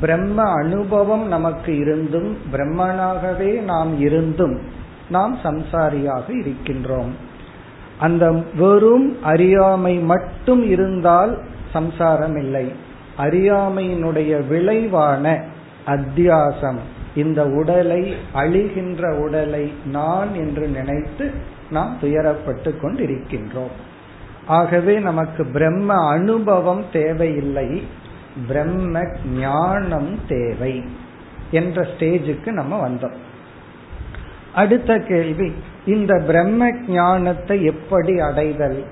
பிரம்ம 0.00 0.38
அனுபவம் 0.62 1.24
நமக்கு 1.28 1.72
இருந்தும் 1.82 2.30
பிரம்மனாகவே 2.52 3.50
நாம் 3.70 3.92
இருந்தும் 4.00 4.56
நாம் 5.08 5.34
சம்சாரியாக 5.44 6.26
இருக்கின்றோம். 6.42 7.12
அந்த 7.98 8.30
வெறும் 8.30 9.22
அறியாமை 9.22 9.98
மட்டும் 9.98 10.68
இருந்தால் 10.68 11.38
சம்சாரம் 11.72 12.36
இல்லை 12.36 12.72
அறியாமையினுடைய 13.18 14.46
விளைவான 14.46 15.42
அத்தியாசம் 15.86 16.78
இந்த 17.14 17.46
உடலை 17.46 18.14
அழிகின்ற 18.34 19.18
உடலை 19.18 19.72
நான் 19.84 20.34
என்று 20.34 20.68
நினைத்து 20.68 21.30
நாம் 21.70 21.98
துயரப்பட்டு 22.02 22.74
கொண்டிருக்கின்றோம். 22.80 23.74
ஆகவே 24.46 24.98
நமக்கு 24.98 25.46
பிரம்ம 25.46 26.08
அனுபவம் 26.08 26.84
தேவையில்லை. 26.92 27.82
பிரம்ம 28.48 29.02
ஞானம் 29.38 30.18
தேவை 30.28 30.84
என்ற 31.50 31.82
ஸ்டேஜுக்கு 31.82 32.50
நம்ம 32.50 32.88
வந்தோம். 32.88 33.16
அடுத்த 34.54 34.98
கேள்வி 34.98 35.52
இந்த 35.86 36.12
பிரம்ம 36.26 36.70
ஞானத்தை 36.88 37.64
எப்படி 37.64 38.18
அடைதல்? 38.18 38.84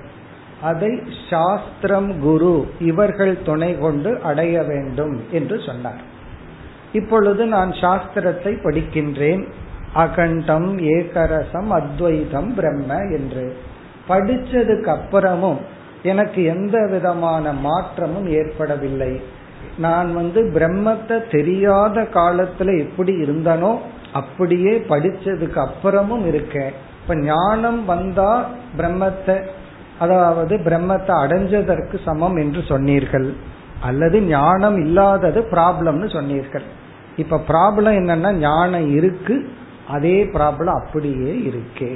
அதை 0.61 0.91
சாஸ்திரம் 1.29 2.19
குரு 2.19 2.65
இவர்கள் 2.79 3.41
துணை 3.41 3.77
கொண்டு 3.77 4.11
அடைய 4.21 4.63
வேண்டும் 4.63 5.15
என்று 5.31 5.59
சொன்னார். 5.65 6.01
இப்பொழுது 6.93 7.45
நான் 7.45 7.71
சாஸ்திரத்தை 7.71 8.53
படிக்கின்றேன். 8.63 9.43
அகண்டம் 9.93 10.77
ஏகரசம் 10.77 11.69
அத்வைதம் 11.69 12.55
பிரம்ம 12.55 12.97
என்று. 13.17 13.45
படிச்சதுக்கு 14.09 14.89
அப்புறமும் 14.97 15.61
எனக்கு 16.03 16.43
எந்த 16.43 16.87
விதமான 16.91 17.53
மாற்றமும் 17.53 18.27
ஏற்படவில்லை. 18.29 19.21
நான் 19.77 20.13
வந்து 20.13 20.41
பிரம்மத்தை 20.55 21.17
தெரியாத 21.31 22.01
காலத்துல 22.13 22.79
எப்படி 22.79 23.13
இருந்தனோ 23.13 23.71
அப்படியே 24.19 24.73
படிச்சதுக்கு 24.91 25.59
அப்புறமும் 25.67 26.25
இருக்கேன் 26.31 26.73
இப்ப 27.01 27.15
ஞானம் 27.15 27.81
வந்தா 27.85 28.31
பிரம்மத்தை 28.77 29.35
அதாவது 30.03 30.53
பிரம்மத்தை 30.67 31.13
அடைஞ்சதற்கு 31.23 31.97
சமம் 32.05 32.37
என்று 32.43 32.61
சொன்னீர்கள். 32.71 33.27
அல்லது 33.81 34.17
ஞானம் 34.21 34.77
இல்லாதது 34.85 35.39
ப்ராப்ளம்னு 35.53 36.07
சொன்னீர்கள். 36.15 36.65
இப்ப 37.17 37.41
ப்ராப்ளம் 37.51 37.97
என்னன்னா 38.01 38.31
ஞானம் 38.39 38.87
இருக்கு 38.97 39.35
அதே 39.95 40.17
ப்ராப்ளம் 40.35 40.77
அப்படியே 40.81 41.31
இருக்கே. 41.49 41.93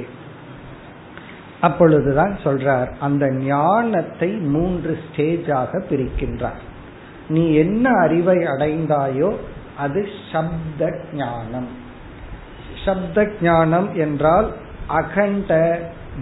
அப்பொழுதுதான் 1.60 2.34
சொல்றார் 2.44 2.90
அந்த 3.06 3.24
ஞானத்தை 3.48 4.30
மூன்று 4.54 4.92
ஸ்டேஜாக 5.04 5.82
பிரிக்கின்றார். 5.90 6.60
நீ 7.28 7.42
என்ன 7.64 7.86
அறிவை 8.04 8.38
அடைந்தாயோ 8.52 9.30
அது 9.84 10.00
சப்த 10.32 10.90
ஞானம். 11.14 11.70
சப்த 12.84 13.28
ஞானம் 13.42 13.94
என்றால் 13.94 14.52
அகண்ட 14.86 15.78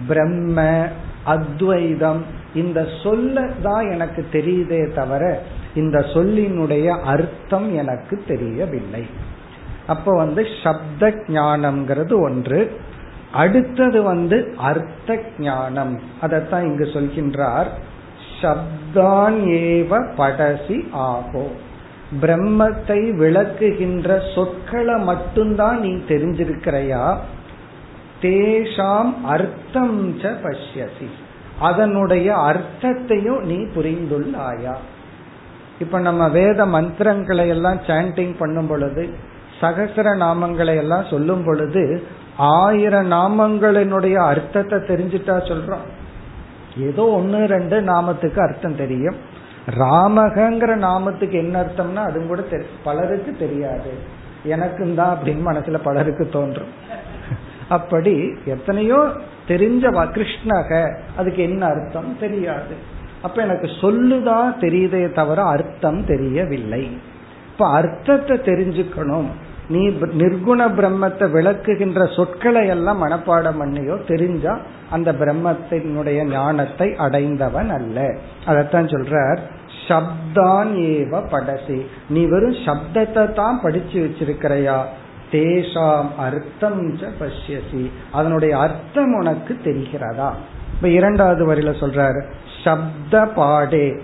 பிரம்ம 0.07 0.87
அத்வைதம். 1.23 2.23
இந்த 2.53 2.87
சொல்ல 3.03 3.49
தான் 3.61 3.91
எனக்கு 3.91 4.25
தெரியுதே 4.31 4.93
தவிர 4.93 5.41
இந்த 5.75 5.99
சொல்லினுடைய 5.99 6.87
அர்த்தம் 7.01 7.75
எனக்கு 7.75 8.23
தெரியவில்லை. 8.27 9.07
அப்ப 9.87 10.15
வந்து 10.15 10.45
சப்த 10.63 11.13
ஞானம்ங்கிறது 11.27 12.21
ஒன்று. 12.21 12.79
அடுத்தது 13.31 14.01
வந்து 14.01 14.53
அர்த்த 14.57 15.19
ஞானம் 15.37 15.99
அதைத்தான் 16.21 16.63
இங்கு 16.63 16.83
சொல்கின்றார். 16.83 17.67
சப்தான் 18.41 19.37
ஏவ 19.45 19.91
படசி 20.17 20.87
ஆகோ. 20.91 21.47
பிரம்மத்தை 22.21 22.99
விளக்குகின்ற 23.17 24.35
சொற்களை 24.35 24.95
மட்டும்தான் 24.95 25.79
நீ 25.79 25.91
தெரிஞ்சிருக்கிறையா? 25.93 27.17
தேஷாம் 28.21 29.13
அர்த்தம் 29.23 30.19
ச 30.19 30.31
பஷ்யசி. 30.43 31.09
அதனுடைய 31.59 32.35
அர்த்தத்தையும் 32.35 33.41
நீ 33.41 33.55
புரிந்துள்ளாயா? 33.55 34.75
இப்ப 35.79 35.99
நம்ம 35.99 36.29
வேத 36.29 36.65
மந்திரங்களை 36.65 37.47
எல்லாம் 37.47 37.79
சாண்டிங் 37.87 38.35
பண்ணும் 38.39 38.67
பொழுது 38.67 39.09
சகசர 39.61 40.07
நாமங்களை 40.17 40.75
எல்லாம் 40.75 41.05
சொல்லும் 41.09 41.43
பொழுது 41.45 42.03
ஆயிரம் 42.37 43.11
நாமங்களினுடைய 43.11 44.13
அர்த்தத்தை 44.13 44.79
தெரிஞ்சுட்டா 44.79 45.35
சொல்றோம். 45.51 45.85
ஏதோ 46.77 47.05
ஒன்னு 47.05 47.45
ரெண்டு 47.45 47.81
நாமத்துக்கு 47.81 48.39
அர்த்தம் 48.39 48.75
தெரியும். 48.75 49.28
ராமகங்கிற 49.77 50.71
நாமத்துக்கு 50.87 51.31
என்ன 51.31 51.55
அர்த்தம்னா 51.61 52.03
அது 52.09 52.27
கூட 52.27 52.41
பலருக்கு 52.83 53.35
தெரியாது. 53.35 53.91
எனக்கும் 54.43 54.95
தான் 54.95 55.17
அப்படின்னு 55.17 55.43
மனசுல 55.49 55.79
பலருக்கு 55.83 56.29
தோன்றும். 56.29 56.71
அப்படி 57.69 58.33
எத்தனையோ 58.45 58.99
தெரிஞ்ச 59.47 59.83
கிருஷ்ணக 60.15 60.95
அதுக்கு 61.17 61.41
என்ன 61.43 61.65
அர்த்தம்? 61.65 62.15
தெரியாது. 62.19 62.75
அப்ப 63.21 63.41
எனக்கு 63.41 63.67
சொல்லுதான் 63.67 64.49
தெரியுதே 64.59 65.11
தவிர 65.11 65.43
அர்த்தம் 65.43 66.05
தெரியவில்லை. 66.05 66.83
இப்ப 67.51 67.67
அர்த்தத்தை 67.69 68.37
தெரிஞ்சுக்கணும். 68.37 69.29
நீ 69.67 69.89
நிர்குண 69.89 70.61
பிரம்மத்தை 70.77 71.25
விளக்குகின்ற 71.35 72.15
சொற்களை 72.15 72.67
எல்லாம் 72.67 73.03
மனப்பாடம் 73.03 73.59
பண்ணியோ 73.61 74.05
தெரிஞ்சா 74.05 74.57
அந்த 74.89 75.11
பிரம்மத்தினுடைய 75.11 76.19
ஞானத்தை 76.29 76.95
அடைந்தவன் 76.95 77.69
அல்ல. 77.69 78.15
அதத்தான் 78.45 78.91
சொல்றார் 78.95 79.39
சப்தான் 79.89 80.71
ஏவ 80.89 81.21
படசி. 81.31 81.85
நீ 82.09 82.25
வெறும் 82.25 82.55
சப்தத்தை 82.65 83.33
தான் 83.33 83.59
படிச்சு 83.61 83.99
வச்சிருக்கிறையா? 83.99 84.77
தேஷாம் 85.31 86.07
அர்த்தம் 86.17 86.97
பஷ்யசி. 86.97 87.91
அதனுடைய 88.11 88.57
அர்த்தம் 88.57 89.13
உனக்கு 89.13 89.57
தெரிகிறதா? 89.63 90.29
இப்ப 90.73 90.87
இரண்டாவது 90.87 91.53
வரியில 91.53 91.73
சொல்றாரு 91.79 92.23
சப்த 92.63 93.25
பாடே. 93.25 93.95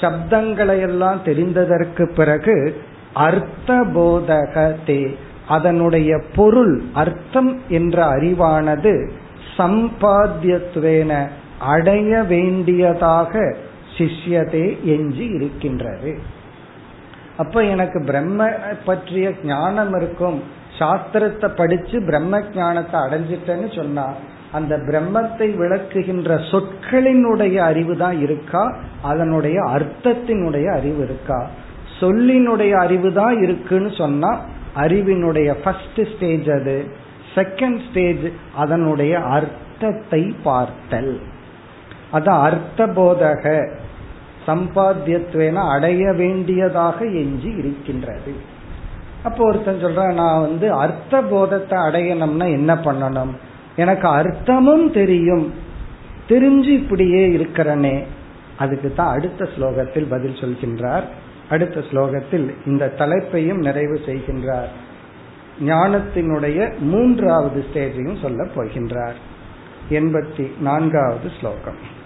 சப்தங்களை 0.00 0.80
எல்லாம் 0.80 1.20
தெரிந்ததற்கு 1.24 2.12
பிறகு 2.14 2.82
அர்த்த 3.12 3.84
போதகத்தே. 3.94 5.16
அதனுடைய 5.48 6.20
பொருள் 6.36 6.82
அர்த்தம் 6.92 7.60
என்ற 7.68 8.04
அறிவானது 8.04 9.10
சம்பாத்தியத்துவேன 9.56 11.28
அடைய 11.58 12.22
வேண்டியதாக 12.22 13.56
சிஷ்யதே 13.98 14.66
எஞ்சி 14.84 15.24
இருக்கின்றது. 15.24 16.18
அப்ப 17.36 17.64
எனக்கு 17.64 17.98
பிரம்ம 18.04 18.48
பற்றிய 18.84 19.32
ஞானம் 19.44 19.94
இருக்கும். 19.94 20.42
சாஸ்திரத்தை 20.78 21.48
படிச்சு 21.56 22.02
பிரம்ம 22.02 22.40
ஞானத்தை 22.54 23.00
அடைஞ்சிட்டேன்னு 23.00 23.76
சொன்னா 23.76 24.06
அந்த 24.52 24.74
பிரம்மத்தை 24.76 25.46
விளக்குகின்ற 25.60 26.30
சொற்களினுடைய 26.50 27.56
அறிவு 27.56 27.96
தான் 27.96 28.20
இருக்கா? 28.20 28.62
அதனுடைய 29.02 29.58
அர்த்தத்தினுடைய 29.62 30.66
அறிவு 30.76 31.02
இருக்கா? 31.04 31.40
சொல்லினுடைய 32.00 32.72
அறிவு 32.84 33.12
தான் 33.12 33.42
இருக்குன்னு 33.42 33.90
சொன்னா 33.94 34.30
அறிவினுடைய 34.76 35.48
ஃபர்ஸ்ட் 35.62 36.00
ஸ்டேஜ் 36.14 36.48
அது 36.50 36.76
செகண்ட் 37.34 37.80
ஸ்டேஜ் 37.90 38.26
அதனுடைய 38.56 39.18
அர்த்தத்தை 39.18 40.22
பார்த்தல். 40.44 41.20
அது 42.10 42.30
அர்த்த 42.30 42.86
போதக 42.86 43.44
சம்பாத்தியத்துவேன 44.48 45.52
அடைய 45.52 46.12
வேண்டியதாக 46.12 47.04
எஞ்சி 47.04 47.48
இருக்கின்றது. 47.48 48.34
அப்போ 49.22 49.48
ஒருத்தன் 49.48 49.84
சொல்றான் 49.84 50.12
நான் 50.12 50.40
வந்து 50.40 50.72
அர்த்த 50.72 51.20
போதத்தை 51.22 51.78
அடையணும்னா 51.78 52.50
என்ன 52.50 52.74
பண்ணணும்? 52.74 53.32
எனக்கு 53.76 54.08
அர்த்தமும் 54.08 54.90
தெரியும். 54.90 55.54
தெரிஞ்சு 56.28 56.68
இப்படியே 56.68 57.28
இருக்கிறனே. 57.28 58.04
அதுக்கு 58.58 58.92
தான் 58.94 59.14
அடுத்த 59.14 59.48
ஸ்லோகத்தில் 59.56 60.06
பதில் 60.08 60.34
சொல்கின்றார். 60.34 61.02
அடுத்த 61.50 61.80
ஸ்லோகத்தில் 61.80 62.54
இந்த 62.66 62.92
தலைப்பையும் 62.98 63.58
நிறைவு 63.58 64.00
செய்கின்றார். 64.06 64.68
ஞானத்தினுடைய 65.66 66.78
மூன்றாவது 66.78 67.64
ஸ்டேஜையும் 67.72 68.20
சொல்ல 68.22 68.46
போகின்றார். 68.56 69.18
எண்பத்தி 69.90 70.60
நான்காவது 70.60 71.30
ஸ்லோகம். 71.40 71.96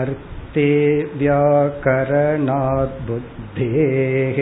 अर्थे 0.00 0.68
व्याकरणात् 1.20 2.98
बुद्धेः 3.06 4.38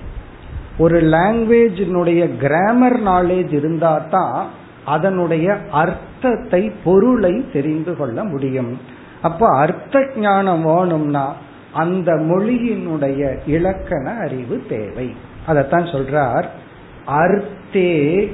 ஒரு 0.77 1.01
லாங்குவேஜினுடைய 1.01 2.37
கிராமர் 2.37 3.03
நாலேஜ் 3.05 3.53
இருந்தா 3.53 3.97
தான் 3.97 4.47
அதனுடைய 4.85 5.57
அர்த்தத்தை 5.71 6.71
பொருளை 6.83 7.51
தெரிந்து 7.53 7.97
கொள்ள 7.97 8.23
முடியும். 8.23 8.79
அப்ப 9.21 9.57
அர்த்த 9.57 10.07
ஞானம் 10.15 10.63
வேணும்னா 10.63 11.35
அந்த 11.73 12.13
மொழியினுடைய 12.13 13.37
இலக்கண 13.47 14.11
அறிவு 14.11 14.63
தேவை. 14.69 15.15
அதத்தான் 15.47 15.91
சொல்றார். 15.93 16.45
அர்த்தே 17.05 18.29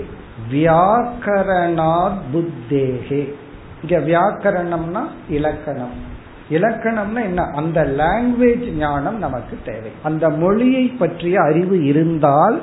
வியாக்கரணா 0.51 2.11
புத்தேகே. 2.33 3.33
இங்க 3.81 3.99
வியாக்கரணம்னா 4.05 5.01
இலக்கணம். 5.29 6.11
இலக்கணம்னா 6.49 7.23
என்ன? 7.23 7.43
அந்த 7.55 7.83
லாங்குவேஜ் 7.83 8.71
ஞானம் 8.71 9.17
நமக்கு 9.17 9.57
தேவை. 9.65 9.91
அந்த 10.03 10.29
மொழியை 10.29 10.87
பற்றிய 10.87 11.41
அறிவு 11.41 11.83
இருந்தால் 11.83 12.61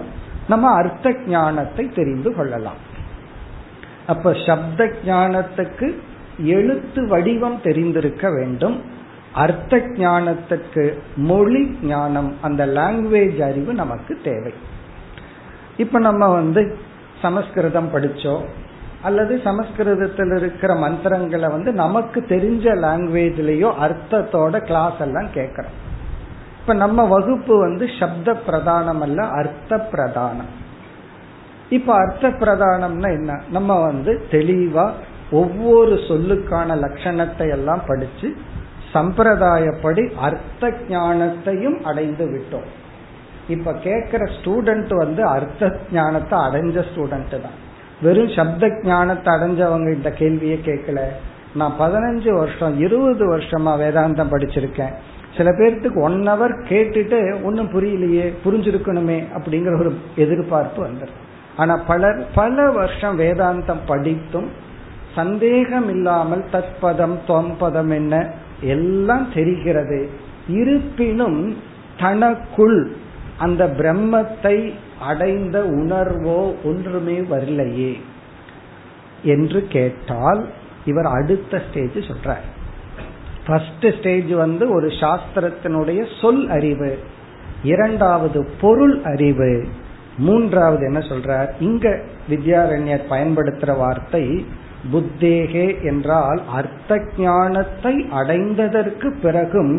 நம்ம 0.49 0.73
அர்த்த 0.73 1.15
ஞானத்தை 1.29 1.89
தெரிந்து 1.89 2.35
கொள்ளலாம். 2.35 2.89
அப்ப 4.07 4.37
சப்த 4.47 4.93
ஞானத்துக்கு 5.07 5.95
எழுத்து 6.39 7.09
வடிவம் 7.09 7.61
தெரிந்திருக்க 7.63 8.31
வேண்டும். 8.31 8.83
அர்த்த 9.33 9.77
ஞானத்துக்கு 9.77 10.99
மொழி 11.17 11.79
ஞானம் 11.83 12.37
அந்த 12.41 12.67
லாங்குவேஜ் 12.67 13.43
அறிவு 13.43 13.75
நமக்கு 13.75 14.21
தேவை. 14.25 14.53
இப்ப 15.77 15.99
நம்ம 15.99 16.29
வந்து 16.29 16.79
சமஸ்கிருதம் 17.23 17.95
படிச்சோம். 17.95 18.45
அல்லது 19.03 19.41
சமஸ்கிருதத்தில் 19.45 20.37
இருக்கிற 20.37 20.75
மந்திரங்களை 20.75 21.49
வந்து 21.49 21.73
நமக்கு 21.73 22.25
தெரிஞ்ச 22.29 22.65
லாங்குவேஜ்லயோ 22.85 23.71
அர்த்தத்தோட 23.85 24.65
கிளாஸ் 24.65 24.99
எல்லாம் 24.99 25.29
கேட்கறோம். 25.35 25.77
இப்ப 26.61 26.75
நம்ம 26.75 27.05
வகுப்பு 27.05 27.59
வந்து 27.59 27.91
சப்த 27.99 28.37
பிரதானம் 28.47 29.01
அல்ல 29.01 29.23
அர்த்த 29.23 29.89
பிரதானம். 29.93 30.51
இப்ப 31.69 31.95
அர்த்த 31.95 32.29
பிரதானம்னா 32.29 33.11
என்ன? 33.13 33.41
நம்ம 33.51 33.81
வந்து 33.81 34.21
தெளிவா 34.31 34.91
ஒவ்வொரு 35.31 35.91
சொல்லுக்கான 35.91 36.77
லட்சணத்தை 36.77 37.51
எல்லாம் 37.51 37.83
படிச்சு 37.87 38.37
சம்பிரதாயப்படி 38.93 40.15
அர்த்த 40.17 40.73
ஞானத்தையும் 40.89 41.83
அடைந்து 41.83 42.25
விட்டோம். 42.27 42.69
இப்ப 43.49 43.73
கேட்கிற 43.73 44.25
ஸ்டூடெண்ட் 44.25 44.95
வந்து 44.95 45.25
அர்த்த 45.25 45.79
ஞானத்தை 45.93 46.39
அடைஞ்ச 46.39 46.85
ஸ்டூடெண்ட் 46.95 47.41
தான். 47.41 47.69
வெறும் 48.03 48.33
சப்த 48.37 48.69
ஞானத்தை 48.83 49.35
அடைஞ்சவங்க 49.35 49.95
இந்த 49.95 50.11
கேள்வியை 50.11 50.59
கேட்கல. 50.65 51.01
நான் 51.55 51.79
பதினஞ்சு 51.81 52.31
வருஷம் 52.33 52.75
இருபது 52.79 53.25
வருஷமா 53.37 53.73
வேதாந்தம் 53.83 54.33
படிச்சிருக்கேன். 54.33 54.95
சில 55.37 55.51
பேர்த்துக்கு 55.51 55.99
ஒன் 56.03 56.21
ஹவர் 56.29 56.55
கேட்டுட்டு 56.69 57.43
ஒன்னும் 57.43 57.73
புரியலையே 57.73 58.25
புரிஞ்சிருக்கணுமே 58.45 59.19
அப்படிங்கிற 59.37 59.75
ஒரு 59.81 59.91
எதிர்பார்ப்பு 60.17 60.81
வந்துடும் 60.87 61.21
ஆனா 61.57 61.77
பலர் 61.77 62.27
பல 62.35 62.71
வருஷம் 62.71 63.19
வேதாந்தம் 63.19 63.83
படித்தும் 63.87 64.49
சந்தேகம் 65.15 65.89
இல்லாமல் 65.89 66.45
தற்பதம் 66.53 67.17
தொம்பதம் 67.29 67.93
என்ன 67.95 68.15
எல்லாம் 68.61 69.27
தெரிகிறது. 69.35 70.11
இருப்பினும் 70.49 71.57
தனக்குள் 71.99 72.93
அந்த 73.39 73.65
பிரம்மத்தை 73.79 74.57
அடைந்த 75.01 75.59
உணர்வோ 75.81 76.41
ஒன்றுமே 76.65 77.19
வரலையே 77.33 77.93
என்று 79.25 79.61
கேட்டால் 79.69 80.43
இவர் 80.85 81.09
அடுத்த 81.19 81.63
ஸ்டேஜ் 81.69 81.99
சொல்றார். 82.11 82.47
ஃபர்ஸ்ட் 83.47 83.87
ஸ்டேஜ் 83.99 84.33
வந்து 84.35 84.65
ஒரு 84.71 84.89
சாஸ்திரத்தினுடைய 85.03 86.01
சொல் 86.21 86.49
அறிவு 86.49 86.99
இரண்டாவது 87.63 88.41
பொருள் 88.61 88.97
அறிவு 89.05 89.67
மூன்றாவது 90.19 90.83
என்ன 90.85 90.99
சொல்றார்? 90.99 91.51
இங்க 91.61 91.87
வித்யாரண்யர் 92.29 93.11
பயன்படுத்துற 93.11 93.77
வார்த்தை 93.77 94.25
புத்தேகே 94.93 95.67
என்றால் 95.85 96.41
அர்த்த 96.49 96.99
ஞானத்தை 97.19 97.95
அடைந்ததற்கு 98.13 99.09
பிறகும் 99.23 99.75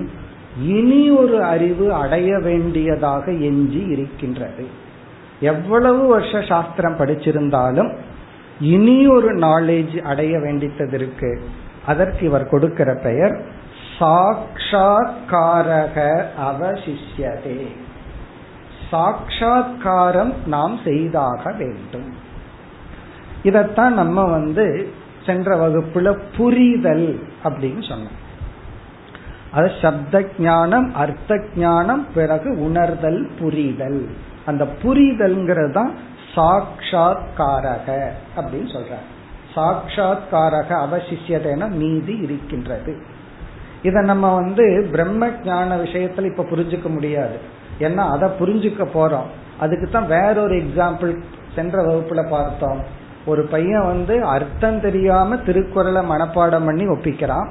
இனி 0.67 1.01
ஒரு 1.11 1.37
அறிவு 1.43 1.85
அடைய 1.93 2.31
வேண்டியதாக 2.39 3.25
எஞ்சி 3.31 3.81
இருக்கின்றது. 3.85 4.65
எவ்வளவு 5.41 6.07
வருஷ 6.07 6.41
சாஸ்திரம் 6.41 6.97
படிச்சிருந்தாலும் 6.97 7.97
இனி 8.59 9.07
ஒரு 9.07 9.35
நாலேஜ் 9.35 10.01
அடைய 10.01 10.37
வேண்டித்தது 10.37 10.93
இருக்கு. 10.93 11.41
அதற்கு 11.85 12.25
இவர் 12.25 12.49
கொடுக்கிற 12.49 12.95
பெயர் 12.95 13.45
சாட்சா்காரக 13.99 16.25
அவசிஷ்யதே. 16.51 17.67
சாட்சா்காரம் 18.89 20.33
நாம் 20.45 20.79
செய்தாக 20.83 21.51
வேண்டும். 21.51 22.13
இதத்தான் 23.43 23.89
நம்ம 23.89 24.23
வந்து 24.23 24.89
சென்ற 25.25 25.55
வகுப்புல 25.55 26.19
புரிதல் 26.37 27.19
அப்படின்னு 27.43 27.83
சொன்னோம். 27.89 28.19
அது 29.51 29.71
சப்த 29.81 30.25
ஞானம் 30.39 30.95
அர்த்த 30.95 31.43
ஞானம் 31.55 32.07
பிறகு 32.13 32.59
உணர்தல் 32.59 33.29
புரிதல். 33.39 34.07
அந்த 34.45 34.67
புரிதல்ங்கிறது 34.83 35.71
தான் 35.71 35.91
சாட்சா்காரக 36.35 38.09
அப்படின்னு 38.37 38.69
சொல்ற 38.75 38.93
சாட்சா்காரக 39.55 40.69
அவசிஷியதைனா 40.85 41.69
மீதி 41.69 42.13
இருக்கின்றது. 42.17 43.01
இதை 43.83 44.03
நம்ம 44.03 44.35
வந்து 44.35 44.87
பிரம்ம 44.91 45.29
ஞான 45.43 45.77
விஷயத்துல 45.77 46.25
இப்ப 46.25 46.43
புரிஞ்சுக்க 46.43 46.89
முடியாது. 46.89 47.39
ஏன்னா 47.79 47.95
அதை 47.95 48.29
புரிஞ்சுக்க 48.29 48.87
போறோம். 48.93 49.29
அதுக்கு 49.59 49.89
தான் 49.89 50.07
வேறொரு 50.07 50.55
எக்ஸாம்பிள் 50.55 51.21
சென்ற 51.55 51.83
வகுப்புல 51.83 52.29
பார்த்தோம். 52.29 52.81
ஒரு 53.25 53.45
பையன் 53.45 53.85
வந்து 53.85 54.23
அர்த்தம் 54.23 54.81
தெரியாம 54.81 55.37
திருக்குறளை 55.37 56.09
மனப்பாடம் 56.09 56.65
பண்ணி 56.65 56.85
ஒப்பிக்கிறான். 56.85 57.49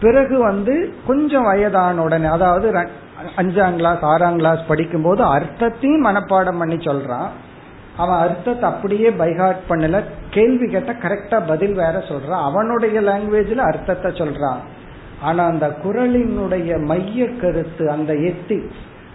பிறகு 0.00 0.38
வந்து 0.38 0.94
கொஞ்சம் 1.06 1.42
வயதான 1.42 2.02
உடனே 2.02 2.26
அதாவது 2.26 2.88
அஞ்சாம் 3.36 3.74
கிளாஸ் 3.74 4.00
ஆறாம் 4.00 4.36
கிளாஸ் 4.36 4.66
படிக்கும் 4.66 5.02
போது 5.02 5.22
அர்த்தத்தையும் 5.22 6.04
மனப்பாடம் 6.04 6.58
பண்ணி 6.58 6.74
சொல்றான். 6.74 7.28
அவன் 7.96 8.18
அர்த்தத்தை 8.18 8.70
அப்படியே 8.70 9.10
பைஹார்ட் 9.10 9.68
பண்ணல. 9.68 10.02
கேள்வி 10.30 10.70
கேட்ட 10.70 10.92
கரெக்டா 10.92 11.46
பதில் 11.46 11.74
வேற 11.74 11.98
சொல்றான். 11.98 12.42
அவனுடைய 12.42 13.00
லாங்குவேஜ்ல 13.00 13.54
அர்த்தத்தை 13.54 14.12
சொல்றான். 14.12 14.58
ஆனா 15.20 15.44
அந்த 15.44 15.76
குரலினுடைய 15.84 16.84
மைய 16.84 17.36
கருத்து 17.36 17.90
அந்த 17.90 18.12
எத்தி 18.12 18.70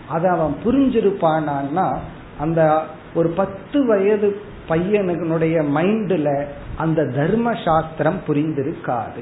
அதை 0.10 0.30
அவன் 0.30 0.56
புரிஞ்சிருப்பானான்னா 0.66 1.98
அந்த 2.40 2.84
ஒரு 3.14 3.30
பத்து 3.30 3.86
வயது 3.86 4.42
பையனுடைய 4.70 5.66
மைண்ட்ல 5.76 6.46
அந்த 6.78 7.06
தர்ம 7.06 7.54
சாஸ்திரம் 7.66 8.20
புரிந்திருக்காது. 8.28 9.22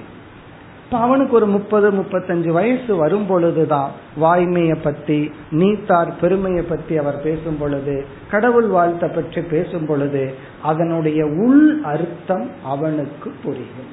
இப்ப 0.90 1.02
அவனுக்கு 1.02 1.36
ஒரு 1.36 1.46
முப்பது 1.46 1.88
முப்பத்தஞ்சு 1.92 2.52
வயசு 2.52 2.96
வரும் 2.96 3.26
பொழுதுதான் 3.26 3.92
வாய்மையை 4.22 4.78
பத்தி 4.84 5.32
நீத்தார் 5.52 6.12
பெருமையை 6.22 6.64
பத்தி 6.64 6.98
அவர் 6.98 7.22
பேசும் 7.22 7.58
பொழுது 7.60 8.06
கடவுள் 8.32 8.70
வாழ்த்தை 8.70 9.14
பற்றி 9.16 9.42
பேசும் 9.42 9.86
பொழுது 9.86 10.34
அதனுடைய 10.64 11.26
உள் 11.26 11.84
அர்த்தம் 11.84 12.50
அவனுக்கு 12.64 13.32
புரியும். 13.44 13.92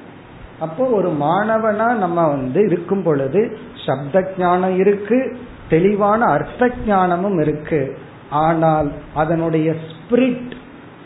அப்போ 0.59 0.85
ஒரு 0.85 1.09
மாணவனா 1.09 1.93
நம்ம 1.97 2.27
வந்து 2.27 2.63
இருக்கும் 2.65 3.03
பொழுது 3.03 3.57
சப்த 3.85 4.33
ஞானம் 4.37 4.77
இருக்கு 4.79 5.37
தெளிவான 5.69 6.25
அர்த்த 6.25 6.71
ஞானமும் 6.87 7.39
இருக்கு. 7.39 7.97
ஆனால் 8.29 8.91
அதனுடைய 9.15 9.75
ஸ்பிரிட் 9.87 10.53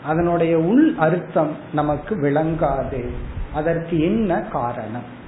அதனுடைய 0.06 0.58
உள் 0.58 0.94
அர்த்தம் 0.98 1.56
நமக்கு 1.72 2.14
விளங்காது. 2.16 3.08
அதற்கு 3.54 4.00
என்ன 4.00 4.40
காரணம்? 4.40 5.20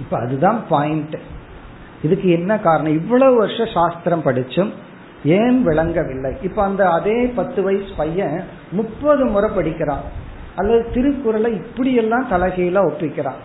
இப்ப 0.00 0.14
அதுதான் 0.18 0.60
பாயிண்ட் 0.68 1.16
இதுக்கு 2.02 2.28
என்ன 2.30 2.52
காரணம்? 2.58 2.92
இவ்வளவு 2.92 3.34
வருஷம் 3.36 3.74
சாஸ்திரம் 3.74 4.26
படிச்சும் 4.26 4.70
ஏன் 5.24 5.58
விளங்கவில்லை? 5.66 6.30
இப்ப 6.42 6.62
அந்த 6.62 6.82
அதே 6.90 7.18
பத்து 7.38 7.60
வயசு 7.62 7.90
பையன் 7.96 8.36
முப்பது 8.72 9.24
முறை 9.26 9.48
படிக்கிறான். 9.54 10.04
அல்லது 10.56 10.82
திருக்குறளை 10.94 11.50
இப்படியெல்லாம் 11.52 12.30
தலைகீழா 12.30 12.80
ஒப்பிக்கிறான். 12.90 13.40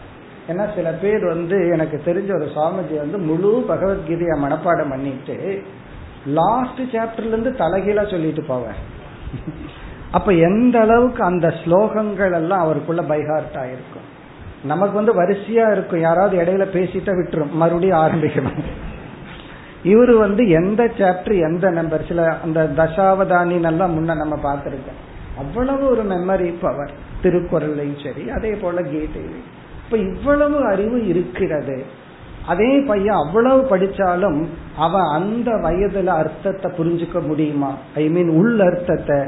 ஏன்னா 0.50 0.75
சில 0.75 0.88
பேர் 1.01 1.24
வந்து 1.25 1.57
எனக்கு 1.67 1.97
தெரிஞ்ச 2.05 2.29
ஒரு 2.38 2.47
சுவாமிஜி 2.55 2.95
வந்து 2.97 3.17
முழு 3.29 3.51
பகவத்கீதைய 3.69 4.33
மனப்பாடம் 4.43 4.89
பண்ணிட்டு 4.89 5.38
லாஸ்ட் 6.39 6.81
சாப்டர்ல 6.91 7.33
இருந்து 7.33 7.51
தலைகீழா 7.51 8.03
சொல்லிட்டு 8.12 8.43
போவேன் 8.43 8.79
அப்ப 10.12 10.31
எந்த 10.47 10.75
அளவுக்கு 10.79 11.21
அந்த 11.24 11.47
ஸ்லோகங்கள் 11.62 12.33
எல்லாம் 12.33 12.59
அவருக்குள்ள 12.59 13.01
பைஹார்ட் 13.01 13.57
ஆயிருக்கும் 13.63 14.07
நமக்கு 14.65 14.95
வந்து 14.95 15.13
வரிசையா 15.22 15.72
இருக்கும். 15.72 16.00
யாராவது 16.00 16.36
இடையில 16.38 16.65
பேசிட்டா 16.75 17.13
விட்டுரும். 17.15 17.51
மறுபடியும் 17.51 18.00
ஆரம்பிக்கணும். 18.00 18.62
இவரு 19.84 20.17
வந்து 20.17 20.50
எந்த 20.50 20.84
சாப்டர் 20.98 21.36
எந்த 21.41 21.69
நம்பர் 21.69 22.07
சில 22.07 22.39
அந்த 22.39 22.69
தசாவதானி 22.77 23.60
நல்லா 23.60 23.86
முன்ன 23.86 24.15
நம்ம 24.15 24.39
பார்த்திருக்கோம். 24.43 25.01
அவ்வளவு 25.38 25.89
ஒரு 25.89 26.03
மெமரி 26.05 26.53
பவர் 26.62 26.91
திருக்குறளையும் 27.24 28.03
சரி 28.03 28.29
அதே 28.29 28.51
போல 28.51 28.81
கீதையிலையும் 28.81 29.45
இப்ப 29.86 29.98
இவ்வளவு 29.98 30.65
அறிவு 30.65 31.07
இருக்கிறது. 31.07 32.03
அதே 32.48 32.79
பையன் 32.79 33.15
அவ்வளவு 33.15 33.77
படிச்சாலும் 33.77 34.45
அவன் 34.77 35.07
அந்த 35.12 35.51
வயதுல 35.51 36.05
அர்த்தத்தை 36.05 36.72
புரிஞ்சுக்க 36.72 37.22
முடியுமா? 37.27 37.75
ஐ 37.95 38.10
மீன் 38.10 38.29
உள் 38.29 38.60
அர்த்தத்தை 38.60 39.19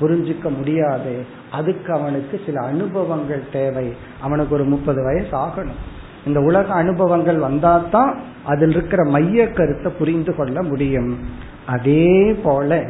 புரிஞ்சுக்க 0.00 0.56
முடியாது. 0.56 1.38
அதுக்கு 1.52 1.92
அவனுக்கு 1.92 2.40
சில 2.46 2.60
அனுபவங்கள் 2.60 3.44
தேவை. 3.52 3.94
அவனுக்கு 4.20 4.54
ஒரு 4.54 4.64
முப்பது 4.64 5.04
வயசு 5.04 5.36
ஆகணும். 5.36 5.80
இந்த 6.26 6.40
உலக 6.40 6.74
அனுபவங்கள் 6.74 7.36
வந்தாதான் 7.36 8.18
அதில் 8.44 8.70
இருக்கிற 8.70 9.04
மைய 9.04 9.50
கருத்தை 9.50 9.92
புரிந்து 9.92 10.36
கொள்ள 10.36 10.62
முடியும். 10.62 11.18
அதே 11.66 12.32
போல 12.42 12.84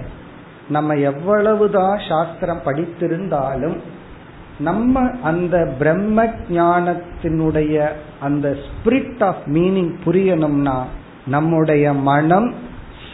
நம்ம 0.69 0.95
எவ்வளவுதான் 0.95 2.01
சாஸ்திரம் 2.09 2.61
படித்திருந்தாலும் 2.65 3.81
நம்ம 4.59 5.11
அந்த 5.23 5.75
பிரம்ம 5.79 6.25
ஞானத்தினுடைய 6.25 7.89
அந்த 8.21 8.57
ஸ்பிரிட் 8.65 9.25
ஆஃப் 9.25 9.43
மீனிங் 9.47 9.95
புரியணும்னா 10.05 10.83
நம்முடைய 11.27 11.93
மனம் 11.93 12.55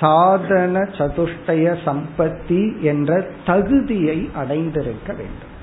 சாதன 0.00 0.80
சதுஷ்டய 0.80 1.76
சம்பத்தி 1.84 2.80
என்ற 2.80 3.24
தகுதியை 3.46 4.30
அடைந்திருக்க 4.34 5.12
வேண்டும். 5.12 5.54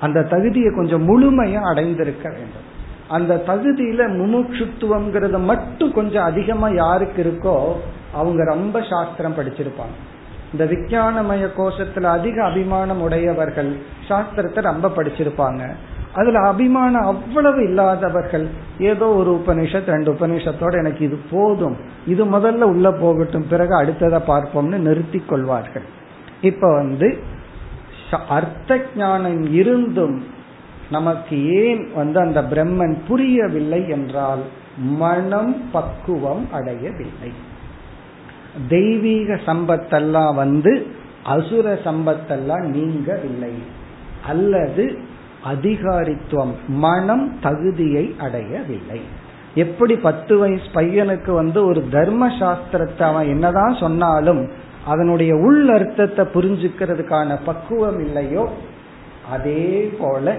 அந்த 0.00 0.22
தகுதியை 0.22 0.74
கொஞ்சம் 0.74 1.04
முழுமையா 1.08 1.60
அடைந்திருக்க 1.60 2.28
வேண்டும். 2.28 2.68
அந்த 3.08 3.42
தகுதியில 3.46 4.02
முமுட்சுத்துவம்ங்கிறத 4.20 5.40
மட்டும் 5.42 5.92
கொஞ்சம் 5.92 6.24
அதிகமா 6.24 6.68
யாருக்கு 6.68 7.22
இருக்கோ 7.24 7.72
அவங்க 8.14 8.44
ரொம்ப 8.44 8.82
சாஸ்திரம் 8.90 9.34
படிச்சிருப்பாங்க. 9.34 9.96
இந்த 10.52 10.64
விஞ்ஞானமய 10.64 11.48
கோஷத்துல 11.56 12.02
அதிக 12.02 12.44
அபிமானம் 12.44 13.00
உடையவர்கள் 13.00 13.76
சாஸ்திரத்தை 14.08 14.60
ரொம்ப 14.60 14.88
படிச்சிருப்பாங்க. 14.88 15.70
அதுல 16.14 16.38
அபிமானம் 16.40 17.02
அவ்வளவு 17.02 17.62
இல்லாதவர்கள். 17.62 18.46
ஏதோ 18.78 19.06
ஒரு 19.08 19.42
உபனிஷத் 19.46 19.86
ரெண்டு 19.86 20.12
உபனிஷத்தோட 20.12 20.72
எனக்கு 20.78 21.04
இது 21.04 21.18
போதும். 21.30 21.76
இது 22.06 22.24
முதல்ல 22.24 22.60
உள்ள 22.72 22.92
போகட்டும் 22.92 23.48
பிறகு 23.48 23.74
அடுத்ததை 23.82 24.20
பார்ப்போம்னு 24.26 24.78
நிறுத்தி 24.86 25.22
கொள்வார்கள். 25.26 25.82
இப்ப 26.40 26.74
வந்து 26.74 27.18
அர்த்த 28.28 28.80
ஞானம் 28.96 29.52
இருந்தும் 29.52 30.24
நமக்கு 30.90 31.36
ஏன் 31.64 31.90
வந்து 31.94 32.20
அந்த 32.20 32.40
பிரம்மன் 32.42 32.96
புரியவில்லை 33.08 33.88
என்றால் 33.88 34.42
மனம் 34.76 35.70
பக்குவம் 35.72 36.48
அடையவில்லை. 36.52 37.32
தெய்வீக 38.68 39.38
சம்பத்தெல்லாம் 39.46 40.34
வந்து 40.34 40.86
அசுர 41.24 41.74
சம்பத்தெல்லாம் 41.84 42.66
நீங்கவில்லை. 42.76 43.52
அல்லது 44.26 44.84
அதிகாரித்துவம் 45.44 46.54
மனம் 46.68 47.26
தகுதியை 47.40 48.14
அடையவில்லை. 48.18 49.00
எப்படி 49.54 49.94
பத்து 49.96 50.38
வயசு 50.38 50.68
பையனுக்கு 50.74 51.30
வந்து 51.32 51.64
ஒரு 51.64 51.80
தர்ம 51.88 52.28
சாஸ்திரத்தை 52.40 53.00
அவன் 53.00 53.28
என்னதான் 53.28 53.74
சொன்னாலும் 53.74 54.42
அதனுடைய 54.86 55.32
உள் 55.36 55.68
அர்த்தத்தை 55.68 56.24
புரிஞ்சுக்கிறதுக்கான 56.34 57.38
பக்குவம் 57.44 58.00
இல்லையோ 58.00 58.48
அதே 59.30 59.90
போல 59.98 60.36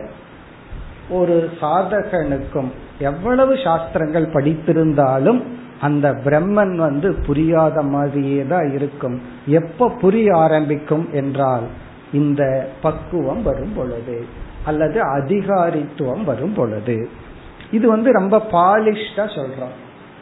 ஒரு 1.09 1.49
சாதகனுக்கும் 1.61 2.69
எவ்வளவு 2.99 3.53
சாஸ்திரங்கள் 3.57 4.33
படித்திருந்தாலும் 4.33 5.41
அந்த 5.79 6.07
பிரம்மன் 6.25 6.75
வந்து 6.75 7.13
புரியாத 7.13 7.81
மாதிரியே 7.81 8.45
தான் 8.47 8.73
இருக்கும். 8.73 9.21
எப்ப 9.45 9.89
புரிய 9.89 10.35
ஆரம்பிக்கும் 10.37 11.05
என்றால் 11.11 11.65
இந்த 12.11 12.69
பக்குவம் 12.81 13.43
வரும் 13.43 13.73
பொழுது. 13.75 14.25
அல்லது 14.65 15.01
அதிகாரித்துவம் 15.17 16.23
வரும் 16.23 16.53
பொழுது. 16.53 17.09
இது 17.71 17.87
வந்து 17.87 18.11
ரொம்ப 18.11 18.45
பாலிஷ்டா 18.51 19.25
சொல்றோம். 19.35 19.75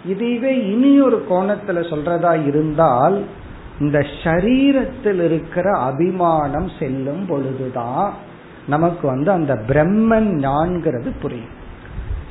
இதுவே 0.06 0.72
இனி 0.72 1.02
ஒரு 1.02 1.26
கோணத்துல 1.30 1.70
சொல்றதா 1.70 2.46
இருந்தால் 2.46 3.24
இந்த 3.80 4.06
சரீரத்தில் 4.24 5.22
இருக்கிற 5.24 5.78
அபிமானம் 5.78 6.70
செல்லும் 6.80 7.26
பொழுதுதான் 7.26 8.14
நமக்கு 8.68 9.08
வந்து 9.08 9.32
அந்த 9.32 9.54
பிரம்மன் 9.68 10.30
ஞான்கிறது 10.46 11.12
புரியும். 11.22 11.58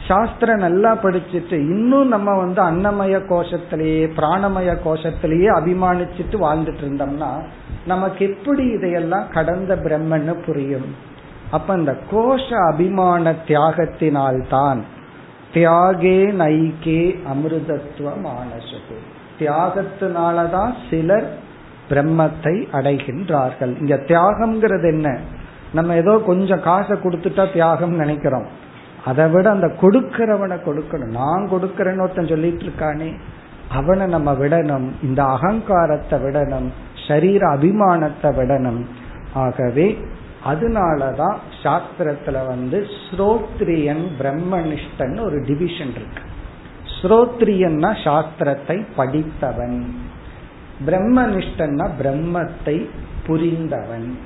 சாஸ்திரம் 0.06 0.58
நல்லா 0.58 0.96
படிச்சுட்டு 0.96 1.52
இன்னும் 1.52 2.08
நம்ம 2.08 2.36
வந்து 2.36 2.62
அன்னமய 2.62 3.16
கோஷத்திலேயே 3.18 4.10
பிராணமய 4.16 4.76
கோஷத்திலேயே 4.84 5.48
அபிமானிச்சுட்டு 5.58 6.32
வாழ்ந்துட்டு 6.32 6.80
இருந்தோம்னா 6.80 7.42
நமக்கு 7.86 8.30
எப்படி 8.30 8.66
இதையெல்லாம் 8.66 9.28
கடந்த 9.28 9.76
பிரம்மன்னு 9.76 10.44
புரியும்? 10.46 11.16
அப்ப 11.50 11.74
இந்த 11.74 11.96
கோஷ 12.10 12.72
அபிமான 12.72 13.32
தியாகத்தினால்தான் 13.32 14.78
தியாகே 15.52 16.18
நைகே 16.32 17.18
அமிர்தத்துவம் 17.34 18.24
மானசுகு 18.24 18.96
தியாகத்தினாலதான் 19.38 20.72
சிலர் 20.90 21.46
பிரம்மத்தை 21.90 22.66
அடைகின்றார்கள். 22.72 23.80
இங்க 23.80 23.96
தியாகம்ங்கிறது 23.96 24.88
என்ன? 24.88 25.18
நம்ம 25.72 25.94
ஏதோ 25.94 26.22
கொஞ்சம் 26.26 26.60
காசை 26.60 26.96
கொடுத்துட்டா 26.96 27.52
தியாகம் 27.52 27.94
நினைக்கிறோம். 27.94 28.46
அதை 29.04 29.28
விட 29.28 29.50
அந்த 29.50 29.66
கொடுக்கிறவனை 29.80 30.56
கொடுக்கணும். 30.66 31.10
நான் 31.10 31.48
கொடுக்கிறேன்னு 31.50 32.00
ஒருத்தன் 32.00 32.26
சொல்லிட்டு 32.26 32.64
இருக்கானே 32.64 33.12
அவனை 33.72 34.06
நம்ம 34.06 34.32
விடணும். 34.32 34.90
இந்த 35.02 35.24
அகங்காரத்தை 35.24 36.18
விடணும். 36.18 36.68
சரீர 37.08 37.46
அபிமானத்தை 37.46 38.30
விடணும். 38.36 38.84
ஆகவே 39.34 39.98
அதனாலதான் 40.44 41.36
சாஸ்திரத்துல 41.62 42.46
வந்து 42.46 42.86
ஸ்ரோத்ரியன் 43.10 44.08
பிரம்மனிஷ்டன் 44.22 45.20
ஒரு 45.20 45.44
டிவிஷன் 45.46 45.90
இருக்கு. 45.90 46.22
ஸ்ரோத்ரியன்னா 47.02 48.04
சாஸ்திரத்தை 48.04 48.86
படித்தவன். 48.96 49.94
பிரம்மனிஷ்டன்னா 50.86 51.90
பிரம்மத்தை 52.02 52.88
புரிந்தவன். 53.26 54.18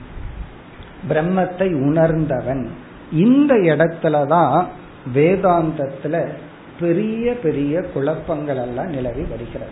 பிரம்மத்தை 1.09 1.75
உணர்ந்தவன். 1.75 2.71
இந்த 3.13 3.55
இடத்துலதான் 3.55 4.67
வேதாந்தத்துல 5.15 6.29
பெரிய 6.81 7.33
பெரிய 7.33 7.83
குழப்பங்கள் 7.83 8.57
எல்லாம் 8.57 8.89
நிலவி 8.89 9.23
வருகிறது. 9.23 9.71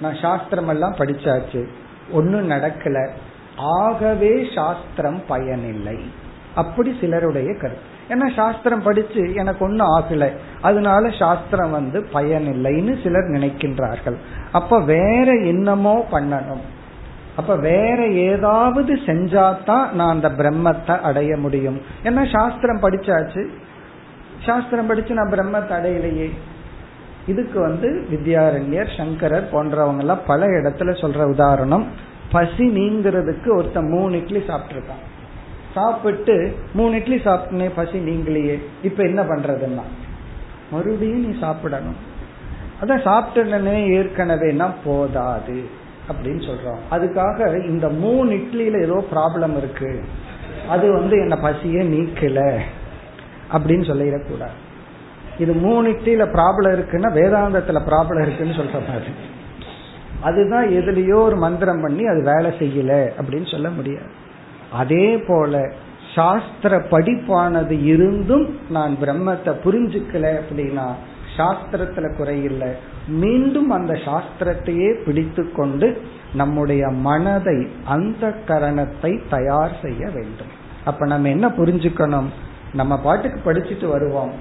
நான் 0.00 0.14
சாஸ்திரம் 0.14 0.68
எல்லாம் 0.68 0.94
படிச்சாச்சு. 0.94 1.66
ஒன்னும் 2.10 2.50
நடக்கல. 2.50 3.10
ஆகவே 3.56 4.46
சாஸ்திரம் 4.54 5.22
பயனில்லை. 5.28 6.10
அப்படி 6.54 6.96
சிலருடைய 7.00 7.54
கருத்து. 7.54 7.94
ஏன்னா 8.08 8.34
சாஸ்திரம் 8.34 8.82
படிச்சு 8.82 9.34
எனக்கு 9.34 9.64
ஒன்னும் 9.64 9.86
ஆகல. 9.98 10.30
அதனால 10.60 11.10
சாஸ்திரம் 11.10 11.70
வந்து 11.70 12.00
பயனில்லைன்னு 12.12 13.02
சிலர் 13.02 13.24
நினைக்கின்றார்கள். 13.24 14.16
அப்ப 14.52 14.80
வேற 14.80 15.32
என்னமோ 15.32 16.06
பண்ணணும். 16.12 16.60
அப்ப 17.36 17.56
வேற 17.56 18.06
ஏதாவது 18.06 18.94
செஞ்சாதான் 18.94 19.92
நான் 19.92 20.08
அந்த 20.08 20.28
பிரம்மத்தை 20.28 21.00
அடைய 21.00 21.36
முடியும். 21.36 21.80
ஏன்னா 22.04 22.32
சாஸ்திரம் 22.32 22.80
படிச்சாச்சு. 22.80 23.46
சாஸ்திரம் 24.44 24.86
படிச்சு 24.86 25.14
நான் 25.14 25.30
பிரம்மத்தை 25.30 25.72
அடையலையே. 25.72 26.30
இதுக்கு 27.26 27.60
வந்து 27.60 28.06
வித்யாரண்யர் 28.10 28.96
சங்கரர் 28.96 29.48
போன்றவங்க 29.52 29.98
எல்லாம் 29.98 30.24
பல 30.26 30.46
இடத்துல 30.46 30.90
சொல்ற 31.00 31.24
உதாரணம். 31.24 32.14
பசி 32.32 32.68
நீங்கிறதுக்கு 32.68 33.56
ஒருத்தன் 33.56 33.88
மூணு 33.88 34.16
இட்லி 34.16 34.38
சாப்பிட்டுருக்கான். 34.38 35.04
சாப்பிட்டு 35.74 36.56
மூணு 36.74 36.94
இட்லி 36.94 37.16
சாப்பிட்டனே 37.16 37.70
பசி 37.76 37.98
நீங்களையே 37.98 38.60
இப்ப 38.82 39.02
என்ன 39.02 39.22
பண்றதுன்னா? 39.22 39.82
மறுபடியும் 40.70 41.30
நீ 41.30 41.38
சாப்பிடணும். 41.38 41.96
அதான் 42.82 43.04
சாப்பிட்டனே 43.04 43.88
ஏற்கனவேனா 43.98 44.74
போதாது 44.84 45.64
அப்படின்னு 46.08 46.50
சொல்றோம். 46.50 46.78
அதுக்காக 46.90 47.68
இந்த 47.68 47.88
மூணு 47.88 48.30
இட்லியில 48.30 48.82
ஏதோ 48.82 49.04
ப்ராப்ளம் 49.12 49.56
இருக்கு. 49.56 50.04
அது 50.68 50.92
வந்து 50.92 51.18
என்ன 51.18 51.36
பசியே 51.36 51.82
நீக்கல 51.82 52.58
அப்படின்னு 53.52 53.84
சொல்லிடக்கூடாது. 53.84 54.56
இது 55.38 55.52
மூணு 55.52 55.88
இட்லியில 55.88 56.26
ப்ராப்ளம் 56.26 56.74
இருக்குன்னா 56.74 57.12
வேதாந்தத்துல 57.12 57.80
ப்ராப்ளம் 57.86 58.22
இருக்குன்னு 58.22 58.54
சொல்ற 58.54 58.88
மாதிரி. 58.88 59.10
அதுதான் 60.26 60.68
எதுலயோ 60.78 61.18
ஒரு 61.28 61.36
மந்திரம் 61.36 61.82
பண்ணி 61.84 62.04
அது 62.12 62.22
வேலை 62.32 62.50
செய்யல 62.60 62.92
அப்படின்னு 63.18 63.48
சொல்ல 63.50 63.68
முடியாது. 63.70 64.10
அதே 64.72 65.08
போல 65.28 65.64
சாஸ்திர 66.14 66.78
படிப்பானது 66.90 67.74
இருந்தும் 67.84 68.46
நான் 68.70 68.94
பிரம்மத்தை 69.02 69.52
புரிஞ்சுக்கல 69.64 70.26
அப்படின்னா 70.40 70.86
சாஸ்திரத்துல 71.36 72.06
குறையில்லை 72.18 72.70
மீண்டும் 73.22 73.70
அந்த 73.70 73.94
சாஸ்திரத்தையே 74.06 74.90
பிடித்து 75.06 75.42
கொண்டு 75.52 75.88
நம்முடைய 76.34 76.82
மனதை 77.08 77.58
அந்த 77.84 78.32
கரணத்தை 78.48 79.12
தயார் 79.30 79.74
செய்ய 79.82 80.02
வேண்டும். 80.14 80.52
அப்ப 80.84 81.06
நம்ம 81.06 81.28
என்ன 81.28 81.46
புரிஞ்சுக்கணும்? 81.58 82.30
நம்ம 82.72 82.94
பாட்டுக்கு 83.00 83.40
படிச்சுட்டு 83.46 83.88
வருவோம். 83.88 84.32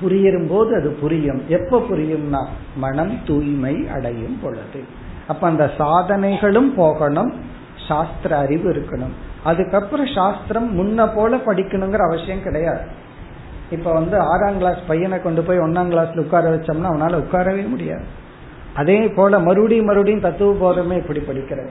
புரியும் 0.00 0.48
போது 0.48 0.74
அது 0.74 0.90
புரியும். 0.90 1.42
எப்ப 1.48 1.78
புரியும்னா 1.78 2.44
மனம் 2.76 3.18
தூய்மை 3.26 3.88
அடையும் 3.88 4.38
பொழுது. 4.42 4.82
அப்ப 5.26 5.46
அந்த 5.46 5.70
சாதனைகளும் 5.78 6.74
போகணும் 6.74 7.34
சாஸ்திர 7.88 8.38
அறிவு 8.38 8.72
இருக்கணும். 8.72 9.14
அதுக்கப்புறம் 9.44 10.06
சாஸ்திரம் 10.06 10.68
முன்ன 10.78 11.14
போல 11.14 11.36
படிக்கணுங்கிற 11.36 11.98
அவசியம் 11.98 12.42
கிடையாது. 12.42 12.80
இப்ப 13.70 13.92
வந்து 13.92 14.18
ஆறாம் 14.18 14.58
கிளாஸ் 14.58 14.78
பையனை 14.86 15.22
கொண்டு 15.22 15.42
போய் 15.42 15.58
ஒன்னாம் 15.58 15.90
கிளாஸ்ல 15.92 16.18
உட்கார 16.18 16.56
வச்சோம்னா 16.56 16.90
அவனால 16.92 17.22
உட்காரவே 17.22 17.68
முடியாது. 17.68 18.04
அதே 18.74 19.08
போல 19.08 19.38
மறுபடியும் 19.38 19.84
மறுபடியும் 19.84 20.20
தத்துவ 20.20 20.52
போதமே 20.52 20.96
இப்படி 20.96 21.18
படிக்கிறது. 21.18 21.68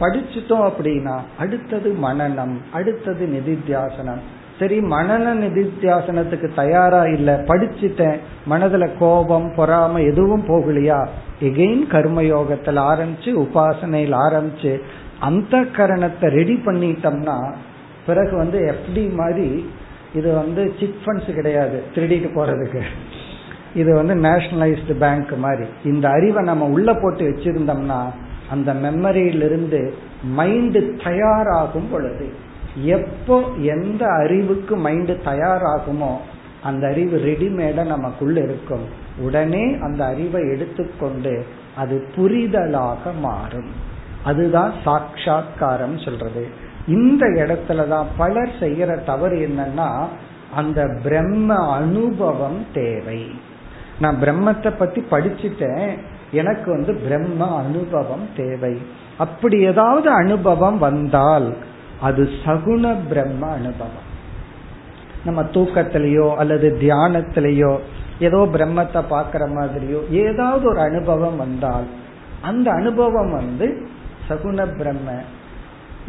படிச்சுட்டோம் 0.00 0.70
அப்படின்னா 0.70 1.20
அடுத்தது 1.38 1.96
மனநம் 2.02 2.54
அடுத்தது 2.72 3.26
நிதித்தியாசனம் 3.26 4.20
சரி 4.58 4.80
மனநல 4.80 5.46
நிதித்தியாசனத்துக்கு 5.46 6.54
தயாரா 6.54 7.04
இல்ல 7.04 7.44
படிச்சுட்டேன். 7.48 8.18
மனதுல 8.50 8.88
கோபம் 8.98 9.52
பொறாம 9.56 10.06
எதுவும் 10.10 10.44
போகலையா? 10.48 11.06
எகெயின் 11.40 11.84
கர்மயோகத்தில் 11.90 12.80
ஆரம்பிச்சு 12.90 13.30
உபாசனையில் 13.44 14.16
ஆரம்பிச்சு 14.26 14.80
அந்த 15.20 15.58
கரணத்தை 15.58 16.28
ரெடி 16.28 16.62
பண்ணிட்டோம்னா 16.66 17.54
பிறகு 18.06 18.36
வந்து 18.36 18.74
எஃப்டி 18.74 19.14
மாதிரி 19.14 19.70
இது 20.14 20.34
வந்து 20.34 20.72
சிட் 20.80 21.00
ஃபண்ட்ஸ் 21.04 21.34
கிடையாது 21.34 21.82
திருடிட்டு 21.94 22.30
போறதுக்கு. 22.34 22.82
இது 23.74 23.94
வந்து 23.94 24.14
நேஷனலைஸ்டு 24.28 24.92
பேங்க் 24.98 25.36
மாதிரி. 25.36 25.64
இந்த 25.84 26.08
அறிவை 26.08 26.44
நம்ம 26.44 26.64
உள்ள 26.64 26.94
போட்டு 26.94 27.24
வச்சிருந்தோம்னா 27.30 28.00
அந்த 28.50 28.74
மெமரியிலிருந்து 28.74 29.92
மைண்டு 30.38 30.80
தயாராகும் 31.04 31.90
பொழுது 31.90 32.50
எப்போ 32.74 33.42
எந்த 33.58 34.06
அறிவுக்கு 34.06 34.76
மைண்டு 34.76 35.18
தயாராகுமோ 35.24 36.16
அந்த 36.62 36.88
அறிவு 36.88 37.18
ரெடிமேடா 37.18 37.86
நமக்குள்ள 37.86 38.40
இருக்கும். 38.40 38.84
உடனே 39.18 39.76
அந்த 39.80 40.04
அறிவை 40.04 40.50
எடுத்துக்கொண்டு 40.50 41.46
அது 41.76 42.08
புரிதலாக 42.16 42.96
மாறும். 43.20 43.70
அதுதான் 44.24 44.72
சாட்சா்காரம் 44.84 45.98
சொல்றது. 45.98 46.48
இந்த 46.86 47.26
இடத்துலதான் 47.26 48.06
பலர் 48.16 48.52
செய்யற 48.60 49.04
தவறு 49.04 49.50
என்னன்னா 49.50 50.06
அந்த 50.54 50.98
பிரம்ம 51.02 51.70
அனுபவம் 51.70 52.66
தேவை. 52.74 53.30
நான் 54.00 54.16
பிரம்மத்தை 54.20 54.72
பத்தி 54.78 55.04
படிச்சுட்டேன். 55.10 55.90
எனக்கு 56.30 56.70
வந்து 56.70 56.94
பிரம்ம 56.94 57.56
அனுபவம் 57.56 58.28
தேவை. 58.36 58.78
அப்படி 59.18 59.58
ஏதாவது 59.58 60.10
அனுபவம் 60.10 60.78
வந்தால் 60.78 61.56
அது 62.02 62.28
சகுண 62.44 62.96
பிரம்ம 63.08 63.46
அனுபவம். 63.46 64.10
நம்ம 65.24 65.42
தூக்கத்திலேயோ 65.42 66.34
அல்லது 66.34 66.78
தியானத்திலேயோ 66.80 67.78
ஏதோ 68.20 68.48
பிரம்மத்தை 68.52 69.02
பார்க்கிற 69.08 69.48
மாதிரியோ 69.48 70.10
ஏதாவது 70.10 70.68
ஒரு 70.68 70.80
அனுபவம் 70.80 71.36
வந்தால் 71.36 71.86
அந்த 72.42 72.70
அனுபவம் 72.70 73.32
வந்து 73.32 73.88
சகுண 74.28 74.76
பிரம்ம. 74.76 75.10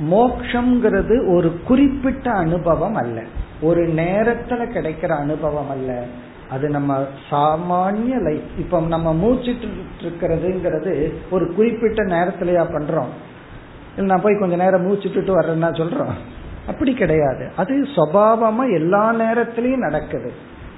மோக்ஷங்கிறது 0.10 1.36
ஒரு 1.36 1.60
குறிப்பிட்ட 1.64 2.32
அனுபவம் 2.32 2.96
அல்ல. 2.96 3.24
ஒரு 3.62 3.88
நேரத்துல 3.88 4.62
கிடைக்கிற 4.74 5.08
அனுபவம் 5.08 5.70
அல்ல. 5.70 6.04
அது 6.50 6.70
நம்ம 6.70 7.06
சாமானிய 7.30 8.22
லைஃப் 8.22 8.44
இப்ப 8.58 8.82
நம்ம 8.82 9.14
மூச்சுட்டு 9.14 9.68
இருக்கிறதுங்கிறது 10.02 11.14
ஒரு 11.30 11.54
குறிப்பிட்ட 11.54 12.04
நேரத்திலயா 12.04 12.66
பண்றோம். 12.68 13.12
நான் 13.98 14.22
போய் 14.22 14.40
கொஞ்ச 14.40 14.56
நேரம் 14.56 14.88
மூச்சுட்டு 14.88 15.42
வர்றேன்னா 15.42 15.74
சொல்றோம். 15.74 16.12
அப்படி 16.68 16.94
கிடையாது. 16.94 17.52
அது 17.56 17.88
சுவாவமா 17.96 18.74
எல்லா 18.74 19.14
நேரத்திலையும் 19.14 19.78
நடக்குது. 19.78 20.32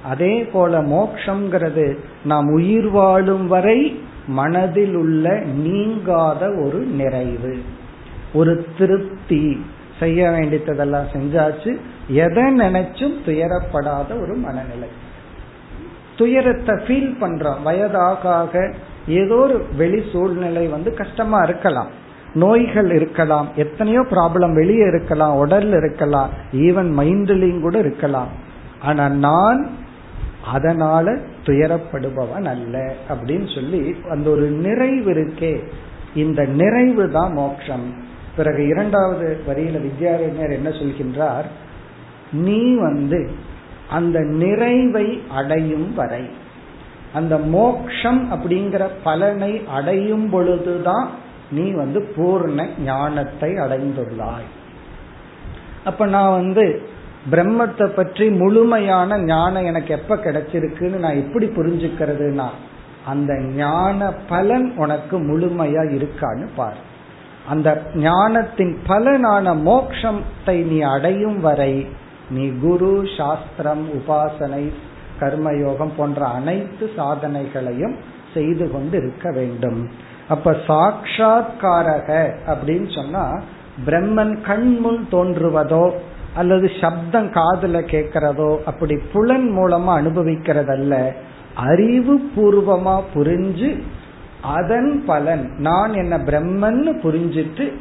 அதே 0.04 0.44
போல 0.44 0.82
மோக்ஷங்கிறது 0.82 1.98
நாம் 2.24 2.48
உயிர் 2.48 2.90
வாழும் 2.90 3.48
வரை 3.48 4.02
மனதில் 4.28 4.96
உள்ள 4.96 5.40
நீங்காத 5.40 6.46
ஒரு 6.46 6.80
நிறைவு. 6.80 7.62
ஒரு 8.34 8.66
திருப்தி. 8.78 9.66
செய்ய 10.00 10.30
வேண்டியதெல்லாம் 10.30 11.06
செஞ்சாச்சு. 11.14 11.78
எதை 12.08 12.44
நினைச்சும் 12.44 13.18
துயரப்படாத 13.26 14.22
ஒரு 14.22 14.36
மனநிலை. 14.36 14.88
துயரத்தை 16.18 16.76
ஃபீல் 16.76 17.14
பண்றோம். 17.22 17.62
வயதாக 17.64 18.74
ஏதோ 19.08 19.36
ஒரு 19.36 19.66
வெளி 19.78 20.04
சூழ்நிலை 20.12 20.68
வந்து 20.68 20.94
கஷ்டமா 20.94 21.44
இருக்கலாம். 21.44 22.04
நோய்கள் 22.36 22.92
இருக்கலாம். 22.92 23.48
எத்தனையோ 23.56 24.02
ப்ராப்ளம் 24.02 24.54
வெளியே 24.54 24.86
இருக்கலாம் 24.88 25.48
உடல்ல 25.48 25.78
இருக்கலாம் 25.78 26.30
ஈவன் 26.52 26.90
மைண்ட்லயும் 27.00 27.62
கூட 27.62 27.80
இருக்கலாம். 27.80 28.28
ஆனா 28.82 29.10
நான் 29.10 29.70
அதனால 30.46 31.18
துயரப்படுபவன் 31.44 32.46
அல்ல 32.46 32.94
அப்படின்னு 33.10 33.56
சொல்லி 33.56 33.96
அந்த 34.12 34.30
ஒரு 34.30 34.50
நிறைவு 34.50 35.12
இருக்கே. 35.14 35.64
இந்த 36.16 36.46
நிறைவு 36.46 37.12
தான் 37.12 37.34
மோட்சம். 37.34 37.86
பிறகு 38.38 38.68
இரண்டாவது 38.68 39.42
வரியில 39.48 39.90
வித்யாரண்யர் 39.90 40.52
என்ன 40.52 40.70
சொல்கின்றார்? 40.70 41.46
நீ 42.32 42.76
வந்து 42.76 43.32
அந்த 43.90 44.20
நிறைவை 44.20 45.22
அடையும் 45.32 45.96
வரை. 45.96 46.30
அந்த 47.14 47.38
மோக்ஷம் 47.38 48.32
அப்படிங்கிற 48.32 48.88
பலனை 49.04 49.62
அடையும் 49.68 50.30
பொழுதுதான் 50.30 51.24
நீ 51.52 51.72
வந்து 51.72 52.00
பூர்ண 52.16 52.68
ஞானத்தை 52.80 53.50
அடைந்துள்ளாய். 53.54 54.48
அப்ப 55.84 56.06
நான் 56.06 56.32
வந்து 56.32 56.66
பிரம்மத்தை 57.32 57.88
பற்றி 57.88 58.30
முழுமையான 58.30 59.18
ஞானம் 59.18 59.64
எனக்கு 59.64 59.94
எப்ப 59.94 60.16
கிடைச்சிருக்குன்னு 60.16 60.98
நான் 61.06 61.16
எப்படி 61.16 61.46
புரிஞ்சுக்கிறதுனா 61.46 62.50
அந்த 63.06 63.40
ஞான 63.40 64.12
பலன் 64.28 64.74
உனக்கு 64.76 65.16
முழுமையா 65.20 65.84
இருக்கான்னு 65.98 66.48
பாரு. 66.56 66.82
அந்த 67.50 67.82
ஞானத்தின் 67.96 68.78
பலனான 68.88 69.54
மோக்ஷத்தை 69.70 70.58
நீ 70.64 70.82
அடையும் 70.82 71.40
வரை 71.40 71.88
நீ 72.30 72.46
குரு 72.48 73.08
சாஸ்திரம் 73.18 73.86
உபாசனை 74.00 74.72
கர்மயோகம் 75.20 75.94
போன்ற 75.98 76.26
அனைத்து 76.26 76.92
சாதனைகளையும் 76.98 77.96
செய்து 78.34 78.72
கொண்டு 78.72 78.98
இருக்க 78.98 79.32
வேண்டும். 79.32 79.90
அப்ப 80.30 80.52
சாட்சா்காரக 80.52 82.10
அப்படின்னு 82.48 82.96
சொன்னா 82.96 83.42
பிரம்மன் 83.86 84.42
கண் 84.42 84.80
முன் 84.80 85.08
தோன்றுவதோ 85.12 85.92
அல்லது 86.36 86.72
சப்தம் 86.82 87.28
காதுல 87.32 87.78
கேட்கிறதோ 87.92 88.58
அப்படி 88.66 88.96
புலன் 89.14 89.58
மூலமா 89.58 89.92
அனுபவிக்கிறதல்ல. 90.02 91.14
அறிவு 91.56 92.16
பூர்வமா 92.36 93.02
புரிஞ்சு 93.14 93.82
அதன் 94.42 95.04
பலன் 95.06 95.52
நான் 95.58 95.94
என்ன 95.94 96.18
பிரம்மன்னு 96.18 96.92
புரிஞ்சிட்டு 97.04 97.72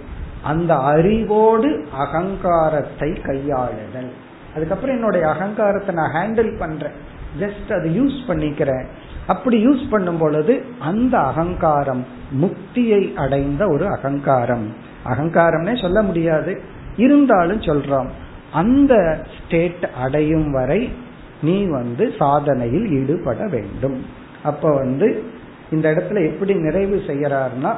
அந்த 0.42 0.74
அறிவோடு 0.74 1.87
அகங்காரத்தை 1.96 3.11
கையாளுதல். 3.12 4.12
அதுக்கப்புறம் 4.54 4.96
என்னுடைய 4.96 5.28
அகங்காரத்தை 5.28 5.94
நான் 5.94 6.14
ஹேண்டில் 6.14 6.59
பண்றேன். 6.59 6.96
ஜஸ்ட் 7.40 7.70
அதை 7.78 8.00
யூஸ் 8.00 8.18
பண்ணிக்கிறேன். 8.28 8.85
அப்படி 9.27 9.67
யூஸ் 9.67 9.91
பண்ணும் 9.91 10.19
பொழுது 10.19 10.65
அந்த 10.79 11.19
அகங்காரம் 11.19 12.07
முக்தியை 12.41 13.15
அடைந்த 13.15 13.69
ஒரு 13.69 13.87
அகங்காரம். 13.87 14.75
அகங்காரம்னே 15.05 15.81
சொல்ல 15.83 16.03
முடியாது. 16.03 16.61
இருந்தாலும் 16.97 17.61
சொல்றோம். 17.61 18.09
அந்த 18.53 19.25
ஸ்டேட் 19.39 19.89
அடையும் 19.97 20.51
வரை 20.51 20.93
நீ 21.43 21.65
வந்து 21.65 22.15
சாதனையில் 22.19 22.89
ஈடுபட 22.89 23.47
வேண்டும். 23.47 24.07
அப்ப 24.43 24.71
வந்து 24.71 25.23
இந்த 25.71 25.93
இடத்துல 25.93 26.33
எப்படி 26.33 26.55
நிறைவு 26.55 27.03
செய்யறாருன்னா 27.07 27.75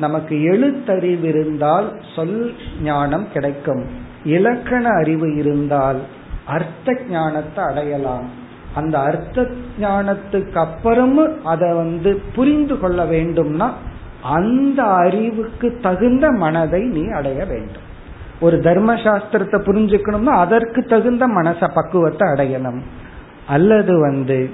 நமக்கு 0.00 0.36
எழுத்தறிவு 0.36 1.22
இருந்தால் 1.22 2.00
சொல் 2.16 2.54
ஞானம் 2.82 3.26
கிடைக்கும். 3.32 3.86
இலக்கண 4.24 4.88
அறிவு 4.88 5.34
இருந்தால் 5.34 6.00
அர்த்த 6.46 6.96
ஞானத்தை 7.10 7.64
அடையலாம். 7.64 8.40
அந்த 8.74 8.98
அர்த்த 8.98 9.46
ஞானத்துக்கு 9.80 10.58
அப்புறமும் 10.66 11.34
அதை 11.42 11.72
வந்து 11.72 12.22
புரிந்து 12.34 12.78
கொள்ள 12.78 13.04
வேண்டும்னா 13.04 13.70
அந்த 14.22 14.82
அறிவுக்கு 14.82 15.78
தகுந்த 15.82 16.30
மனதை 16.30 16.82
நீ 16.84 17.08
அடைய 17.08 17.44
வேண்டும். 17.44 17.86
ஒரு 18.40 18.56
தர்மசாஸ்திரத்தை 18.56 19.58
புரிஞ்சுக்கணும்னா 19.68 20.34
அதற்கு 20.44 20.84
தகுந்த 20.84 21.26
மனச 21.26 21.68
பக்குவத்தை 21.74 22.28
அடையணும். 22.28 22.80
அல்லது 23.46 24.00
வந்து 24.00 24.50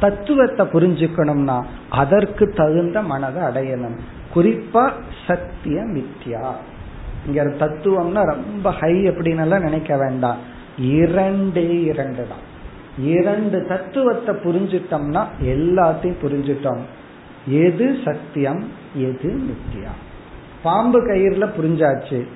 தத்துவத்தை 0.00 0.66
புரிஞ்சுக்கணும்னா 0.66 1.64
அதற்கு 1.88 2.52
தகுந்த 2.56 3.02
மனதை 3.02 3.42
அடையணும். 3.42 3.96
குறிப்பா 4.34 4.92
சத்திய 5.26 5.80
மித்யா. 5.82 6.52
இங்க 7.26 7.44
தத்துவம்னா 7.44 8.22
ரொம்ப 8.24 8.70
ஹை 8.70 8.94
அப்படின்னு 9.08 9.60
நினைக்க 9.60 9.96
வேண்டாம். 9.96 10.36
இரண்டே 10.78 11.82
இரண்டு 11.82 12.26
தான். 12.28 12.54
இரண்டு 12.98 13.66
தத்துவத்தை 13.66 14.34
புரிஞ்சிட்டோம்னா 14.34 15.26
எல்லாத்தையும் 15.42 16.20
புரிஞ்சிட்டோம். 16.22 16.82
எது 17.46 17.96
சத்தியம் 18.04 18.68
எது 18.94 19.40
மித்தியா 19.48 19.92
பாம்பு 20.62 21.00
கயிறுல 21.00 21.48
புரிஞ்சாச்சு. 21.58 22.26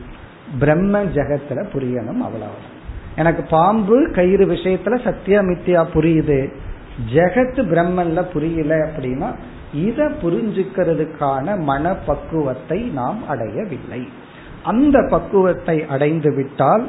பிரம்ம 0.59 1.05
ஜெகத்துல 1.05 1.65
புரியணும் 1.73 2.21
அவ்வளவு 2.21 2.69
எனக்கு 3.17 3.43
பாம்பு 3.51 4.11
கயிறு 4.15 4.47
விஷயத்துல 4.47 5.05
சத்திய 5.05 5.41
மித்தியா 5.41 5.87
புரியுது. 5.95 6.53
ஜெகத்து 7.13 7.63
பிரம்மன்ல 7.73 8.23
புரியல 8.23 8.75
அப்படின்னா 8.75 9.37
இத 9.75 10.13
புரிஞ்சுக்கிறதுக்கான 10.23 11.59
மன 11.59 11.95
பக்குவத்தை 11.95 12.81
நாம் 12.81 13.29
அடையவில்லை. 13.29 14.09
அந்த 14.63 15.07
பக்குவத்தை 15.11 15.87
அடைந்து 15.87 16.35
விட்டால் 16.35 16.89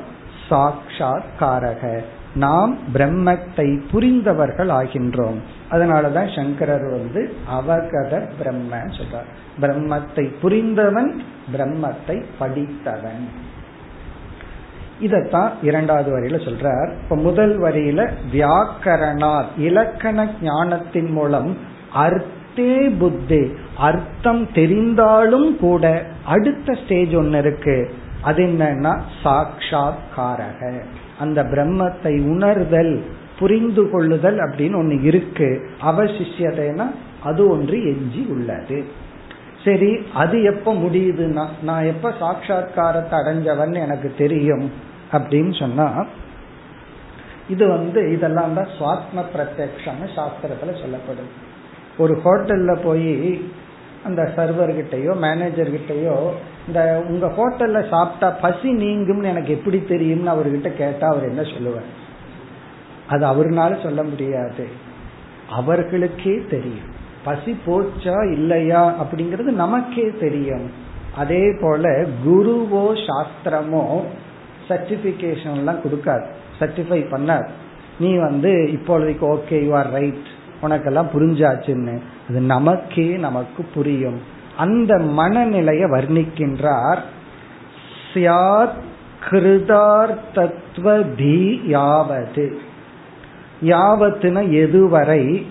சாட்சாத் 0.50 1.30
காரக 1.40 2.02
நாம் 2.36 2.78
பிரம்மத்தை 2.94 3.82
புரிந்தவர்கள் 3.92 4.70
ஆகின்றோம். 4.70 5.40
அதனாலதான் 5.72 6.36
சங்கரர் 6.36 6.90
வந்து 6.90 7.34
அவகத 7.52 8.30
பிரம்ம 8.38 8.76
சொல்றார். 8.76 9.30
பிரம்மத்தை 9.62 10.34
புரிந்தவன் 10.42 11.20
பிரம்மத்தை 11.54 12.24
படித்தவன். 12.40 13.50
இதத்தான் 15.02 15.50
இரண்டாவது 15.62 16.20
வரியில 16.20 16.32
சொல்றார். 16.32 16.92
இப்ப 17.04 17.16
முதல் 17.16 17.60
வரியில 17.60 18.10
வியாக்கரணார் 18.32 19.46
இலக்கண 19.58 20.28
ஞானத்தின் 20.42 21.12
மூலம் 21.12 21.58
அர்த்தே 21.96 22.98
புத்தி 22.98 23.52
அர்த்தம் 23.78 24.48
தெரிந்தாலும் 24.48 25.56
கூட 25.56 26.06
அடுத்த 26.26 26.74
ஸ்டேஜ் 26.74 27.14
ஒன்னு 27.14 27.38
இருக்கு. 27.38 27.94
அது 28.22 28.44
என்னன்னா 28.44 29.02
சாட்சாத் 29.24 29.98
காரக 30.18 30.82
அந்த 31.24 31.40
பிரம்மத்தை 31.54 32.14
உணர்தல் 32.34 32.94
புரிந்து 33.40 33.84
கொள்ளுதல் 33.90 34.40
அப்படின்னு 34.46 34.76
ஒண்ணு 34.82 34.98
இருக்கு. 35.10 35.50
அவசிஷ்யதைனா 35.90 36.88
அது 37.24 37.42
ஒன்று 37.50 37.78
எஞ்சி 37.92 38.22
உள்ளது. 38.30 38.80
சரி 39.66 39.92
அது 40.14 40.38
எப்ப 40.44 40.74
முடியுதுன்னா 40.74 41.46
நான் 41.64 41.90
எப்ப 41.94 42.10
சாட்சா்காரத்தை 42.22 43.16
அடைஞ்சவன் 43.22 43.74
எனக்கு 43.86 44.10
தெரியும் 44.18 44.66
அப்படின்னு 45.12 45.54
சொன்னா 45.60 45.88
இது 47.50 47.66
வந்து 47.68 48.02
இதெல்லாம் 48.16 48.54
தான் 48.54 48.74
சுவாத்ம 48.78 49.24
பிரத்யக்ஷம்னு 49.34 50.08
சாஸ்திரத்துல 50.18 50.74
சொல்லப்படுது. 50.82 51.32
ஒரு 51.98 52.14
ஹோட்டல்ல 52.24 52.72
போய் 52.84 53.12
அந்த 54.06 54.32
சர்வர்கிட்டயோ 54.36 55.14
மேனேஜர்கிட்டயோ 55.22 56.30
இந்த 56.68 57.04
உங்க 57.08 57.28
ஹோட்டல்ல 57.28 57.90
சாப்பிட்டா 57.90 58.30
பசி 58.30 58.76
நீங்கும்னு 58.76 59.24
எனக்கு 59.24 59.54
எப்படி 59.54 59.84
தெரியும்னு 59.84 60.34
அவர்கிட்ட 60.34 60.74
கேட்டா 60.74 61.08
அவர் 61.08 61.28
என்ன 61.28 61.44
சொல்லுவார்? 61.44 61.90
அது 63.08 63.26
அவர்னால 63.26 63.84
சொல்ல 63.84 64.04
முடியாது. 64.04 64.68
அவர்களுக்கே 65.50 66.46
தெரியும். 66.50 66.90
பசி 67.24 67.58
போச்சா 67.66 68.32
இல்லையா 68.32 68.96
அப்படிங்கிறது 69.02 69.52
நமக்கே 69.64 70.12
தெரியும். 70.20 70.72
அதே 71.16 71.56
போல 71.62 72.06
குருவோ 72.26 73.06
சாஸ்திரமோ 73.08 74.02
சர்டிபிகேஷன் 74.70 75.56
எல்லாம் 75.56 75.80
கொடுக்காது. 75.80 76.26
சர்டிஃபை 76.60 77.02
பண்ணார். 77.12 77.48
நீ 78.00 78.18
வந்து 78.18 78.50
இப்பொழுதைக்கு 78.50 79.38
ஓகே 79.38 79.64
யூ 79.64 79.76
ஆர் 79.76 79.92
ரைட் 79.92 80.30
உனக்கெல்லாம் 80.62 81.08
புரிஞ்சாச்சுன்னு. 81.14 82.00
அது 82.30 82.42
நமக்கே 82.42 83.18
நமக்கு 83.18 83.64
புரியும். 83.64 84.20
அந்த 84.58 84.98
மனநிலையை 84.98 85.90
வர்ணிக்கின்றார். 85.90 87.00
சியாத் 88.14 88.80
கிருதார்த்தத்வ 89.30 91.16
தி 91.16 91.62
யாவது. 91.66 92.60
யாவத்துன 93.62 94.50
எதுவரை? 94.50 95.46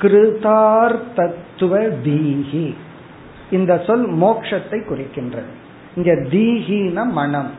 கிருதார்த்தத்துவ 0.00 1.92
தீஹி. 2.04 2.74
இந்த 3.50 3.82
சொல் 3.86 4.12
மோக்ஷத்தை 4.12 4.70
குறிக்கின்றது. 4.70 5.54
இங்க 5.96 6.12
தீஹின 6.14 7.10
மனம். 7.10 7.50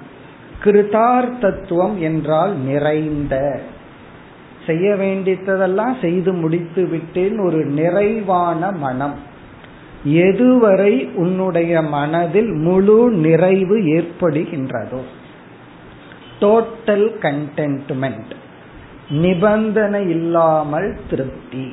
கிருதார்த்தத்துவம் 0.64 1.98
என்றால் 1.98 2.56
நிறைந்த. 2.56 3.62
செய்ய 4.68 4.96
வேண்டியதெல்லாம் 4.96 5.96
செய்து 6.02 6.34
முடித்து 6.34 6.88
விட்டேன் 6.88 7.40
ஒரு 7.40 7.66
நிறைவான 7.66 8.72
மனம். 8.72 9.16
எதுவரை 10.08 11.14
உன்னுடைய 11.14 11.82
மனதில் 11.82 12.52
முழு 12.52 13.12
நிறைவு 13.12 13.78
ஏற்படுகின்றதோ? 13.78 15.02
டோட்டல் 16.40 17.08
கண்டென்ட்மெண்ட் 17.22 18.34
நிபந்தனை 19.10 20.02
இல்லாமல் 20.10 20.98
திருப்தி. 21.10 21.66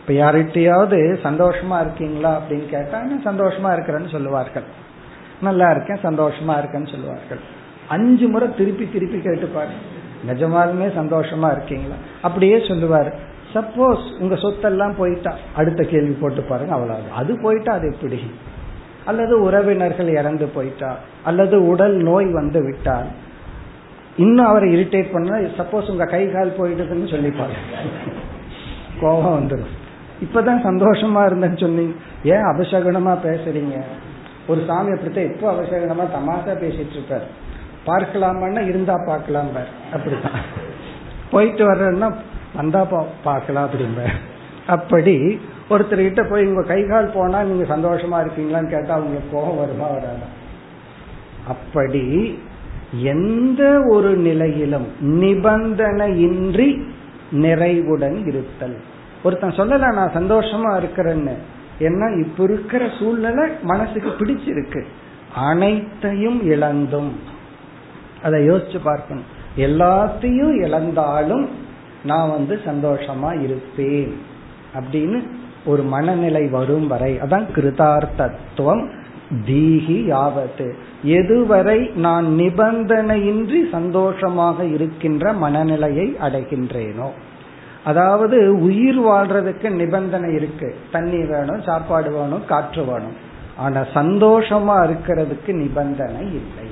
இப்ப 0.00 0.12
யார்கிட்டயாவது 0.12 0.98
சந்தோஷமா 1.22 1.80
இருக்கீங்களா 1.80 2.40
அப்படின்னு 2.40 2.68
கேட்டா 2.68 3.02
சந்தோஷமா 3.24 3.70
இருக்கிறேன்னு 3.72 4.10
சொல்லுவார்கள். 4.10 4.68
நல்லா 5.42 5.70
இருக்கேன் 5.70 6.02
சந்தோஷமா 6.02 6.54
இருக்கேன்னு 6.60 6.90
சொல்லுவார்கள். 6.90 7.42
அஞ்சு 7.88 8.28
முறை 8.28 8.48
திருப்பி 8.56 8.88
திருப்பி 8.92 9.18
கேட்டு 9.18 9.48
நிஜமாலுமே 10.26 10.86
சந்தோஷமா 10.98 11.50
இருக்கீங்களா? 11.52 11.94
அப்படியே 12.22 12.64
சொல்லுவார். 12.68 13.14
சப்போஸ் 13.54 14.04
உங்க 14.18 14.34
சொத்தெல்லாம் 14.34 14.94
போயிட்டா. 14.96 15.34
அடுத்த 15.56 15.82
கேள்வி 15.82 16.12
போட்டு 16.20 16.42
பாருங்க 16.42 16.74
அவ்வளவு 16.74 17.00
அது 17.14 17.40
போயிட்டா 17.40 17.72
அது 17.72 17.92
எப்படி? 17.94 18.30
அல்லது 19.04 19.42
உறவினர்கள் 19.42 20.08
இறந்து 20.08 20.46
போயிட்டா? 20.46 20.96
அல்லது 21.24 21.68
உடல் 21.68 21.94
நோய் 21.94 22.32
வந்து 22.32 22.64
விட்டால் 22.64 23.06
இன்னும் 24.16 24.46
அவரை 24.46 24.74
இரிட்டேட் 24.74 25.12
பண்ண 25.12 25.38
சப்போஸ் 25.38 25.90
உங்க 25.90 26.04
கை 26.04 26.30
கால் 26.30 26.56
போயிடுதுன்னு 26.58 27.12
சொல்லிப்பாரு 27.14 27.56
கோபம் 29.00 29.38
வந்துடும் 29.38 29.72
இப்பதான் 30.22 30.64
சந்தோஷமா 30.68 31.20
இருந்தேன்னு 31.28 31.60
சொன்னீங்க. 31.60 31.92
ஏன் 32.24 32.44
அபசகுணமா 32.50 33.14
பேசுறீங்க? 33.28 33.76
ஒரு 34.46 34.64
சாமி 34.66 34.90
அப்படித்தான் 34.90 35.24
எப்போ 35.24 35.52
அபசகுணமா 35.52 36.04
தமாசா 36.16 36.52
பேசிட்டு 36.52 36.90
இருப்பார்? 36.90 37.26
பார்க்கலாமான்னா 37.86 38.68
இருந்தா 38.68 38.96
பார்க்கலாம் 39.06 39.48
அப்படிதான் 39.92 40.38
போயிட்டு 41.30 41.74
வர்றேன்னா 41.74 42.14
வந்தா 42.54 42.84
பார்க்கலாம் 43.24 43.68
அப்படிம்ப. 43.68 44.00
அப்படி 44.66 45.40
ஒருத்தர்கிட்ட 45.70 46.30
போய் 46.30 46.46
உங்க 46.46 46.62
கை 46.62 46.86
கால் 46.86 47.12
போனா 47.14 47.42
நீங்க 47.42 47.76
சந்தோஷமா 47.76 48.16
இருக்கீங்களான்னு 48.24 48.70
கேட்டா 48.70 48.94
அவங்களுக்கு 48.94 49.30
கோபம் 49.32 49.56
வருமா 49.56 49.86
வராதா? 49.86 50.28
அப்படி 51.48 52.38
எந்த 52.92 53.80
ஒரு 53.90 54.16
நிலையிலும் 54.16 54.86
நிபந்தனையின்றி 55.02 56.82
நிறைவுடன் 57.30 58.26
இருத்தல். 58.26 58.76
ஒருத்தன் 59.22 59.50
சொல்லல 59.50 59.92
நான் 59.92 60.16
சந்தோஷமா 60.16 60.70
இருக்கிறேன்னு. 60.80 61.34
ஏன்னா 61.80 62.20
இப்ப 62.24 62.44
இருக்கிற 62.44 62.88
சூழ்நிலை 62.98 63.48
மனசுக்கு 63.62 64.08
பிடிச்சிருக்கு. 64.08 64.82
அனைத்தையும் 65.34 66.44
இழந்தும். 66.44 67.12
அதை 68.22 68.50
யோசிச்சு 68.50 68.78
பார்க்கணும். 68.82 69.28
எல்லாத்தையும் 69.56 70.62
இழந்தாலும் 70.62 71.48
நான் 72.04 72.30
வந்து 72.30 72.60
சந்தோஷமா 72.64 73.42
இருப்பேன் 73.42 74.12
அப்படின்னு 74.74 75.18
ஒரு 75.64 75.82
மனநிலை 75.82 76.48
வரும் 76.48 76.86
வரை 76.86 77.18
அதான் 77.20 77.46
கிருதார்த்தத்துவம் 77.54 78.84
தீகி 79.46 79.98
யாவத்து 80.12 80.72
எதுவரை 81.04 81.94
நான் 81.94 82.26
நிபந்தனையின்றி 82.26 83.70
சந்தோஷமாக 83.70 84.64
இருக்கின்ற 84.64 85.32
மனநிலையை 85.32 86.16
அடைகின்றேனோ. 86.20 87.08
அதாவது 87.84 88.62
உயிர் 88.62 89.00
வாழ்றதுக்கு 89.00 89.70
நிபந்தனை 89.70 90.34
இருக்கு. 90.34 90.74
தண்ணி 90.90 91.26
வேணும் 91.26 91.62
சாப்பாடு 91.62 92.10
வேணும் 92.12 92.44
காற்று 92.46 92.84
வேணும். 92.84 93.16
ஆனா 93.56 93.80
சந்தோஷமா 93.94 94.76
இருக்கிறதுக்கு 94.84 95.52
நிபந்தனை 95.52 96.26
இல்லை. 96.40 96.68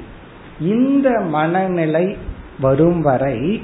இந்த 0.61 1.21
மனநிலை 1.21 2.17
வரும் 2.61 3.01
வரை 3.01 3.63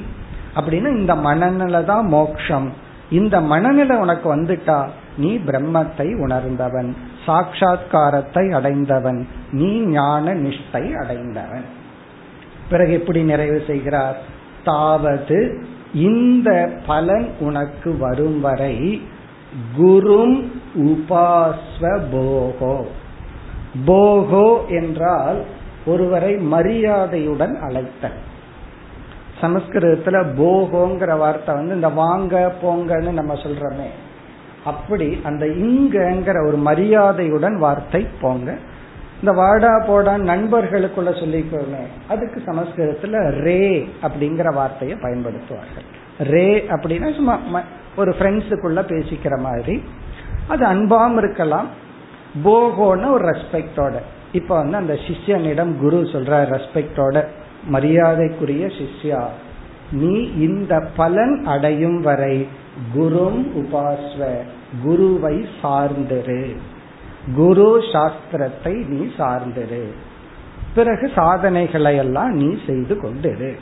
அப்படின்னா 0.57 0.99
இந்த 0.99 1.15
மனநிலை 1.15 1.85
தான் 1.85 2.07
மோக்ஷம். 2.07 2.73
இந்த 3.11 3.41
மனநிலை 3.41 3.97
உனக்கு 3.97 4.37
வந்துட்டா 4.37 4.89
நீ 5.17 5.37
பிரம்மத்தை 5.37 6.21
உணர்ந்தவன் 6.21 6.97
சாட்சா்காரத்தை 7.27 8.53
அடைந்தவன் 8.53 9.29
நீ 9.51 9.81
ஞான 9.81 10.35
நிஷ்டை 10.35 10.95
அடைந்தவன். 10.95 11.65
பிறகு 12.71 12.93
எப்படி 12.93 13.23
நிறைவு 13.23 13.63
செய்கிறார்? 13.67 14.17
தாவது 14.65 15.67
இந்த 15.95 16.73
பலன் 16.87 17.29
உனக்கு 17.39 17.99
வரும் 17.99 18.41
வரை 18.41 19.03
குரும் 19.79 20.45
உபாஸ்வ 20.77 22.01
போகோ. 22.13 22.85
போகோ 23.87 24.67
என்றால் 24.69 25.45
ஒருவரை 25.87 26.37
மரியாதையுடன் 26.37 27.61
அழைத்தல். 27.61 28.19
சமஸ்கிருதத்துல 29.41 30.25
போகோங்கிற 30.39 31.19
வார்த்தை 31.19 31.55
வந்து 31.55 31.75
இந்த 31.75 31.89
வாங்க 31.89 32.53
போங்கன்னு 32.63 33.11
நம்ம 33.11 33.35
சொல்றோமே. 33.35 33.89
அப்படி 34.65 35.21
அந்த 35.25 35.47
இங்கங்கிற 35.47 36.47
ஒரு 36.47 36.57
மரியாதையுடன் 36.57 37.59
வார்த்தை 37.59 38.07
போங்க. 38.21 38.57
இந்த 39.21 39.33
வாடா 39.33 39.85
போடா 39.87 40.15
நண்பர்களுக்குள்ள 40.15 41.11
சொல்லிக்கோமே 41.11 41.85
அதுக்கு 42.09 42.43
சமஸ்கிருதத்துல 42.47 43.41
ரே 43.41 43.89
அப்படிங்கிற 44.03 44.55
வார்த்தையை 44.55 44.99
பயன்படுத்துவார்கள். 45.03 45.87
ரே 46.19 46.67
அப்படின்னா 46.69 47.15
சும்மா 47.15 47.39
ஒரு 47.97 48.15
ஃப்ரெண்ட்ஸுக்குள்ள 48.19 48.81
பேசிக்கிற 48.93 49.41
மாதிரி. 49.41 49.83
அது 50.49 50.65
அன்பாம் 50.65 51.17
இருக்கலாம். 51.19 51.69
போகோன்னு 52.45 53.11
ஒரு 53.11 53.25
ரெஸ்பெக்டோட 53.25 53.93
இப்ப 54.33 54.57
வந்து 54.57 54.77
அந்த 54.77 54.99
சிஷ்யனிடம் 55.07 55.77
குரு 55.77 56.03
சொல்ற 56.03 56.47
ரெஸ்பெக்டோட 56.47 57.27
மரியாதைக்குரிய 57.67 58.67
சிஷ்யா 58.67 59.27
நீ 59.93 60.23
இந்த 60.23 60.89
பலன் 60.97 61.45
அடையும் 61.45 62.01
வரை 62.01 62.49
குரும் 62.95 63.47
உபாஸ்வ 63.57 64.39
குருவை 64.83 65.47
சார்ந்திரு. 65.63 66.57
குரு 67.35 67.79
சாஸ்திரத்தை 67.79 68.87
நீ 68.87 69.11
சார்ந்திரு. 69.19 69.85
பிறகு 70.75 71.11
சாதனைகளை 71.15 71.97
எல்லாம் 71.97 72.33
நீ 72.33 72.59
செய்து 72.67 72.95
கொண்டிரு. 72.95 73.55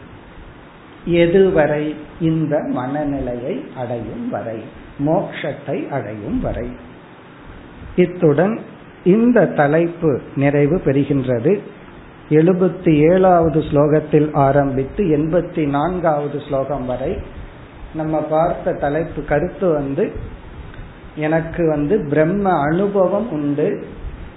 எதுவரை 1.09 1.95
இந்த 2.21 2.59
மனநிலையை 2.69 3.65
அடையும் 3.77 4.31
வரை 4.31 4.63
மோக்ஷத்தை 5.07 5.89
அடையும் 5.89 6.41
வரை. 6.41 6.69
இத்துடன் 7.97 8.61
இந்த 9.05 9.47
தலைப்பு 9.47 10.21
நிறைவு 10.37 10.81
பெறுகின்றது. 10.85 11.61
எழுபத்தி 12.29 13.13
ஏழாவது 13.13 13.61
ஸ்லோகத்தில் 13.61 14.29
ஆரம்பித்து 14.33 15.05
எண்பத்தி 15.05 15.67
நான்காவது 15.69 16.41
ஸ்லோகம் 16.41 16.87
வரை 16.87 17.19
நம்ம 17.95 18.19
பார்த்த 18.19 18.73
தலைப்பு 18.73 19.25
கருத்து 19.25 19.73
வந்து 19.73 20.13
எனக்கு 21.17 21.69
வந்து 21.69 22.07
பிரம்ம 22.09 22.51
அனுபவம் 22.51 23.31
உண்டு. 23.31 23.87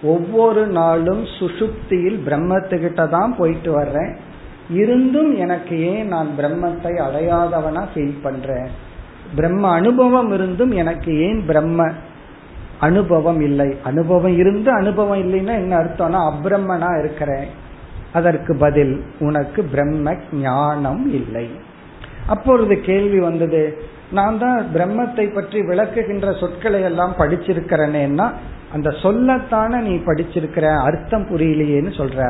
ஒவ்வொரு 0.03 0.67
நாளும் 0.67 1.23
சுசுப்தியில் 1.39 2.19
பிரம்மத்துக்கிட்ட 2.25 3.09
தான் 3.09 3.35
போயிட்டு 3.37 3.71
வர்றேன். 3.71 4.15
இருந்தும் 4.69 5.35
எனக்கு 5.35 5.81
ஏன் 5.81 6.07
நான் 6.07 6.29
பிரம்மத்தை 6.39 6.91
அடையாதவனா 7.07 7.83
ஃபீல் 7.95 8.21
பண்றேன்? 8.21 8.67
பிரம்ம 9.35 9.69
அனுபவம் 9.69 10.31
இருந்தும் 10.31 10.71
எனக்கு 10.71 11.19
ஏன் 11.19 11.45
பிரம்ம 11.45 11.91
அனுபவம் 12.79 13.41
இல்லை. 13.41 13.77
அனுபவம் 13.83 14.37
இருந்து 14.37 14.71
அனுபவம் 14.71 15.21
இல்லைன்னா 15.23 15.53
என்ன 15.55 15.75
அர்த்தம்னா 15.77 16.19
அப்ரம்மனா 16.31 16.99
இருக்கிறேன். 16.99 17.47
அதற்கு 18.13 18.55
பதில் 18.55 19.03
உனக்கு 19.19 19.63
பிரம்ம 19.63 20.15
ஞானம் 20.31 21.13
இல்லை. 21.13 21.49
அப்பொழுது 22.27 22.81
கேள்வி 22.81 23.19
வந்தது 23.19 23.77
நான் 24.11 24.37
தான் 24.37 24.65
பிரம்மத்தை 24.73 25.33
பற்றி 25.33 25.61
விளக்குகின்ற 25.61 26.39
சொற்களை 26.39 26.81
எல்லாம் 26.81 27.13
படிச்சிருக்கிறேன்னா 27.17 28.31
அந்த 28.73 28.89
சொல்லத்தான 28.89 29.81
நீ 29.81 29.95
படிச்சிருக்கிற 29.95 30.75
அர்த்தம் 30.77 31.25
புரியலையேன்னு 31.29 31.93
சொல்ற 31.97 32.21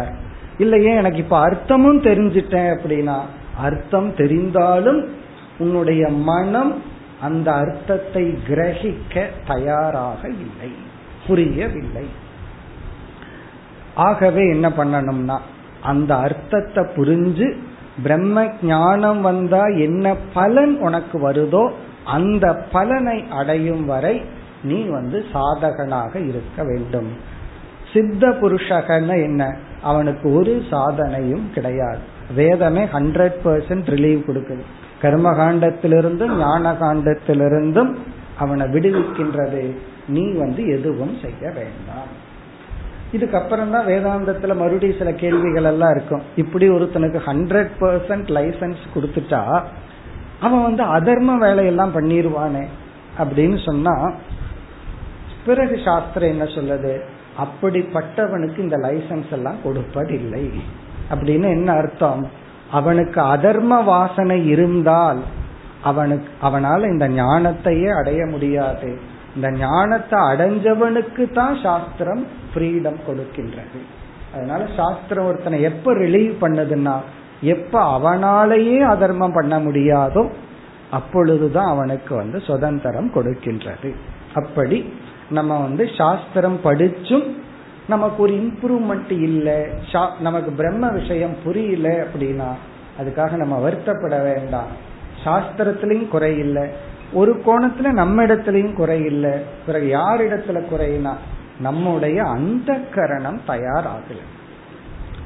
இல்லையே 0.57 0.95
எனக்கு 0.95 1.17
இப்ப 1.17 1.49
அர்த்தமும் 1.49 1.99
தெரிஞ்சிட்டேன் 2.03 2.69
அப்படின்னா 2.75 3.17
அர்த்தம் 3.57 4.09
தெரிந்தாலும் 4.17 5.05
உன்னுடைய 5.57 6.09
மனம் 6.09 6.81
அந்த 7.21 7.51
அர்த்தத்தை 7.51 8.37
கிரகிக்க 8.47 9.25
தயாராக 9.47 10.27
இல்லை. 10.27 10.71
புரியவில்லை. 11.27 12.05
ஆகவே 13.95 14.49
என்ன 14.49 14.69
பண்ணணும்னா 14.69 15.37
அந்த 15.81 16.15
அர்த்தத்தை 16.15 16.83
புரிஞ்சு 16.83 17.53
பிரம்ம 18.03 18.47
ஞானம் 18.61 19.21
வந்தா 19.21 19.65
என்ன 19.65 20.15
பலன் 20.33 20.79
உனக்கு 20.79 21.31
வருதோ 21.31 21.71
அந்த 22.03 22.53
பலனை 22.71 23.23
அடையும் 23.29 23.85
வரை 23.85 24.21
நீ 24.63 24.83
வந்து 24.83 25.25
சாதகனாக 25.33 26.27
இருக்க 26.27 26.63
வேண்டும். 26.63 27.09
சித்த 27.93 28.29
புருஷகன்னு 28.29 29.23
என்ன? 29.23 29.55
அவனுக்கு 29.81 30.33
ஒரு 30.33 30.63
சாதனையும் 30.69 31.49
கிடையாது. 31.53 31.99
வேதமே 32.35 32.83
ஹண்ட்ரட் 32.85 33.37
பர்சன்ட் 33.43 33.89
ரிலீவ் 33.89 34.21
கொடுக்குது. 34.27 34.61
கர்ம 35.01 35.31
காண்டத்திலிருந்தும் 35.31 36.37
ஞான 36.37 36.71
காண்டத்திலிருந்தும் 36.71 37.91
அவனை 38.37 38.65
விடுவிக்கின்றது. 38.67 39.75
நீ 40.07 40.31
வந்து 40.31 40.67
எதுவும் 40.67 41.17
செய்ய 41.21 41.49
வேண்டாம். 41.49 42.09
இதுக்கப்புறம் 43.13 43.71
தான் 43.71 43.87
வேதாந்தத்துல 43.87 44.55
மறுபடியும் 44.55 44.97
சில 44.97 45.11
கேள்விகள் 45.11 45.63
எல்லாம் 45.63 45.93
இருக்கும். 45.95 46.21
இப்படி 46.35 46.69
ஒருத்தனுக்கு 46.69 47.19
ஹண்ட்ரட் 47.25 47.69
பர்சன்ட் 47.79 48.29
லைசன்ஸ் 48.37 48.83
கொடுத்துட்டா 48.95 49.63
அவன் 50.39 50.61
வந்து 50.61 50.83
அதர்ம 50.83 51.37
வேலையெல்லாம் 51.37 51.95
பண்ணிடுவானே 51.95 52.65
அப்படின்னு 53.17 53.65
சொன்னா 53.65 54.13
பிறகு 55.45 55.79
சாஸ்திரம் 55.85 56.29
என்ன 56.29 56.43
சொல்லுது? 56.43 56.99
அப்படிப்பட்டவனுக்கு 57.43 58.57
இந்த 58.57 58.77
லைசன்ஸ் 58.77 59.31
எல்லாம் 59.31 59.55
கொடுப்பதில்லை 59.65 60.43
அப்படின்னு 61.09 61.47
என்ன 61.57 61.71
அர்த்தம்? 61.71 62.45
அவனுக்கு 62.71 63.21
அதர்ம 63.21 63.83
வாசனை 63.83 64.47
இருந்தால் 64.47 65.19
அவனுக்கு 65.83 66.47
அவனால 66.47 66.79
இந்த 66.91 67.07
ஞானத்தையே 67.09 67.97
அடைய 67.97 68.25
முடியாது. 68.25 68.97
இந்த 69.35 69.51
ஞானத்தை 69.51 70.19
அடைஞ்சவனுக்கு 70.19 71.31
தான் 71.31 71.57
சாஸ்திரம் 71.63 72.25
ஃப்ரீடம் 72.53 72.99
கொடுக்கின்றது. 73.07 73.79
அதனால 74.33 74.65
சாஸ்திரம் 74.75 75.25
ஒருத்தனை 75.25 75.61
எப்ப 75.61 75.93
ரிலீவ் 75.93 76.33
பண்ணுதுன்னா 76.41 76.95
எப்ப 77.41 77.99
அவனாலேயே 77.99 78.79
அதர்மம் 78.79 79.33
பண்ண 79.33 79.59
முடியாதோ 79.59 80.29
அப்பொழுதுதான் 80.91 81.65
அவனுக்கு 81.65 82.15
வந்து 82.15 82.39
சுதந்திரம் 82.39 83.11
கொடுக்கின்றது. 83.13 83.95
அப்படி 84.33 84.93
நம்ம 85.29 85.61
வந்து 85.61 85.89
சாஸ்திரம் 85.97 86.59
படிச்சும் 86.63 87.37
நமக்கு 87.87 88.23
ஒரு 88.23 88.33
இம்ப்ரூவ்மெண்ட் 88.33 89.11
இல்லை. 89.11 89.61
நமக்கு 90.19 90.51
பிரம்ம 90.51 90.89
விஷயம் 90.89 91.35
புரியல 91.43 91.89
அப்படின்னா 91.89 92.51
அதுக்காக 93.01 93.31
நம்ம 93.31 93.69
வருத்தப்பட 93.69 94.21
வேண்டாம். 94.23 94.71
சாஸ்திரத்திலையும் 95.23 96.07
குறை 96.07 96.37
இல்லை. 96.37 96.67
ஒரு 97.13 97.35
கோணத்துல 97.45 97.91
நம்ம 97.91 98.25
இடத்துலயும் 98.25 98.73
குறை 98.73 98.99
இல்லை. 98.99 99.31
பிறகு 99.65 99.87
யார் 99.87 100.21
இடத்துல 100.21 100.63
குறைனா 100.71 101.13
நம்முடைய 101.59 102.23
அந்த 102.23 102.73
கரணம் 102.73 103.41
தயாராகல. 103.47 104.19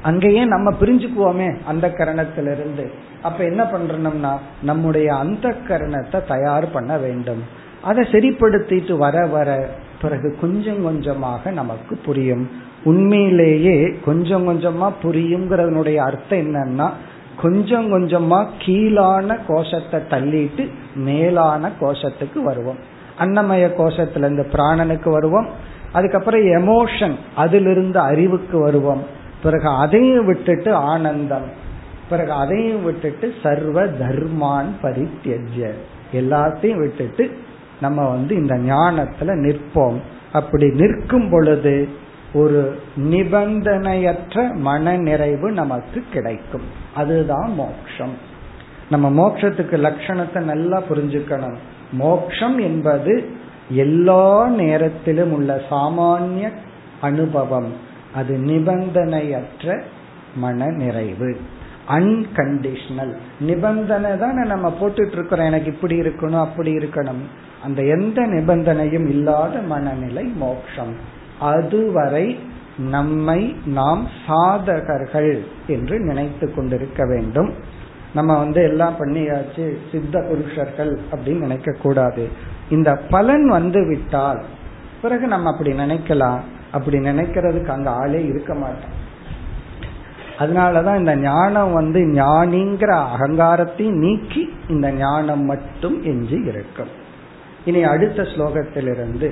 அங்கேயே 0.02 0.44
நம்ம 0.44 0.70
பிரிஞ்சுக்குவோமே 0.80 1.58
அந்த 1.64 1.88
கரணத்திலிருந்து. 1.88 2.90
அப்ப 3.22 3.44
என்ன 3.44 3.62
பண்றோம்னா 3.64 4.38
நம்முடைய 4.62 5.16
அந்த 5.16 5.48
கரணத்தை 5.48 6.22
தயார் 6.24 6.70
பண்ண 6.70 6.96
வேண்டும். 6.98 7.42
அதை 7.82 8.08
சரிப்படுத்திட்டு 8.12 8.96
வர 8.96 9.26
வர 9.26 9.68
பிறகு 10.02 10.36
கொஞ்சம் 10.40 10.82
கொஞ்சமாக 10.82 11.50
நமக்கு 11.50 11.96
புரியும். 11.96 12.50
உண்மையிலேயே 12.84 13.98
கொஞ்சம் 14.04 14.48
கொஞ்சமா 14.48 14.92
புரியுங்கிறதனுடைய 15.02 15.96
அர்த்தம் 15.96 16.38
என்னன்னா 16.38 16.90
கொஞ்சம் 17.42 17.92
கொஞ்சமா 17.92 18.46
கீழான 18.58 19.38
கோஷத்தை 19.46 20.00
தள்ளிட்டு 20.10 20.68
மேலான 20.94 21.70
கோஷத்துக்கு 21.80 22.42
வருவோம். 22.44 22.76
அன்னமய 23.18 23.66
கோஷத்துல 23.78 24.16
இருந்து 24.16 24.46
பிராணனுக்கு 24.52 25.10
வருவோம். 25.10 25.46
அதுக்கப்புறம் 25.92 26.40
எமோஷன் 26.40 27.14
அதிலிருந்து 27.36 27.98
அறிவுக்கு 27.98 28.58
வருவோம். 28.58 29.02
பிறகு 29.42 29.68
அதையும் 29.68 30.26
விட்டுட்டு 30.26 30.74
ஆனந்தம். 30.74 31.60
பிறகு 32.10 32.32
அதையும் 32.32 32.84
விட்டுட்டு 32.84 33.32
சர்வ 33.42 33.86
தர்மான் 33.86 34.68
பரித்தியஜ 34.82 35.70
எல்லாத்தையும் 36.12 36.76
விட்டுட்டு 36.76 37.36
நம்ம 37.82 38.08
வந்து 38.08 38.34
இந்த 38.34 38.54
ஞானத்துல 38.54 39.30
நிற்போம். 39.44 39.98
அப்படி 40.32 40.66
நிற்கும் 40.70 41.30
பொழுது 41.30 41.74
ஒரு 42.34 42.80
நிபந்தனையற்ற 42.96 44.54
மன 44.54 44.96
நிறைவு 44.96 45.52
நமக்கு 45.52 46.04
கிடைக்கும். 46.12 46.66
அதுதான் 46.94 47.54
மோக்ஷம். 47.54 48.14
நம்ம 48.90 49.06
மோக்ஷத்துக்கு 49.10 49.76
லட்சணத்தை 49.78 50.40
நல்லா 50.42 50.82
புரிஞ்சுக்கணும். 50.90 51.56
மோக்ஷம் 51.92 52.58
என்பது 52.58 53.12
எல்லா 53.68 54.48
நேரத்திலும் 54.48 55.32
உள்ள 55.32 55.62
சாமானிய 55.70 56.50
அனுபவம். 57.00 57.72
அது 58.14 58.36
நிபந்தனையற்ற 58.36 59.82
மன 60.34 60.66
நிறைவு 60.66 61.30
அன்கண்டிஷனல் 61.88 63.14
நிபந்தனை 63.40 64.18
தானே 64.18 64.46
நம்ம 64.46 64.76
போட்டுட்டு 64.80 65.12
இருக்கிறோம் 65.12 65.44
எனக்கு 65.44 65.66
இப்படி 65.66 66.00
இருக்கணும் 66.00 66.40
அப்படி 66.40 66.76
இருக்கணும். 66.76 67.22
அந்த 67.64 67.82
எந்த 67.82 68.22
நிபந்தனையும் 68.22 69.08
இல்லாத 69.08 69.60
மனநிலை 69.60 70.24
மோட்சம். 70.24 70.94
அதுவரை 71.40 72.38
நம்மை 72.78 73.56
நாம் 73.66 74.08
சாதகர்கள் 74.26 75.38
என்று 75.66 76.00
நினைத்து 76.00 76.54
கொண்டிருக்க 76.54 77.06
வேண்டும். 77.06 77.52
நம்ம 78.14 78.38
வந்து 78.38 78.62
எல்லாம் 78.62 78.94
பண்ணியாச்சு 78.98 79.76
சித்த 79.92 80.20
புருஷர்கள் 80.20 80.98
அப்படின்னு 81.12 81.38
நினைக்க 81.38 81.72
கூடாது. 81.72 82.28
இந்த 82.70 82.96
பலன் 82.96 83.48
வந்து 83.48 83.86
விட்டால் 83.86 84.44
பிறகு 85.02 85.26
நம்ம 85.26 85.50
அப்படி 85.50 85.72
நினைக்கலாம். 85.72 86.40
அப்படி 86.70 86.98
நினைக்கிறதுக்கு 86.98 87.68
அங்க 87.68 87.90
ஆளே 87.90 88.24
இருக்க 88.24 88.54
மாட்டோம் 88.54 89.00
அதனாலதான் 90.41 90.97
இந்த 90.97 91.13
ஞானம் 91.25 91.73
வந்து 91.73 91.99
ஞானிங்கிற 92.15 92.91
அகங்காரத்தையும் 93.07 93.99
நீக்கி 93.99 94.43
இந்த 94.67 94.87
ஞானம் 94.93 95.45
மட்டும் 95.45 95.97
எஞ்சி 96.03 96.39
இருக்கும் 96.45 96.91
இனி 97.65 97.81
அடுத்த 97.83 98.21
ஸ்லோகத்திலிருந்து 98.23 99.29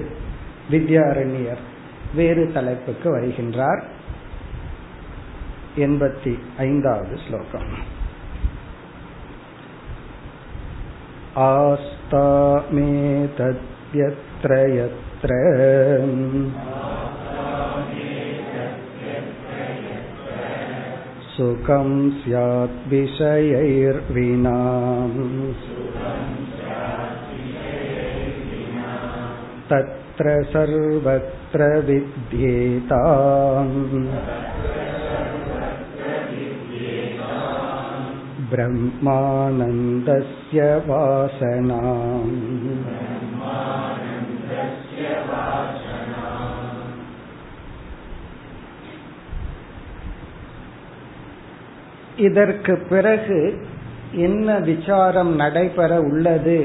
வித்யாரண்யர் 0.72 1.64
வேறு 2.16 2.46
தலைப்புக்கு 2.54 3.10
வருகின்றார் 3.12 3.84
எண்பத்தி 5.78 6.34
ஐந்தாவது 6.66 7.16
ஸ்லோகம் 7.28 7.70
आस्तामेतद्यत्र 13.26 14.52
यत्र 14.72 15.32
सुखं 21.40 21.90
स्यात् 22.20 22.78
विषयैर्विना 22.92 24.56
तत्र 29.72 30.36
सर्वत्र 30.54 31.68
विद्येताम् 31.90 33.76
ब्रह्मानन्दस्य 38.52 40.60
वासनाम् 40.88 42.34
இதற்கு 52.29 52.75
பிறகு 52.91 53.39
என்ன 54.27 54.59
விசாரம் 54.71 55.33
நடைபெற 55.35 55.93
உள்ளது 56.09 56.59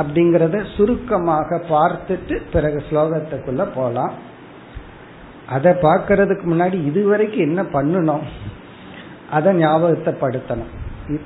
அப்படிங்கறத 0.00 0.56
சுருக்கமாக 0.76 1.58
பார்த்துட்டு 1.70 2.36
பிறகு 2.52 2.78
ஸ்லோகத்துக்குள்ள 2.88 3.64
போலாம். 3.74 4.14
அதை 5.48 5.72
பார்க்கறதுக்கு 5.86 6.44
முன்னாடி 6.52 6.78
இதுவரைக்கும் 6.90 7.46
என்ன 7.48 7.62
பண்ணணும்? 7.76 8.24
அதை 9.30 9.50
ஞாபகத்தைப்படுத்தணும் 9.62 10.72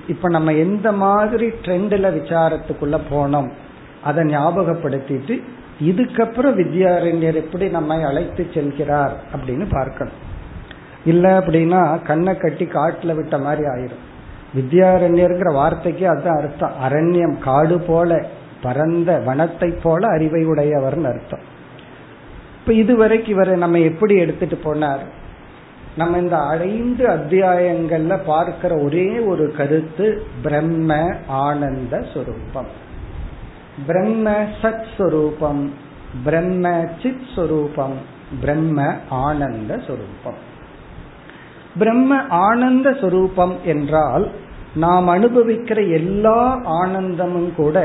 இப்ப 0.08 0.28
நம்ம 0.28 0.52
எந்த 0.64 0.88
மாதிரி 1.04 1.46
ட்ரெண்ட்ல 1.64 2.08
விசாரத்துக்குள்ள 2.16 2.96
போனோம் 3.12 3.48
அதை 4.04 4.22
ஞாபகப்படுத்திட்டு 4.34 5.34
இதுக்கப்புறம் 5.88 6.58
வித்யாரண்யர் 6.60 7.38
எப்படி 7.42 7.66
நம்மை 7.76 7.98
அழைத்து 8.08 8.42
செல்கிறார் 8.54 9.14
அப்படின்னு 9.34 9.66
பார்க்கணும். 9.70 10.18
இல்ல 11.04 11.38
அப்படின்னா 11.38 12.02
கண்ணை 12.02 12.36
கட்டி 12.36 12.64
காட்டுல 12.64 13.14
விட்ட 13.14 13.38
மாதிரி 13.38 13.62
ஆயிரும். 13.66 14.08
வித்யாரண்யர்ங்கிற 14.56 15.52
வார்த்தைக்கு 15.52 16.08
அதுதான் 16.08 16.36
அர்த்தம். 16.36 16.72
அரண்யம் 16.88 17.38
காடு 17.38 17.80
போல 17.80 18.26
பரந்த 18.62 19.22
வனத்தை 19.26 19.78
போல 19.82 20.06
அறிவை 20.06 20.46
உடையவர்னு 20.46 21.04
அர்த்தம். 21.04 21.58
இப்ப 22.60 22.72
இதுவரைக்கு 22.72 23.28
இவரை 23.28 23.58
நம்ம 23.58 23.78
எப்படி 23.78 24.16
எடுத்துட்டு 24.16 24.60
போனார்? 24.64 25.04
நம்ம 25.96 26.18
இந்த 26.18 26.38
ஐந்து 26.38 27.06
அத்தியாயங்கள்ல 27.06 28.18
பார்க்கிற 28.26 28.78
ஒரே 28.78 29.18
ஒரு 29.18 29.54
கருத்து 29.56 30.22
பிரம்ம 30.42 31.14
ஆனந்த 31.26 31.96
சுரூபம். 31.96 32.66
பிரம்ம 33.86 34.44
சத் 34.62 34.84
சுரூபம் 34.98 35.70
பிரம்ம 36.24 36.84
சித் 37.02 37.20
சுரூபம் 37.36 37.94
பிரம்ம 38.40 38.94
ஆனந்த 39.08 39.76
சுரூபம். 39.76 40.48
பிரம்ம 41.80 42.26
ஆனந்த 42.28 42.90
சுரூபம் 42.90 43.56
என்றால் 43.64 44.30
நாம் 44.74 45.08
அனுபவிக்கிற 45.08 45.78
எல்லா 45.92 46.60
ஆனந்தமும் 46.64 47.52
கூட 47.54 47.76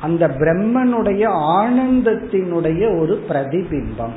அந்த 0.00 0.28
பிரம்மனுடைய 0.28 1.24
ஆனந்தத்தினுடைய 1.58 3.00
ஒரு 3.00 3.14
பிரதிபிம்பம். 3.28 4.16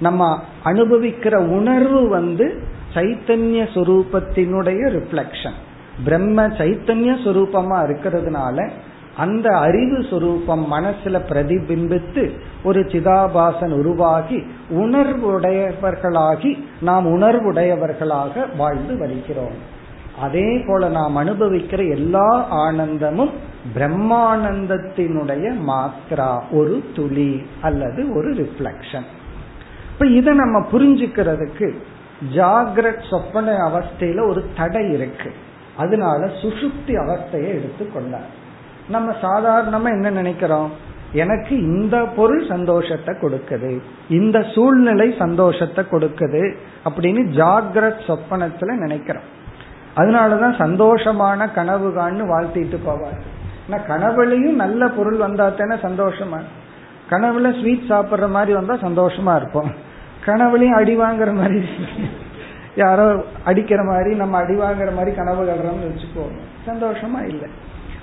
நம்ம 0.00 0.38
அனுபவிக்கிற 0.64 1.34
உணர்வு 1.36 2.08
வந்து 2.08 2.46
சைத்தன்ய 2.94 3.60
சுரூபத்தினுடைய 3.74 4.80
ரிஃப்ளெக்ஷன் 4.96 5.58
பிரம்ம 6.04 6.46
சைத்தன்ய 6.46 7.12
சுரூபமா 7.24 7.78
இருக்கிறதுனால 7.84 8.58
அந்த 9.16 9.56
அறிவு 9.58 9.98
சுரூபம் 9.98 10.64
மனசுல 10.72 11.20
பிரதிபிம்பித்து 11.28 12.30
ஒரு 12.64 12.80
சிதாபாசன் 12.80 13.70
உருவாகி 13.70 14.42
உணர்வுடையவர்களாகி 14.70 16.64
நாம் 16.80 17.20
உணர்வுடையவர்களாக 17.20 18.56
வாழ்ந்து 18.56 18.98
வருகிறோம். 18.98 19.80
அதே 20.20 20.64
போல 20.66 20.88
நாம் 20.88 21.16
அனுபவிக்கிற 21.16 21.90
எல்லா 21.90 22.46
ஆனந்தமும் 22.48 23.30
பிரம்மானந்தத்தினுடைய 23.74 25.54
மாத்ரா 25.66 26.42
ஒரு 26.50 26.84
துளி 26.94 27.42
அல்லது 27.60 28.14
ஒரு 28.14 28.32
ரிஃப்ளக்ஷன் 28.32 29.04
இப்ப 29.92 30.06
இதை 30.06 30.34
நம்ம 30.34 30.66
புரிஞ்சுக்கிறதுக்கு 30.72 31.74
ஜாகிரத் 32.34 33.10
சொப்பன 33.10 33.56
அவஸ்தையில 33.56 34.28
ஒரு 34.28 34.44
தடை 34.56 34.92
இருக்கு. 34.92 35.32
அதனால 35.76 36.26
சுசுப்தி 36.26 36.86
அவஸ்தையை 36.86 37.60
எடுத்துக்கொண்டார். 37.60 38.40
நம்ம 38.88 39.12
சாதாரணமா 39.22 39.88
என்ன 39.88 40.10
நினைக்கிறோம்? 40.10 40.90
எனக்கு 41.12 41.56
இந்த 41.56 42.04
பொருள் 42.04 42.46
சந்தோஷத்தை 42.48 43.14
கொடுக்குது. 43.14 43.80
இந்த 44.08 44.42
சூழ்நிலை 44.42 45.14
சந்தோஷத்தை 45.18 45.84
கொடுக்குது 45.90 46.54
அப்படின்னு 46.84 47.20
ஜாகிரத் 47.36 48.02
சொப்பனத்துல 48.06 48.72
நினைக்கிறோம். 48.72 49.40
அதனாலதான் 49.96 50.54
சந்தோஷமான 50.58 51.52
கனவு 51.54 51.90
கான்னு 51.90 52.24
வாழ்த்திட்டு 52.24 52.76
போவார். 52.86 53.20
ஆனா 53.70 53.82
கனவுலையும் 53.82 54.54
நல்ல 54.54 54.88
பொருள் 54.88 55.16
வந்தா 55.16 55.48
தானே 55.48 55.74
சந்தோஷமா? 55.74 56.40
கனவுல 57.10 57.60
ஸ்வீட் 57.60 57.84
சாப்பிட்ற 57.88 58.28
மாதிரி 58.28 58.52
வந்தா 58.52 58.74
சந்தோஷமா 58.74 59.36
இருப்போம். 59.36 59.72
கனவுலையும் 60.24 60.74
அடி 60.74 60.98
வாங்குற 60.98 61.34
மாதிரி 61.34 61.66
யாரோ 62.76 63.22
அடிக்கிற 63.44 63.84
மாதிரி 63.84 64.14
நம்ம 64.14 64.36
அடி 64.36 64.54
வாங்குற 64.54 64.94
மாதிரி 64.94 65.16
கனவு 65.16 65.44
கடுறோம்னு 65.44 65.92
வச்சுக்கோங்க. 65.92 66.38
சந்தோஷமா 66.66 67.28
இல்லை. 67.28 67.48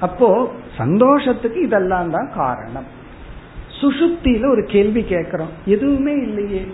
அப்போ 0.02 0.52
சந்தோஷத்துக்கு 0.78 1.62
இதெல்லாம் 1.62 2.12
தான் 2.12 2.30
காரணம். 2.36 2.86
சுசுப்தியில 3.82 4.50
ஒரு 4.50 4.64
கேள்வி 4.64 5.04
கேட்கிறோம். 5.04 5.50
எதுவுமே 5.66 6.12
இல்லையே. 6.12 6.68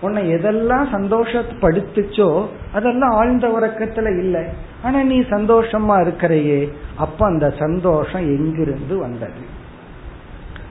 உன்னை 0.00 0.34
எதெல்லாம் 0.34 0.86
சந்தோஷப்படுத்துச்சோ 0.92 2.46
அதெல்லாம் 2.72 3.10
ஆழ்ந்த 3.10 3.48
உறக்கத்துல 3.48 4.18
இல்லை. 4.18 4.44
ஆனா 4.82 5.02
நீ 5.02 5.20
சந்தோஷமா 5.20 6.00
இருக்கிறையே. 6.00 6.72
அப்ப 6.96 7.26
அந்த 7.26 7.54
சந்தோஷம் 7.58 8.20
எங்கிருந்து 8.20 8.98
வந்தது? 8.98 9.58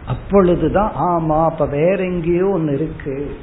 அப்பொழுதுதான் 0.08 0.92
ஆமா 1.00 1.44
அப்ப 1.46 1.66
வேற 1.66 2.04
எங்கேயோ 2.04 2.48
ஒன்னு 2.48 2.74
இருக்கு. 2.74 3.36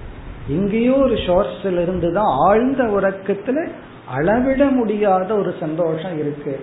எங்கேயோ 0.49 0.92
ஒரு 0.92 1.14
சோர்ஸ்ல 1.14 1.82
இருந்து 1.82 2.12
தான் 2.12 2.32
ஆழ்ந்த 2.49 2.84
உறக்கத்துல 2.84 3.68
அளவிட 4.09 4.64
முடியாத 4.64 5.34
ஒரு 5.34 5.55
சந்தோஷம் 5.61 6.18
இருக்கு. 6.18 6.61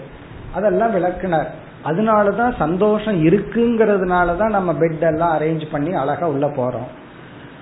அதெல்லாம் 0.53 0.95
விளக்குனார். 0.95 1.47
அதனாலதான் 1.84 2.55
சந்தோஷம் 2.57 3.25
இருக்குங்கிறதுனாலதான் 3.25 4.49
நம்ம 4.49 4.73
பெட் 4.73 4.99
எல்லாம் 4.99 5.39
அரேஞ்ச் 5.39 5.65
பண்ணி 5.71 5.93
அழகா 5.93 6.27
உள்ள 6.27 6.47
போறோம். 6.47 6.89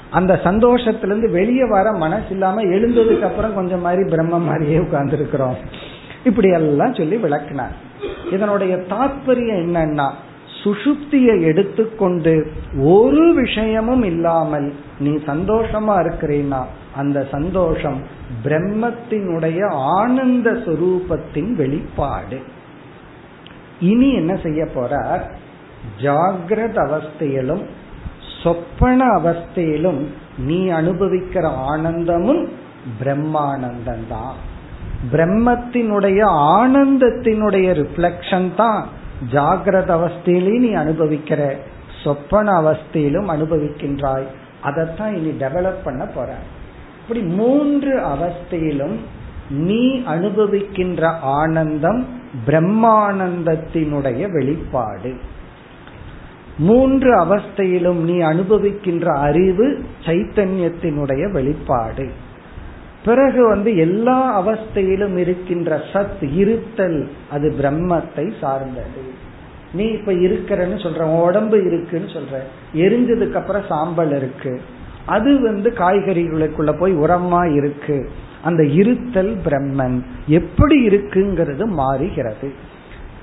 அந்த 0.10 0.40
சந்தோஷத்திலிருந்து 0.44 1.32
வெளியே 1.32 1.66
வர 1.70 1.92
மனசு 1.92 2.26
இல்லாம 2.30 2.64
எழுந்ததுக்கு 2.64 3.22
அப்புறம் 3.22 3.56
கொஞ்சம் 3.56 3.82
மாதிரி 3.82 4.10
பிரம்ம 4.10 4.40
மாதிரியே 4.40 4.80
உட்கார்ந்து 4.80 5.16
இருக்கிறோம் 5.16 5.56
இப்படி 6.24 6.50
எல்லாம் 6.50 6.94
சொல்லி 6.94 7.16
விளக்குனார். 7.16 7.76
இதனுடைய 8.32 8.76
தாற்பயம் 8.76 9.62
என்னன்னா 9.62 10.12
சுசுப்தியை 10.64 11.42
எடுத்துக்கொண்டு 11.42 12.52
ஒரு 12.82 13.34
விஷயமும் 13.34 14.04
இல்லாமல் 14.04 14.74
நீ 15.00 15.10
சந்தோஷமா 15.10 15.96
இருக்கிறீன்னா 15.98 16.64
அந்த 16.96 17.28
சந்தோஷம் 17.32 18.02
பிரம்மத்தினுடைய 18.44 19.72
ஆனந்த 19.72 20.52
சுரூபத்தின் 20.52 21.52
வெளிப்பாடு. 21.52 22.42
இனி 23.82 24.14
என்ன 24.14 24.34
செய்ய 24.36 24.68
போறார்? 24.76 25.24
ஜாகிரத 26.02 26.78
அவஸ்தையிலும் 26.88 27.64
சொப்பன 28.44 29.06
அவஸ்தையிலும் 29.06 30.02
நீ 30.38 30.70
அனுபவிக்கிற 30.70 31.46
ஆனந்தமும் 31.72 32.50
பிரம்மானந்தம் 33.04 34.08
தான். 34.10 34.38
பிரம்மத்தினுடைய 35.12 36.20
ஆனந்தத்தினுடைய 36.60 37.68
ரிஃப்ளெக்ஷன் 37.82 38.56
தான் 38.56 38.82
ஜாகிரத 39.32 39.90
அவஸ்தையிலையும் 40.00 40.66
நீ 40.68 40.74
அனுபவிக்கிற 40.74 41.42
சொப்பன 42.04 42.48
அவஸ்தையிலும் 42.62 43.30
அனுபவிக்கின்றாய். 43.36 44.28
அதைத்தான் 44.62 45.16
இனி 45.16 45.30
டெவலப் 45.30 45.84
பண்ண 45.84 46.06
போற 46.06 46.30
இப்படி 47.02 47.22
மூன்று 47.22 47.94
அவஸ்தையிலும் 48.00 48.98
நீ 49.50 49.84
அனுபவிக்கின்ற 50.00 51.02
ஆனந்தம் 51.22 52.02
பிரம்மானந்தத்தினுடைய 52.48 54.32
வெளிப்பாடு. 54.32 55.14
மூன்று 56.58 57.26
அவஸ்தையிலும் 57.26 58.00
நீ 58.00 58.14
அனுபவிக்கின்ற 58.14 59.18
அறிவு 59.18 59.84
சைத்தன்யத்தினுடைய 60.06 61.32
வெளிப்பாடு. 61.32 62.10
பிறகு 63.06 63.48
வந்து 63.48 63.78
எல்லா 63.78 64.48
அவஸ்தையிலும் 64.48 65.18
இருக்கின்ற 65.18 65.82
சத் 65.94 66.36
இருத்தல் 66.36 67.12
அது 67.32 67.54
பிரம்மத்தை 67.62 68.34
சார்ந்தது. 68.42 69.30
நீ 69.74 69.86
இப்ப 69.86 70.12
இருக்கிறன்னு 70.12 70.78
சொல்ற 70.78 71.02
உடம்பு 71.02 71.66
இருக்குன்னு 71.66 72.08
சொல்ற 72.08 72.40
எரிஞ்சதுக்கு 72.76 73.34
அப்புறம் 73.34 73.64
சாம்பல் 73.68 74.16
இருக்கு. 74.18 74.62
அது 75.06 75.42
வந்து 75.42 75.70
காய்கறிகளுக்குள்ள 75.70 76.80
போய் 76.80 76.96
உரமா 76.96 77.56
இருக்கு. 77.56 78.10
அந்த 78.44 78.64
இருத்தல் 78.64 79.38
பிரம்மன் 79.46 80.04
எப்படி 80.28 80.88
இருக்குங்கிறது 80.88 81.66
மாறுகிறது. 81.66 82.54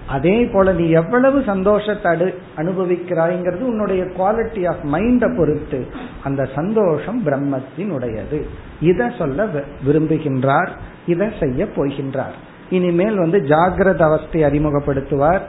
அதே 0.09 0.45
போல 0.45 0.73
நீ 0.73 0.89
எவ்வளவு 0.89 1.43
சந்தோஷத்தை 1.47 2.13
அடு 2.13 2.39
அனுபவிக்கிறாய்ங்கிறது 2.57 3.61
உன்னுடைய 3.61 4.05
குவாலிட்டி 4.05 4.69
ஆஃப் 4.69 4.85
மைண்டை 4.93 5.37
பொறுத்து. 5.37 5.87
அந்த 6.25 6.49
சந்தோஷம் 6.55 7.27
பிரம்மத்தினுடையது. 7.27 8.43
இதை 8.81 9.11
சொல்ல 9.19 9.47
விரும்புகின்றார் 9.87 10.69
இதை 11.07 11.29
செய்ய 11.41 11.65
போகின்றார். 11.65 12.37
இனிமேல் 12.71 13.17
வந்து 13.19 13.39
ஜாகிரத 13.39 13.99
அவஸ்தை 13.99 14.43
அறிமுகப்படுத்துவார் 14.43 15.41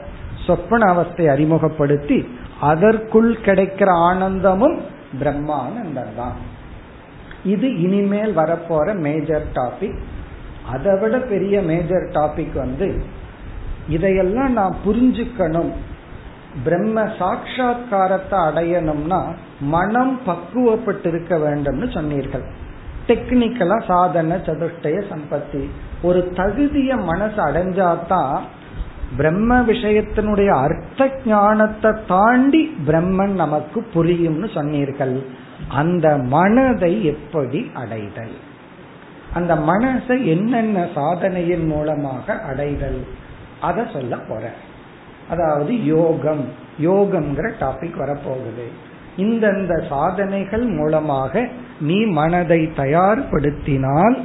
சொப்பன 0.48 0.92
அவஸ்தை 0.92 1.28
அறிமுகப்படுத்தி 1.28 2.28
அதற்குள் 2.62 3.38
கிடைக்கிற 3.46 3.90
ஆனந்தமும் 3.90 4.80
பிரம்மானந்தம் 5.18 6.16
தான் 6.16 6.38
இது 7.44 7.68
இனிமேல் 7.80 8.38
வரப்போற 8.38 8.98
மேஜர் 9.00 9.46
டாபிக் 9.54 10.00
அதை 10.72 10.98
விட 10.98 11.18
பெரிய 11.18 11.62
மேஜர் 11.62 12.08
டாபிக் 12.12 12.54
வந்து 12.54 13.04
இதையெல்லாம் 13.88 14.52
நான் 14.52 14.76
புரிஞ்சுக்கணும். 14.86 15.72
பிரம்ம 16.64 17.02
சாட்சா்காரத்தை 17.02 18.38
அடையணும்னா 18.48 19.20
மனம் 19.60 20.20
பக்குவப்பட்டிருக்க 20.26 21.34
வேண்டும்னு 21.46 21.94
சொன்னீர்கள். 21.94 22.46
டெக்னிக்கலா 23.08 23.78
சாதன 23.86 24.36
சதுஷ்டய 24.36 25.04
சம்பத்தி. 25.12 25.70
ஒரு 26.02 26.32
தகுதிய 26.36 27.04
மனசு 27.04 27.40
அடைஞ்சாதான் 27.46 28.40
பிரம்ம 29.18 29.62
விஷயத்தினுடைய 29.62 30.48
அர்த்த 30.48 31.12
ஞானத்தை 31.26 31.92
தாண்டி 32.08 32.76
பிரம்மன் 32.88 33.34
நமக்கு 33.34 33.88
புரியும்னு 33.94 34.54
சொன்னீர்கள். 34.54 35.24
அந்த 35.68 36.18
மனதை 36.18 37.06
எப்படி 37.06 37.72
அடைதல்? 37.74 38.36
அந்த 39.34 39.56
மனசை 39.56 40.26
என்னென்ன 40.26 40.88
சாதனையின் 40.96 41.66
மூலமாக 41.66 42.34
அடைதல்? 42.34 43.08
அதை 43.62 43.84
சொல்ல 43.94 44.18
போற. 44.18 44.52
அதாவது 45.30 45.86
யோகம். 45.86 46.46
யோகம்ங்கிற 46.82 47.52
டாபிக் 47.60 48.00
வரப்போகுது. 48.00 48.66
இந்தந்த 49.18 49.88
சாதனைகள் 49.88 50.66
மூலமாக 50.66 51.48
நீ 51.82 52.06
மனதை 52.06 52.70
தயார்படுத்தினால் 52.78 54.18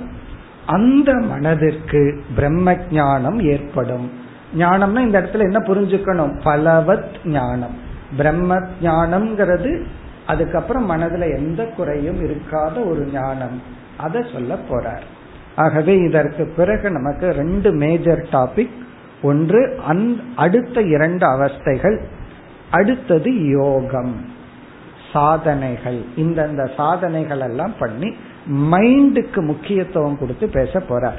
அந்த 0.66 1.12
மனதிற்கு 1.12 2.22
பிரம்ம 2.34 2.76
ஞானம் 2.90 3.40
ஏற்படும். 3.40 4.22
ஞானம்னா 4.56 5.00
இந்த 5.00 5.20
இடத்துல 5.20 5.38
என்ன 5.38 5.58
புரிஞ்சுக்கணும்? 5.58 6.40
பலவத் 6.44 7.26
ஞானம். 7.26 7.78
பிரம்ம 8.16 8.60
ஞானம்ங்கிறது 8.82 9.82
அதுக்கப்புறம் 10.26 10.90
மனதுல 10.90 11.36
எந்த 11.36 11.64
குறையும் 11.64 12.20
இருக்காத 12.20 12.88
ஒரு 12.88 13.08
ஞானம். 13.12 13.62
அதை 13.96 14.24
சொல்ல 14.32 14.56
போறார். 14.70 15.02
ஆகவே 15.56 15.96
இதற்கு 15.96 16.52
பிறகு 16.56 16.90
நமக்கு 16.90 17.30
ரெண்டு 17.30 17.72
மேஜர் 17.72 18.26
டாபிக் 18.32 18.70
ஒன்று 19.22 19.80
அந் 19.86 20.12
அடுத்த 20.36 20.82
இரண்டு 20.82 21.26
அவஸ்தைகள். 21.26 22.02
அடுத்தது 22.70 23.48
யோகம். 23.48 24.26
சாதனைகள். 25.12 26.02
இந்தந்த 26.16 26.74
சாதனைகள் 26.76 27.40
எல்லாம் 27.40 27.74
பண்ணி 27.78 28.16
மைண்டுக்கு 28.50 29.46
முக்கியத்துவம் 29.46 30.18
கொடுத்து 30.18 30.48
பேச 30.48 30.82
போறார். 30.88 31.18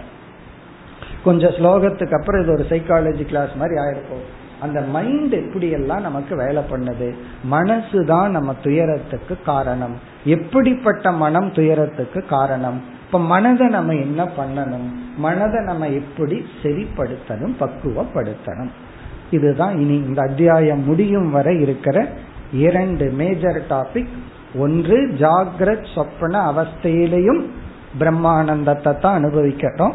கொஞ்சம் 1.24 1.52
ஸ்லோகத்துக்கு 1.52 2.20
அப்புறம் 2.20 2.42
இது 2.42 2.52
ஒரு 2.52 2.66
சைக்காலஜி 2.70 3.26
கிளாஸ் 3.26 3.56
மாதிரி 3.56 3.82
ஆயிருக்கும். 3.82 4.26
அந்த 4.60 4.82
மைண்ட் 4.82 5.34
எப்படி 5.34 5.70
எல்லாம் 5.70 6.02
நமக்கு 6.02 6.36
வேலை 6.36 6.64
பண்ணுது. 6.72 7.16
மனசு 7.44 8.06
தான் 8.06 8.32
நம்ம 8.32 8.56
துயரத்துக்கு 8.64 9.38
காரணம். 9.46 10.00
எப்படிப்பட்ட 10.26 11.12
மனம் 11.12 11.52
துயரத்துக்கு 11.52 12.26
காரணம்? 12.26 12.84
இப்ப 13.06 13.20
மனதை 13.20 13.68
நம்ம 13.68 13.94
என்ன 13.94 14.24
பண்ணணும்? 14.24 14.88
மனதை 15.18 15.64
நம்ம 15.64 15.88
எப்படி 15.88 16.46
சரிப்படுத்தணும்? 16.64 17.54
பக்குவப்படுத்தணும். 17.60 18.70
இதுதான் 19.32 19.80
இனி 19.80 19.96
இந்த 19.96 20.22
அத்தியாயம் 20.22 20.84
முடியும் 20.84 21.32
வரை 21.32 21.62
இருக்கிற 21.62 22.08
இரண்டு 22.54 23.12
மேஜர் 23.12 23.62
டாபிக் 23.70 24.08
ஒன்று 24.58 25.08
ஜாகிரத் 25.18 25.94
சொப்பன 25.96 26.52
அவஸ்தையிலையும் 26.52 27.46
பிரம்மானந்தத்தை 28.00 29.00
தான் 29.00 29.14
அனுபவிக்கிறோம் 29.14 29.94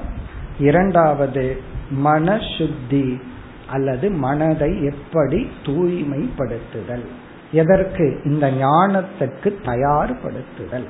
இரண்டாவது 0.58 1.60
மனசுத்தி 2.04 3.20
அல்லது 3.66 4.10
மனதை 4.10 4.84
எப்படி 4.84 5.50
தூய்மைப்படுத்துதல். 5.62 7.06
எதற்கு? 7.52 8.20
இந்த 8.24 8.50
ஞானத்துக்கு 8.50 9.44
தயார்படுத்துதல். 9.44 10.86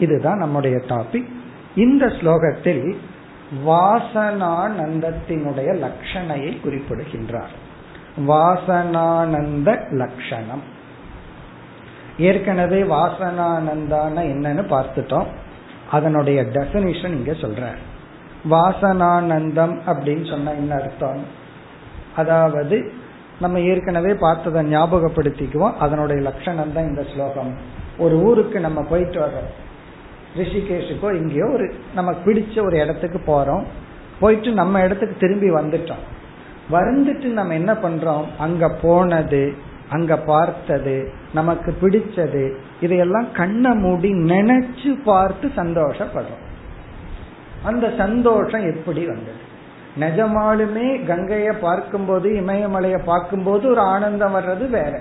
இதுதான் 0.00 0.38
நம்முடைய 0.38 0.76
டாபிக் 0.76 1.28
இந்த 1.74 2.06
ஸ்லோகத்தில் 2.06 2.96
வாசனானந்தத்தினுடைய 3.66 5.56
லட்சணையை 5.56 6.60
குறிப்பிடுகின்றார். 6.60 7.50
வாசனானந்த 8.28 9.90
லட்சணம். 9.90 10.62
ஏற்கனவே 12.18 12.82
வாசனானந்தான 12.82 14.16
என்னன்னு 14.16 14.64
பார்த்துட்டோம். 14.70 15.26
அதனுடைய 15.90 16.42
டெபினிஷன் 16.42 17.06
இங்க 17.06 17.32
சொல்ற 17.32 17.74
வாசனானந்தம் 18.50 19.78
அப்படின்னு 19.86 20.30
சொன்ன 20.30 20.52
என்ன 20.52 20.74
அர்த்தம்? 20.74 21.24
அதாவது 22.16 22.92
நம்ம 23.40 23.60
ஏற்கனவே 23.60 24.14
பார்த்ததை 24.14 24.72
ஞாபகப்படுத்திக்குவோம். 24.72 25.74
அதனுடைய 25.74 26.22
லட்சணம் 26.22 26.72
தான் 26.72 26.84
இந்த 26.84 27.04
ஸ்லோகம். 27.14 27.54
ஒரு 27.98 28.22
ஊருக்கு 28.22 28.60
நம்ம 28.60 28.82
போயிட்டு 28.82 29.20
வர்றோம். 29.20 29.50
ரிஷிகேஷுக்கோ 30.36 31.14
இங்கேயோ 31.14 31.46
ஒரு 31.46 31.74
நமக்கு 31.94 32.32
பிடிச்ச 32.32 32.64
ஒரு 32.64 32.78
இடத்துக்கு 32.78 33.20
போறோம். 33.26 33.64
போயிட்டு 34.20 34.50
நம்ம 34.50 34.80
இடத்துக்கு 34.80 35.16
திரும்பி 35.20 35.50
வந்துட்டோம். 35.50 36.04
வந்துட்டு 36.70 37.24
நம்ம 37.24 37.54
என்ன 37.54 37.72
பண்றோம்? 37.72 38.24
அங்க 38.38 38.68
போனது 38.68 39.68
அங்க 39.90 40.16
பார்த்தது 40.16 41.12
நமக்கு 41.34 41.76
பிடிச்சது 41.82 42.56
இதையெல்லாம் 42.80 43.32
கண்ணை 43.32 43.70
மூடி 43.70 44.12
நினைச்சு 44.12 45.02
பார்த்து 45.04 45.50
சந்தோஷப்படுறோம். 45.56 46.48
அந்த 47.64 47.92
சந்தோஷம் 47.98 48.74
எப்படி 48.74 49.06
வந்தது? 49.06 49.48
நிஜமாலுமே 50.00 51.04
கங்கைய 51.04 51.52
பார்க்கும்போது 51.60 52.30
இமயமலைய 52.30 52.98
பார்க்கும்போது 53.04 53.70
ஒரு 53.70 53.80
ஆனந்தம் 53.80 54.34
வர்றது 54.34 54.70
வேற. 54.70 55.00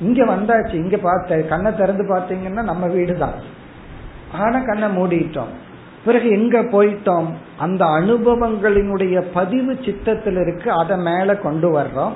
இங்க 0.00 0.24
வந்தாச்சு 0.24 0.74
இங்க 0.74 0.96
பார்த்த 0.96 1.38
கண்ணை 1.38 1.74
திறந்து 1.74 2.16
பார்த்தீங்கன்னா 2.16 2.62
நம்ம 2.62 2.86
வீடு 2.86 3.18
தான் 3.18 3.32
ஆனா 4.32 4.58
கண்ணை 4.58 4.88
மூடிட்டோம். 4.96 5.52
பிறகு 6.04 6.30
எங்க 6.30 6.62
போயிட்டோம்? 6.62 7.26
அந்த 7.58 7.84
அனுபவங்களினுடைய 7.84 9.20
பதிவு 9.32 9.72
சித்தத்தில் 9.72 10.40
இருக்கு 10.40 10.72
அதை 10.72 10.96
மேல 10.96 11.36
கொண்டு 11.36 11.80
வர்றோம். 11.80 12.12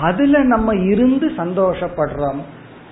அதுல 0.00 0.42
நம்ம 0.42 0.74
இருந்து 0.74 1.32
சந்தோஷப்படுறோம். 1.36 2.40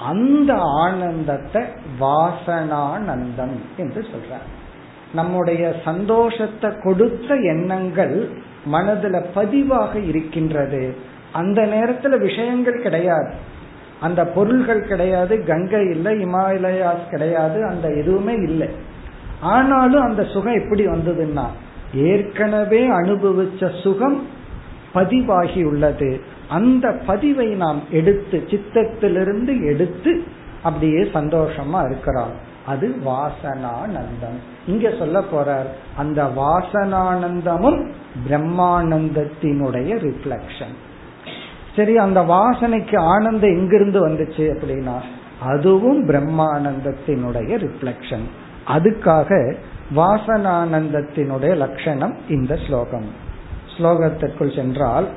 அந்த 0.06 0.54
ஆனந்தத்தை 0.56 1.62
வாசனானந்தம் 2.00 3.56
என்று 3.76 4.00
சொல்றாங்க 4.00 4.60
நம்முடைய 5.14 5.74
சந்தோஷத்தை 5.84 6.70
கொடுத்த 6.82 7.34
எண்ணங்கள் 7.34 8.28
மனதுல 8.72 9.24
பதிவாக 9.34 10.08
இருக்கின்றது. 10.08 10.94
அந்த 11.32 11.62
நேரத்துல 11.62 12.18
விஷயங்கள் 12.18 12.82
கிடையாது. 12.82 13.32
அந்த 14.00 14.26
பொருள்கள் 14.26 14.86
கிடையாது 14.86 15.44
கங்கை 15.44 15.84
இல்லை 15.90 16.24
இமாலயாஸ் 16.24 17.10
கிடையாது 17.10 17.64
அந்த 17.64 17.88
எதுவுமே 17.88 18.34
இல்லை. 18.34 18.68
ஆனாலும் 19.40 20.02
அந்த 20.02 20.24
சுகம் 20.24 20.54
எப்படி 20.54 20.86
வந்ததுன்னா 20.86 21.46
ஏற்கனவே 21.94 22.90
அனுபவிச்ச 22.90 23.82
சுகம் 23.82 24.26
பதிவாகி 24.92 25.62
உள்ளது. 25.62 26.20
அந்த 26.48 26.92
பதிவை 27.06 27.46
நாம் 27.46 27.82
எடுத்து 27.90 28.42
சித்தத்திலிருந்து 28.50 29.64
எடுத்து 29.64 30.22
அப்படியே 30.62 31.02
சந்தோஷமா 31.02 31.86
இருக்கிறான் 31.86 32.50
அது 32.66 32.96
வாசனானந்தம். 33.04 34.38
இங்க 34.66 34.90
சொல்ல 34.98 35.20
போறார் 35.20 35.66
அந்த 35.96 36.24
வாசனானந்தமும் 36.24 37.90
பிரம்மானந்தத்தினுடைய 38.28 39.90
ரிஃப்ளக்ஷன் 39.98 40.74
சரி 41.76 41.96
அந்த 41.96 42.22
வாசனைக்கு 42.22 42.98
ஆனந்தம் 42.98 43.50
எங்கிருந்து 43.50 44.08
வந்துச்சு 44.08 44.40
அப்படின்னா 44.40 45.00
அதுவும் 45.40 46.08
பிரம்மானந்தத்தினுடைய 46.08 47.50
ரிஃப்ளக்ஷன் 47.58 48.24
அதுக்காக 48.66 49.56
வாசனானந்தத்தினுடைய 49.96 51.56
லட்சணம் 51.56 52.16
இந்த 52.28 52.58
ஸ்லோகம். 52.66 53.06
ஸ்லோகத்திற்குள் 53.78 54.54
சென்றால் 54.54 55.08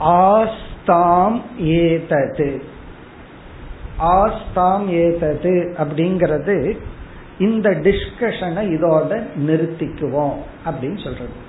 ஆஸ்தாம் 0.00 1.40
ஏதது 1.58 2.62
ஆஸ்தாம் 3.98 4.88
ஏதது 4.88 5.74
அப்படிங்கிறது 5.78 6.76
இந்த 7.38 7.70
டிஸ்கஷனை 7.70 8.64
இதோட 8.76 9.22
நிறுத்திக்குவோம் 9.46 10.34
அப்படின்னு 10.66 11.04
சொல்றது. 11.04 11.44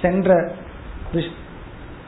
சென்ற 0.00 0.52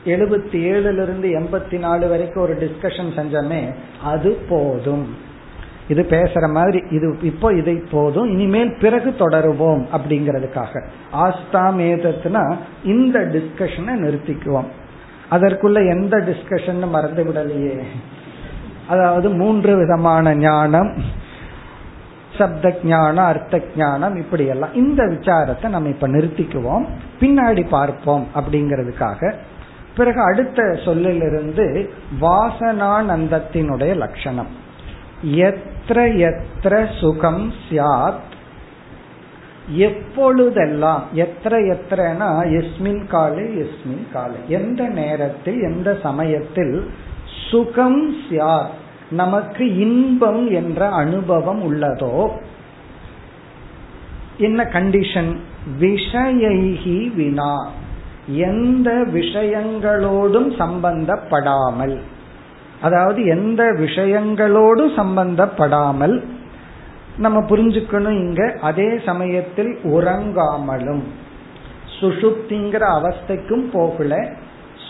எழுபத்தி 0.05 0.57
ஏழுல 0.57 1.03
இருந்து 1.03 1.29
எண்பத்தி 1.29 1.79
நாலு 1.79 2.07
வரைக்கும் 2.07 2.43
ஒரு 2.43 2.55
டிஸ்கஷன் 2.55 3.11
செஞ்சோமே 3.15 3.73
அது 4.03 4.31
போதும். 4.49 5.15
இது 5.87 6.05
பேசுற 6.09 6.51
மாதிரி 6.51 6.83
இது 6.89 7.17
இப்போ 7.21 7.53
இதை 7.53 7.75
போதும் 7.91 8.29
இனிமேல் 8.29 8.77
பிறகு 8.79 9.09
தொடருவோம் 9.09 9.87
அப்படிங்கிறதுக்காக. 9.97 10.87
ஆஸ்தாம் 11.11 11.79
மேதத்துனா 11.79 12.57
இந்த 12.83 13.19
டிஸ்கஷனை 13.19 13.93
நிறுத்திக்குவோம். 14.05 14.67
அதற்குள்ள 15.31 15.89
எந்த 15.89 16.17
டிஸ்கஷன் 16.17 16.89
மறந்து 16.89 17.23
விடலையே 17.23 17.81
அதாவது 18.87 19.29
மூன்று 19.29 19.77
விதமான 19.77 20.35
ஞானம் 20.35 20.93
சப்த 22.37 22.75
ஞானம் 22.83 23.25
அர்த்த 23.25 23.61
ஞானம் 23.77 24.15
இப்படி 24.15 24.45
எல்லாம் 24.45 24.73
இந்த 24.73 25.03
விசாரத்தை 25.03 25.67
நம்ம 25.67 25.89
இப்ப 25.89 26.07
நிறுத்திக்குவோம். 26.07 26.85
பின்னாடி 27.19 27.67
பார்ப்போம் 27.69 28.27
அப்படிங்கிறதுக்காக. 28.35 29.33
பிறகு 29.97 30.21
அடுத்த 30.21 30.79
சொல்லிலிருந்து 30.85 31.93
வாசனானந்தத்தினுடைய 32.21 33.95
லட்சணம். 33.95 34.47
எத்திர 35.25 35.97
எத்திர 36.27 36.99
சுகம் 36.99 37.53
சியாத் 37.69 38.33
எப்பொழுதெல்லாம் 39.69 41.03
எத்திர 41.15 41.77
எத்திரனா 41.77 42.29
எஸ்மின் 42.43 43.07
காலை 43.07 43.43
எஸ்மின் 43.43 44.11
காலை. 44.13 44.37
எந்த 44.47 44.83
நேரத்தில் 44.83 45.61
எந்த 45.61 45.97
சமயத்தில் 46.03 46.91
சுகம் 47.49 48.15
சியார் 48.29 48.69
நமக்கு 49.09 49.77
இன்பம் 49.77 50.51
என்ற 50.51 50.89
அனுபவம் 50.89 51.61
உள்ளதோ 51.73 52.29
என்ன 54.37 54.63
கண்டிஷன் 54.63 55.37
விஷயி 55.79 57.15
வினா. 57.15 57.69
எந்த 58.27 59.05
விஷயங்களோடும் 59.13 60.49
சம்பந்தப்படாமல். 60.59 61.99
அதாவது 62.81 63.25
எந்த 63.25 63.63
விஷயங்களோடும் 63.63 64.93
சம்பந்தப்படாமல் 64.95 66.23
நம்ம 67.17 67.39
புரிஞ்சுக்கணும் 67.39 68.17
இங்க 68.19 68.57
அதே 68.61 68.99
சமயத்தில் 69.05 69.77
உறங்காமலும். 69.83 71.03
சுசுப்திங்கிற 71.99 72.83
அவஸ்தைக்கும் 72.97 73.69
போகல 73.71 74.31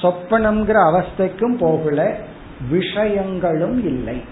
சொப்பனம்ங்கிற 0.02 0.78
அவஸ்தைக்கும் 0.89 1.58
போகல 1.58 2.18
விஷயங்களும் 2.70 3.86
இல்லை. 3.86 4.24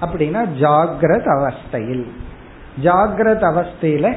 அப்படின்னா 0.00 0.46
ஜாகிரத 0.60 1.24
அவஸ்தையில். 1.26 2.06
ஜாகிரத 2.82 3.42
அவஸ்தையில 3.42 4.16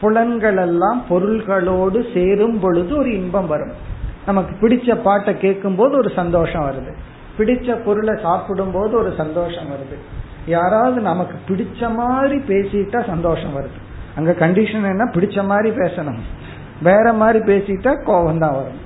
புலன்கள் 0.00 0.56
எல்லாம் 0.56 1.02
பொருள்களோடு 1.08 2.06
சேரும் 2.14 2.60
பொழுது 2.60 2.96
ஒரு 2.96 3.14
இன்பம் 3.14 3.46
வரும். 3.46 3.72
நமக்கு 4.26 4.68
பிடிச்ச 4.68 4.94
பாட்டை 5.02 5.38
கேட்கும் 5.38 5.76
போது 5.76 5.96
ஒரு 5.96 6.10
சந்தோஷம் 6.16 6.70
வருது. 6.70 6.92
பிடிச்ச 7.38 7.84
பொருளை 7.84 8.22
சாப்பிடும் 8.22 8.72
போது 8.72 8.98
ஒரு 8.98 9.14
சந்தோஷம் 9.16 9.64
வருது. 9.64 9.96
யாராவது 10.46 11.00
நமக்கு 11.00 11.38
பிடிச்ச 11.48 11.94
மாதிரி 11.94 12.36
பேசிட்டா 12.36 13.06
சந்தோஷம் 13.06 13.56
வருது. 13.56 13.84
அங்க 14.16 14.30
கண்டிஷன் 14.32 14.90
என்ன? 14.90 15.04
பிடிச்ச 15.04 15.44
மாதிரி 15.44 15.76
பேசணும். 15.76 16.18
வேற 16.82 17.12
மாதிரி 17.12 17.38
பேசிட்டா 17.38 18.02
கோபம் 18.02 18.38
தான் 18.38 18.54
வரும். 18.54 18.85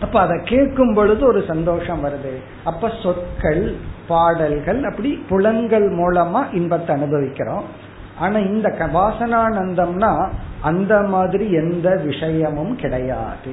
அப்ப 0.00 0.20
அதை 0.20 0.40
கேட்கும் 0.44 0.94
பொழுது 0.94 1.26
ஒரு 1.26 1.44
சந்தோஷம் 1.46 2.04
வருது. 2.04 2.32
அப்ப 2.64 2.90
சொற்கள் 3.02 3.76
பாடல்கள் 4.08 4.84
அப்படி 4.84 5.24
புலன்கள் 5.28 5.88
மூலமா 5.90 6.54
இன்பத்தை 6.54 6.96
அனுபவிக்கிறோம். 6.96 7.64
ஆனா 8.18 8.38
இந்த 8.38 8.68
வாசனானந்தம்னா 8.94 10.30
அந்த 10.60 11.02
மாதிரி 11.02 11.52
எந்த 11.52 11.96
விஷயமும் 11.96 12.76
கிடையாது. 12.76 13.52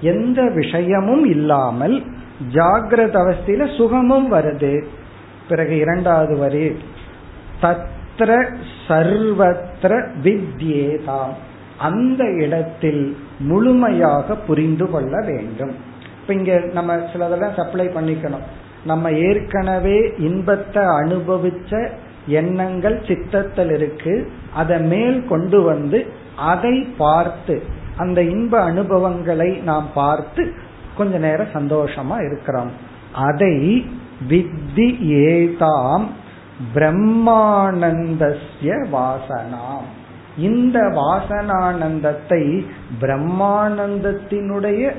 எந்த 0.00 0.42
விஷயமும் 0.54 1.24
இல்லாமல் 1.24 2.02
ஜாகிரத 2.52 3.16
அவஸ்தையில 3.24 3.76
சுகமும் 3.76 4.32
வருது. 4.32 4.84
பிறகு 5.48 5.76
இரண்டாவது 5.76 6.36
வரி 6.36 6.76
தத்ர 7.62 8.30
சர்வத்திர 8.88 9.92
வித்யேதாம். 10.22 11.34
அந்த 11.78 12.30
இடத்தில் 12.30 13.16
முழுமையாக 13.38 14.34
புரிந்து 14.34 14.90
கொள்ள 14.90 15.20
வேண்டும். 15.20 15.74
இப்ப 16.20 16.34
இங்க 16.34 16.62
நம்ம 16.72 16.94
சிலதெல்லாம் 16.94 17.56
சப்ளை 17.56 17.86
பண்ணிக்கணும். 17.86 18.40
நம்ம 18.84 19.10
ஏற்கனவே 19.10 20.12
இன்பத்தை 20.18 20.82
அனுபவிச்ச 20.82 21.88
எண்ணங்கள் 22.26 23.02
சித்தத்தில் 23.06 23.70
இருக்கு. 23.70 24.30
அதை 24.54 24.80
மேல் 24.80 25.26
கொண்டு 25.26 25.62
வந்து 25.62 26.06
அதை 26.36 26.86
பார்த்து 26.98 27.62
அந்த 27.96 28.22
இன்ப 28.22 28.60
அனுபவங்களை 28.60 29.52
நாம் 29.52 29.88
பார்த்து 29.94 30.52
கொஞ்ச 30.96 31.18
நேரம் 31.18 31.52
சந்தோஷமா 31.52 32.26
இருக்கிறோம். 32.26 32.70
அதை 33.12 33.86
வித்தி 34.28 34.98
ஏதாம் 35.08 36.04
பிரம்மானந்தஸ்ய 36.74 38.62
வாசனாம். 38.62 40.02
இந்த 40.36 40.80
வாசனானந்தத்தை 40.80 42.64
பிரம்மானந்தத்தினுடைய 43.00 44.94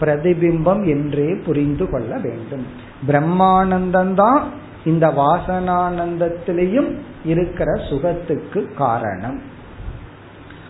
பிரதிபிம்பம் 0.00 0.86
என்றே 0.86 1.34
புரிந்து 1.34 1.90
கொள்ள 1.90 2.18
வேண்டும். 2.18 2.66
பிரம்மானந்தம் 3.08 4.14
தான் 4.14 4.48
இந்த 4.84 5.08
வாசனானந்தத்திலையும் 5.08 6.96
இருக்கிற 7.24 7.72
சுகத்துக்கு 7.72 8.74
காரணம். 8.74 9.40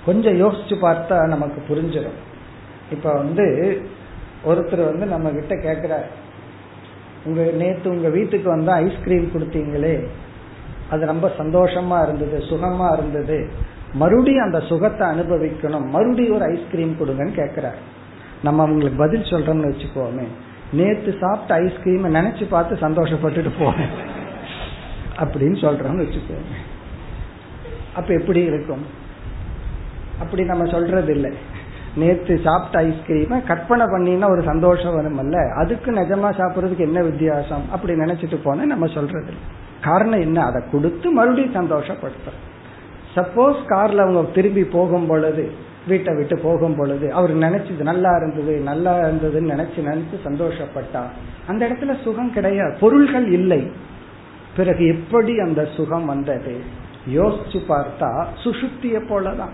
கொஞ்சம் 0.06 0.40
யோசிச்சு 0.40 0.76
பார்த்தா 0.82 1.26
நமக்கு 1.26 1.62
புரிஞ்சிடும். 1.68 2.18
இப்ப 2.90 3.12
வந்து 3.12 3.82
ஒருத்தர் 4.46 4.84
வந்து 4.84 5.06
நம்ம 5.06 5.30
கிட்ட 5.30 5.54
கேக்குறாரு. 5.54 6.08
உங்க 7.24 7.42
நேத்து 7.42 7.90
உங்க 7.90 8.08
வீட்டுக்கு 8.08 8.48
வந்தா 8.48 8.74
ஐஸ்கிரீம் 8.74 9.30
கொடுத்தீங்களே. 9.34 10.06
அது 10.90 11.06
ரொம்ப 11.06 11.32
சந்தோஷமா 11.38 12.02
இருந்தது 12.02 12.38
சுகமா 12.50 12.92
இருந்தது. 12.92 13.48
மறுபடியும் 13.94 14.44
அந்த 14.44 14.60
சுகத்தை 14.60 15.08
அனுபவிக்கணும். 15.08 15.86
மறுபடியும் 15.86 16.34
ஒரு 16.34 16.44
ஐஸ்கிரீம் 16.44 16.96
கொடுங்கன்னு 17.00 17.38
கேக்குறாரு. 17.40 17.80
நம்ம 18.42 18.62
அவங்களுக்கு 18.62 18.98
பதில் 18.98 19.22
சொல்றோம்னு 19.22 19.70
வச்சுக்கோமே. 19.70 20.26
நேத்து 20.72 21.16
சாப்பிட்ட 21.20 21.54
ஐஸ்கிரீம் 21.54 22.14
நினைச்சு 22.14 22.46
பார்த்து 22.48 22.74
சந்தோஷப்பட்டுட்டு 22.74 23.50
போவேன். 23.58 23.88
அப்படின்னு 25.16 25.58
சொல்றோம்னு 25.64 26.04
வச்சுக்கோங்க 26.04 26.56
அப்ப 27.94 28.14
எப்படி 28.14 28.40
இருக்கும்? 28.44 28.84
அப்படி 30.20 30.44
நம்ம 30.44 30.64
சொல்றது 30.64 31.14
இல்லை 31.14 31.32
நேத்து 31.96 32.40
சாப்பிட்ட 32.44 32.88
ஐஸ்கிரீமை 32.88 33.46
கற்பனை 33.46 33.86
பண்ணினா 33.86 34.30
ஒரு 34.30 34.42
சந்தோஷம் 34.42 34.96
வருமல்ல 34.96 35.54
அதுக்கு 35.54 35.90
நிஜமா 35.90 36.30
சாப்பிட்றதுக்கு 36.30 36.78
என்ன 36.78 37.02
வித்தியாசம்? 37.02 37.70
அப்படி 37.70 37.94
நினைச்சிட்டு 37.94 38.38
போன 38.42 38.64
நம்ம 38.64 38.86
சொல்றது 38.86 39.32
காரணம் 39.80 40.20
என்ன? 40.20 40.44
அதை 40.44 40.62
கொடுத்து 40.70 41.10
மறுபடியும் 41.10 41.54
சந்தோஷப்படுத்துறோம். 41.54 42.44
சப்போஸ் 43.18 43.58
கார்ல 43.68 43.96
அவங்க 43.96 44.22
திரும்பி 44.34 44.64
போகும் 44.64 45.06
பொழுது 45.06 45.52
வீட்டை 45.86 46.14
விட்டு 46.14 46.38
போகும் 46.38 46.76
பொழுது 46.76 47.12
அவர் 47.12 47.36
நினைச்சது 47.36 47.82
நல்லா 47.82 48.16
இருந்தது 48.16 48.60
நல்லா 48.60 48.98
இருந்ததுன்னு 48.98 49.58
நினைச்சு 49.58 49.80
நினைச்சு 49.84 50.16
சந்தோஷப்பட்டா 50.24 51.00
அந்த 51.46 51.68
இடத்துல 51.68 52.02
சுகம் 52.02 52.32
கிடையாது. 52.32 52.76
பொருள்கள் 52.80 53.26
இல்லை. 53.30 53.70
பிறகு 54.56 54.86
எப்படி 54.86 55.38
அந்த 55.38 55.68
சுகம் 55.76 56.06
வந்தது? 56.06 56.60
யோசிச்சு 57.14 57.58
பார்த்தா 57.68 58.26
சுசுப்திய 58.44 59.00
போலதான். 59.08 59.50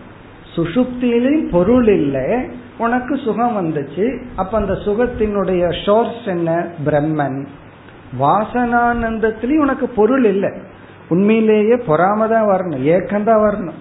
சுசுப்தியிலும் 0.56 1.50
பொருள் 1.50 1.88
இல்லை. 1.88 2.48
உனக்கு 2.78 3.16
சுகம் 3.16 3.56
வந்துச்சு. 3.56 4.22
அப்ப 4.36 4.58
அந்த 4.58 4.72
சுகத்தினுடைய 4.72 5.84
சோர்ஸ் 5.84 6.26
என்ன? 6.26 6.66
பிரம்மன். 6.86 7.46
வாசனானந்தத்திலையும் 8.20 9.58
உனக்கு 9.58 9.88
பொருள் 9.88 10.24
இல்லை. 10.24 10.52
உண்மையிலேயே 11.14 11.76
பொறாம 11.88 12.28
தான் 12.28 12.48
வரணும். 12.48 12.84
ஏக்கம் 12.94 13.24
தான் 13.24 13.42
வரணும். 13.44 13.80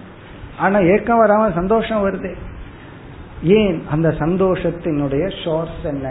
ஆனா 0.58 0.78
ஏக்கம் 0.92 1.22
வராம 1.22 1.54
சந்தோஷம் 1.54 2.04
வருது. 2.04 2.30
ஏன்? 3.42 3.82
அந்த 3.90 4.08
சந்தோஷத்தினுடைய 4.18 5.24
ஷோர்ஸ் 5.44 5.80
என்ன? 5.82 6.08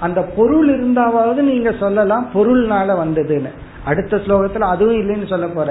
அந்த 0.00 0.20
பொருள் 0.36 0.68
இருந்தாவது 0.68 1.40
நீங்க 1.42 1.70
சொல்லலாம் 1.80 2.26
பொருள்னால 2.34 2.88
வந்ததுன்னு. 3.04 3.52
அடுத்த 3.84 4.16
ஸ்லோகத்துல 4.16 4.66
அதுவும் 4.74 5.00
இல்லைன்னு 5.00 5.28
சொல்ல 5.28 5.46
போற. 5.46 5.70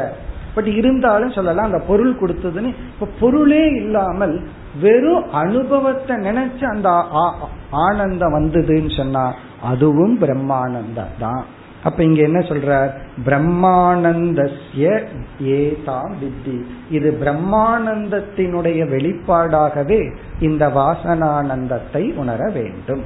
பட் 0.56 0.68
இருந்தாலும் 0.68 1.32
சொல்லலாம் 1.32 1.66
அந்த 1.66 1.80
பொருள் 1.88 2.14
கொடுத்ததுன்னு. 2.22 2.72
இப்ப 2.94 3.08
பொருளே 3.20 3.64
இல்லாமல் 3.74 4.36
வெறும் 4.82 5.32
அனுபவத்தை 5.32 6.16
நினைச்சு 6.16 6.64
அந்த 6.66 6.90
ஆனந்தம் 7.72 8.36
வந்ததுன்னு 8.40 8.98
சொன்னா 8.98 9.26
அதுவும் 9.64 10.18
பிரம்மானந்தம் 10.22 11.16
தான் 11.20 11.44
அப்ப 11.84 12.04
இங்க 12.04 12.22
என்ன 12.22 12.40
சொல்றார்? 12.40 12.92
பிரம்மானந்தஸ்ய 13.26 15.04
ஏதாம் 15.40 16.14
வித்தி. 16.22 16.62
இது 16.90 17.18
பிரம்மானந்தத்தினுடைய 17.24 18.82
வெளிப்பாடாகவே 18.88 20.16
இந்த 20.40 20.68
வாசனானந்தத்தை 20.68 22.16
உணர 22.16 22.50
வேண்டும். 22.50 23.04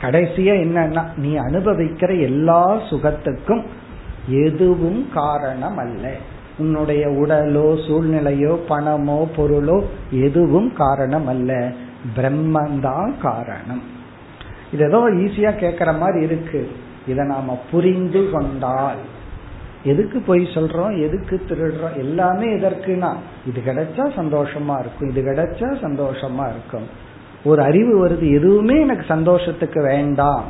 கடைசியா 0.00 0.54
என்னன்னா 0.64 1.04
நீ 1.16 1.38
அனுபவிக்கிற 1.38 2.20
எல்லா 2.20 2.76
சுகத்துக்கும் 2.76 3.64
எதுவும் 4.28 5.08
காரணம் 5.14 5.76
அல்ல 5.76 6.12
உன்னுடைய 6.58 7.06
உடலோ 7.08 7.68
சூழ்நிலையோ 7.88 8.58
பணமோ 8.68 9.28
பொருளோ 9.36 9.84
எதுவும் 10.10 10.72
காரணம் 10.72 11.26
அல்ல 11.26 11.72
பிரம்மந்தான் 12.16 13.18
காரணம். 13.18 13.98
இது 14.72 14.86
ஏதோ 14.86 14.98
ஈஸியா 14.98 15.52
கேக்குற 15.52 15.98
மாதிரி 15.98 16.24
இருக்கு. 16.24 16.70
இதை 17.06 17.26
நாம 17.26 17.62
புரிந்து 17.70 18.30
கொண்டால். 18.30 18.96
எதுக்கு 19.84 20.20
போய் 20.20 20.44
சொல்றோம்? 20.44 21.02
எதுக்கு 21.02 21.40
திருடுறோம்? 21.48 21.96
எல்லாமே 21.96 22.46
எதற்குனா 22.46 23.14
இது 23.46 23.62
கிடைச்சா 23.66 23.98
சந்தோஷமா 23.98 24.78
இருக்கும். 24.78 25.08
இது 25.08 25.22
கிடைச்சா 25.22 25.72
சந்தோஷமா 25.82 26.50
இருக்கும். 26.50 27.08
ஒரு 27.44 27.62
அறிவு 27.62 28.08
வருது. 28.08 28.30
எதுவுமே 28.30 28.80
எனக்கு 28.80 29.04
சந்தோஷத்துக்கு 29.08 29.82
வேண்டாம். 29.82 30.44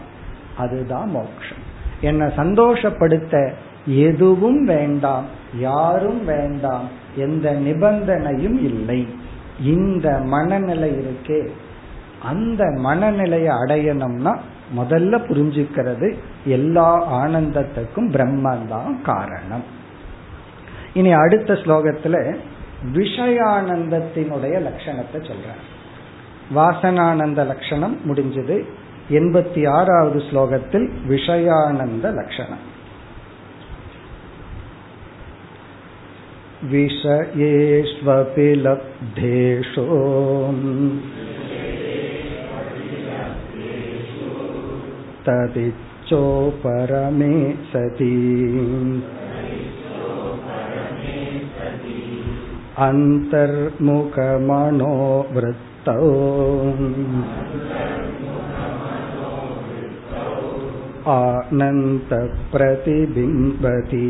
அதுதான் 0.57 1.11
மோட்சம் 1.11 1.69
என்னை 2.01 2.27
சந்தோஷப்படுத்த 2.27 3.53
எதுவும் 3.87 4.65
வேண்டாம். 4.65 5.25
யாரும் 5.59 6.25
வேண்டாம். 6.25 6.89
எந்த 7.17 7.53
நிபந்தனையும் 7.53 8.59
இல்லை. 8.63 9.07
இந்த 9.63 10.19
மனநிலை 10.25 10.91
இருக்கே. 10.91 11.49
அந்த 12.23 12.65
மனநிலையை 12.77 13.49
அடையணும்னா 13.49 14.39
முதல்ல 14.77 15.21
புரிஞ்சுக்கிறது 15.29 16.15
எல்லா 16.45 17.25
ஆனந்தத்துக்கும் 17.25 17.97
பிரம்மந்தான் 17.97 19.03
காரணம். 19.03 19.63
இனி 20.95 21.13
அடுத்த 21.13 21.53
ஸ்லோகத்துல 21.53 22.37
விஷயானந்தத்தினுடைய 22.93 24.45
லட்சணத்தை 24.45 25.13
சொல்ற 25.13 25.47
வாசனானந்த 26.55 27.47
லட்சணம் 27.47 27.99
முடிஞ்சது. 28.07 28.65
எண்பத்தி 29.11 29.69
ஆறாவது 29.69 30.19
ஸ்லோகத்தில் 30.19 30.91
விஷயானந்த 31.09 32.01
லட்சணம். 32.01 32.69
விஷயேஷ்வபி 36.73 38.65
லப்தேஷோ 38.65 39.87
तदिच्छोपरमे 45.28 47.34
सति 47.72 48.12
अन्तर्मुखमनोवृत्तौ 54.66 56.02
आनन्दप्रतिबिम्बति 62.68 64.06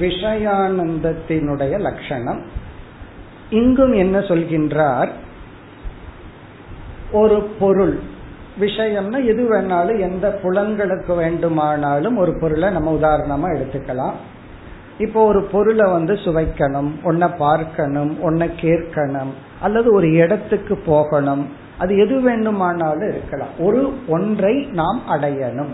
விஷயானந்தத்தினுடைய 0.00 1.74
லட்சணம் 1.86 2.40
இங்கும் 3.53 3.93
என்ன 3.93 4.19
சொல்கின்றார்? 4.19 5.09
ஒரு 7.11 7.41
பொருள். 7.59 7.99
விஷயம்னா 8.59 9.25
எது 9.25 9.43
வேணாலும் 9.51 9.99
எந்த 9.99 10.39
புலன்களுக்கு 10.43 11.15
வேண்டுமானாலும் 11.15 12.17
ஒரு 12.17 12.37
பொருளை 12.39 12.69
நம்ம 12.69 12.97
உதாரணமா 13.01 13.47
எடுத்துக்கலாம். 13.55 14.17
இப்போ 14.97 15.25
ஒரு 15.25 15.41
பொருளை 15.43 15.91
வந்து 15.91 16.13
சுவைக்கணும் 16.13 16.91
ஒன்ன 17.03 17.29
பார்க்கணும் 17.37 18.17
ஒன்ன 18.23 18.49
கேட்கணும் 18.61 19.31
அல்லது 19.61 19.93
ஒரு 19.93 20.11
இடத்துக்கு 20.11 20.75
போகணும். 20.85 21.49
அது 21.77 21.97
எது 21.97 22.21
வேண்டுமானாலும் 22.21 23.09
இருக்கலாம். 23.09 23.53
ஒரு 23.59 23.93
ஒன்றை 24.07 24.55
நாம் 24.71 25.01
அடையணும். 25.09 25.73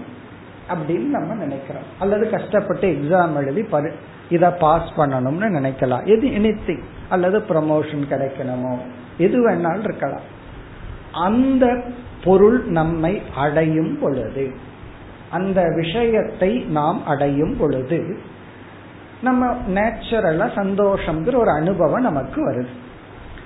அப்படின்னு 0.69 1.09
நம்ம 1.15 1.33
நினைக்கிறோம். 1.33 1.87
அல்லது 1.99 2.29
கஷ்டப்பட்டு 2.29 2.87
எக்ஸாம் 2.89 3.35
எழுதி 3.35 3.63
பரி 3.63 3.89
இதை 4.29 4.49
பாஸ் 4.59 4.89
பண்ணணும்னு 4.97 5.47
நினைக்கலாம். 5.57 6.05
எது 6.05 6.27
எனித்திங் 6.29 6.83
அல்லது 7.09 7.39
ப்ரமோஷன் 7.39 8.05
கிடைக்கணுமோ? 8.09 8.77
எது 9.17 9.49
வேணாலும் 9.49 9.83
இருக்கலாம். 9.83 10.25
அந்த 11.11 11.81
பொருள் 12.23 12.63
நம்மை 12.63 13.21
அடையும் 13.35 13.99
பொழுது 13.99 14.53
அந்த 15.29 15.63
விஷயத்தை 15.75 16.57
நாம் 16.57 17.05
அடையும் 17.05 17.57
பொழுது 17.57 18.19
நம்ம 19.21 19.57
நேச்சுரலா 19.73 20.45
சந்தோஷம்ங்கிற 20.55 21.35
ஒரு 21.35 21.51
அனுபவம் 21.51 22.01
நமக்கு 22.01 22.51
வருது. 22.51 22.73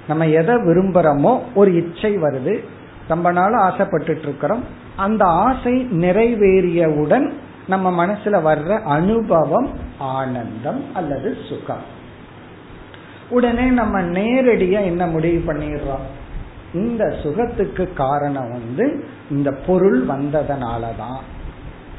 நம்ம 0.07 0.27
எதை 0.27 0.55
விரும்புறோமோ 0.55 1.39
ஒரு 1.55 1.75
இச்சை 1.75 2.17
வருது 2.17 2.53
ரொம்ப 3.07 3.31
நாள் 3.31 3.53
ஆசைப்பட்டுட்டு 3.53 4.19
இருக்கிறோம் 4.19 4.63
அந்த 4.95 5.25
ஆசை 5.25 5.87
நிறைவேறியவுடன் 5.91 7.33
நம்ம 7.67 8.05
மனசுல 8.05 8.41
வர்ற 8.41 8.81
அனுபவம் 8.81 9.69
ஆனந்தம் 9.97 10.83
அல்லது 10.93 11.37
சுகம். 11.49 12.01
உடனே 13.29 13.69
நம்ம 13.69 14.01
நேரடியா 14.01 14.83
என்ன 14.83 15.07
முடிவு 15.07 15.53
பண்ணிடுறோம்? 15.53 16.05
இந்த 16.73 17.15
சுகத்துக்கு 17.23 17.93
காரணம் 17.93 18.51
வந்து 18.51 19.07
இந்த 19.29 19.51
பொருள் 19.51 20.05
வந்ததுனாலதான். 20.05 21.19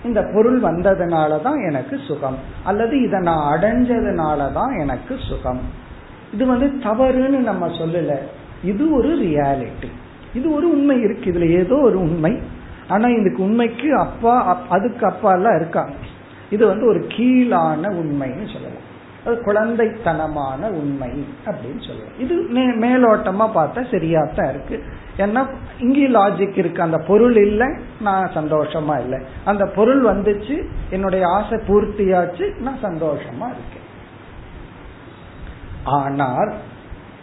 இந்த 0.05 0.31
பொருள் 0.35 0.61
வந்ததுனாலதான் 0.61 1.69
எனக்கு 1.69 2.01
சுகம். 2.07 2.37
அல்லது 2.65 3.03
இதை 3.03 3.21
நான் 3.21 3.59
அடைஞ்சதுனாலதான் 3.59 4.81
எனக்கு 4.81 5.19
சுகம். 5.29 5.61
இது 6.33 6.47
வந்து 6.47 6.67
தவறுன்னு 6.67 7.39
நம்ம 7.39 7.67
சொல்லல. 7.67 8.19
இது 8.63 8.95
ஒரு 8.95 9.19
ரியாலிட்டி 9.19 9.91
இது 10.35 10.47
ஒரு 10.55 10.67
உண்மை 10.71 10.97
இருக்கு 11.01 11.33
இதுல 11.33 11.49
ஏதோ 11.63 11.77
ஒரு 11.89 11.99
உண்மை. 12.01 12.33
ஆனா 12.89 13.07
இதுக்கு 13.09 13.43
உண்மைக்கு 13.43 13.89
அப்பா 13.97 14.33
அதுக்கு 14.69 15.07
அப்பா 15.07 15.31
எல்லாம் 15.33 15.57
இருக்காங்க. 15.57 15.95
இது 16.51 16.67
வந்து 16.67 16.87
ஒரு 16.87 17.01
கீழான 17.15 17.91
உண்மைன்னு 18.01 18.47
சொல்லலாம். 18.55 18.91
அது 19.27 19.35
குழந்தைத்தனமான 19.47 20.71
உண்மை 20.81 21.11
அப்படின்னு 21.47 21.83
சொல்லலாம். 21.87 22.19
இது 22.19 22.35
மேலோட்டமா 22.85 23.47
பார்த்தா 23.59 23.83
சரியாத்தான் 23.93 24.51
இருக்கு. 24.51 24.77
ஏன்னா 25.17 25.43
இங்கே 25.79 26.09
லாஜிக் 26.09 26.59
இருக்கு. 26.63 26.81
அந்த 26.83 26.99
பொருள் 26.99 27.37
இல்லை 27.37 27.69
நான் 28.01 28.31
சந்தோஷமா 28.35 28.97
இல்லை. 29.01 29.21
அந்த 29.45 29.65
பொருள் 29.77 30.03
வந்துச்சு 30.05 30.57
என்னுடைய 30.91 31.25
ஆசை 31.29 31.59
பூர்த்தியாச்சு 31.69 32.47
நான் 32.61 32.83
சந்தோஷமா 32.83 33.49
இருக்கேன். 33.55 33.89
ஆனால் 35.99 36.53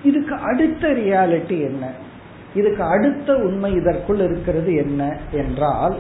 இதுக்கு 0.04 0.36
அடுத்த 0.50 0.88
ரியாலிட்டி 0.88 1.60
என்ன? 1.70 1.86
இதுக்கு 2.54 2.84
அடுத்த 2.84 3.36
உண்மை 3.36 3.74
இதற்குள் 3.74 4.20
இருக்கிறது 4.20 4.76
என்ன 4.76 5.18
என்றால் 5.32 5.98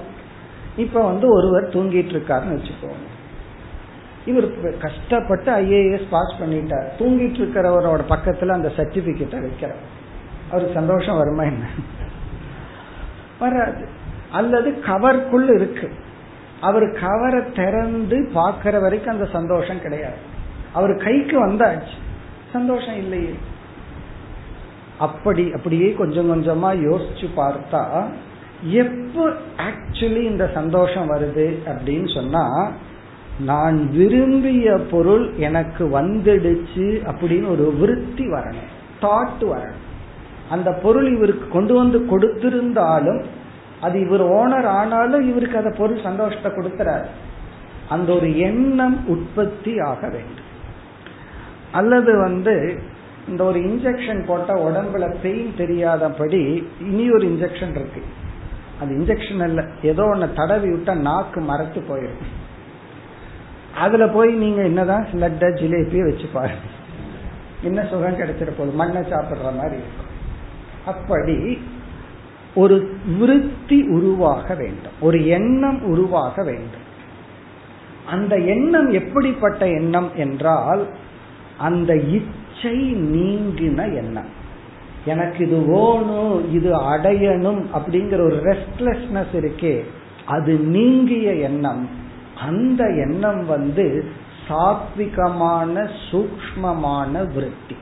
இப்ப 0.77 1.03
வந்து 1.03 1.33
ஒருவர் 1.33 1.69
தூங்கிட்டு 1.69 2.13
இருக்காருன்னு 2.15 2.59
வச்சுக்கோங்க. 2.59 3.09
இவர் 4.25 4.77
கஷ்டப்பட்டு 4.77 5.51
ஐஏஎஸ் 5.51 6.07
பாஸ் 6.09 6.35
பண்ணிட்டார். 6.39 6.87
தூங்கிட்டு 6.99 7.41
இருக்கிறவரோட 7.41 8.01
பக்கத்துல 8.09 8.47
அந்த 8.47 8.71
சர்டிபிகேட்டை 8.77 9.47
வைக்கிறார். 9.47 9.81
அவருக்கு 10.51 10.73
சந்தோஷம் 10.73 11.17
வருமா 11.17 11.43
என்ன? 11.43 11.67
வராது. 13.39 13.87
அல்லது 14.31 14.69
கவர்க்குள் 14.69 15.53
இருக்கு. 15.53 15.91
அவர் 16.61 16.91
கவரை 16.91 17.51
திறந்து 17.51 18.29
பாக்குற 18.35 18.81
வரைக்கும் 18.81 19.13
அந்த 19.13 19.29
சந்தோஷம் 19.31 19.81
கிடையாது. 19.81 20.17
அவர் 20.73 20.97
கைக்கு 20.97 21.47
வந்தாச்சு. 21.47 21.93
சந்தோஷம் 22.53 22.95
இல்லையே. 22.95 23.35
அப்படி 25.05 25.43
அப்படியே 25.55 25.87
கொஞ்சம் 25.93 26.29
கொஞ்சமா 26.31 26.69
யோசிச்சு 26.87 27.27
பார்த்தா 27.37 27.81
எப்போ 28.81 29.23
ஆக்சுவலி 29.67 30.23
இந்த 30.31 30.45
சந்தோஷம் 30.53 31.07
வருது 31.11 31.47
அப்படின்னு 31.71 32.09
சொன்னா 32.15 32.45
நான் 33.49 33.77
விரும்பிய 33.89 34.71
பொருள் 34.91 35.25
எனக்கு 35.47 35.83
வந்துடுச்சு 35.99 36.87
அப்படின்னு 37.11 37.47
ஒரு 37.49 37.65
விருத்தி 37.79 38.25
வரணும் 38.33 38.71
தாட் 39.01 39.43
வரணும். 39.53 39.85
அந்த 40.49 40.69
பொருள் 40.83 41.07
இவருக்கு 41.15 41.45
கொண்டு 41.47 41.73
வந்து 41.73 41.99
கொடுத்திருந்தாலும் 42.11 43.21
அது 43.81 43.95
இவர் 44.05 44.23
ஓனர் 44.39 44.67
ஆனாலும் 44.79 45.23
இவருக்கு 45.29 45.61
அந்த 45.61 45.71
பொருள் 45.77 46.05
சந்தோஷத்தை 46.07 46.49
கொடுக்கிறார் 46.51 47.05
அந்த 47.89 48.09
ஒரு 48.13 48.27
எண்ணம் 48.47 48.97
உற்பத்தி 49.07 49.73
ஆக 49.89 50.01
வேண்டும். 50.09 50.49
அல்லது 51.71 52.11
வந்து 52.17 52.55
இந்த 53.31 53.43
ஒரு 53.43 53.59
இன்ஜெக்ஷன் 53.59 54.25
போட்டா 54.25 54.53
உடம்புல 54.53 55.15
பெயின் 55.21 55.53
தெரியாதபடி 55.57 56.67
இனி 56.79 57.11
ஒரு 57.11 57.27
இன்ஜெக்ஷன் 57.27 57.69
இருக்கு. 57.69 58.03
அது 58.81 58.95
இன்ஜெக்ஷன் 58.95 59.43
அல்ல. 59.43 59.67
ஏதோ 59.81 60.03
ஒன்னு 60.03 60.33
தடவி 60.33 60.69
விட்டா 60.69 60.95
நாக்கு 60.95 61.41
மறைச்சு 61.41 61.79
போயிடும். 61.89 62.23
அதுல 63.75 64.07
போய் 64.07 64.33
நீங்க 64.33 64.63
என்னதான் 64.63 65.07
லட்ட 65.13 65.43
ஜிலேபியை 65.59 66.09
வச்சு 66.09 66.27
பாருங்க. 66.33 66.69
என்ன 67.61 67.81
சுகம் 67.81 68.17
கிடைச்சிட 68.17 68.51
போகுது? 68.57 68.71
மண்ணை 68.71 69.01
சாப்பிடுற 69.01 69.43
மாதிரி 69.43 69.75
இருக்கும். 69.75 70.09
அப்படி 70.85 71.61
ஒரு 72.55 72.95
விருத்தி 73.19 73.81
உருவாக 73.81 74.55
வேண்டும். 74.55 74.97
ஒரு 75.01 75.27
எண்ணம் 75.27 75.83
உருவாக 75.83 76.43
வேண்டும். 76.43 76.89
அந்த 78.05 78.35
எண்ணம் 78.37 78.89
எப்படிப்பட்ட 78.89 79.67
எண்ணம் 79.67 80.09
என்றால் 80.15 80.87
அந்த 81.57 81.95
இச்சை 81.95 82.39
நீங்கின 82.69 83.95
எண்ணம். 83.95 84.39
எனக்கு 85.05 85.45
இது 85.45 85.57
வேணும் 85.57 86.53
இது 86.53 86.75
அடையணும் 86.75 87.65
அப்படிங்கிற 87.73 88.21
ஒரு 88.21 88.35
ரெஸ்ட்லெஸ்னஸ் 88.35 89.33
இருக்கே 89.33 89.83
அது 90.25 90.57
நீங்கிய 90.57 91.33
எண்ணம். 91.33 91.89
அந்த 92.39 92.83
எண்ணம் 92.83 93.45
வந்து 93.45 94.05
சாத்விகமான 94.47 95.89
சூக்மமான 96.11 97.33
விருத்தி. 97.33 97.75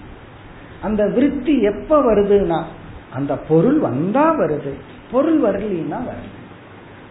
அந்த 0.82 1.08
விருத்தி 1.08 1.62
எப்ப 1.62 2.02
வருதுன்னா 2.02 2.64
அந்த 3.14 3.38
பொருள் 3.38 3.80
வந்தா 3.80 4.38
வருது. 4.38 4.74
பொருள் 5.12 5.42
வரலின்னா 5.42 5.96
வருது. 5.96 6.38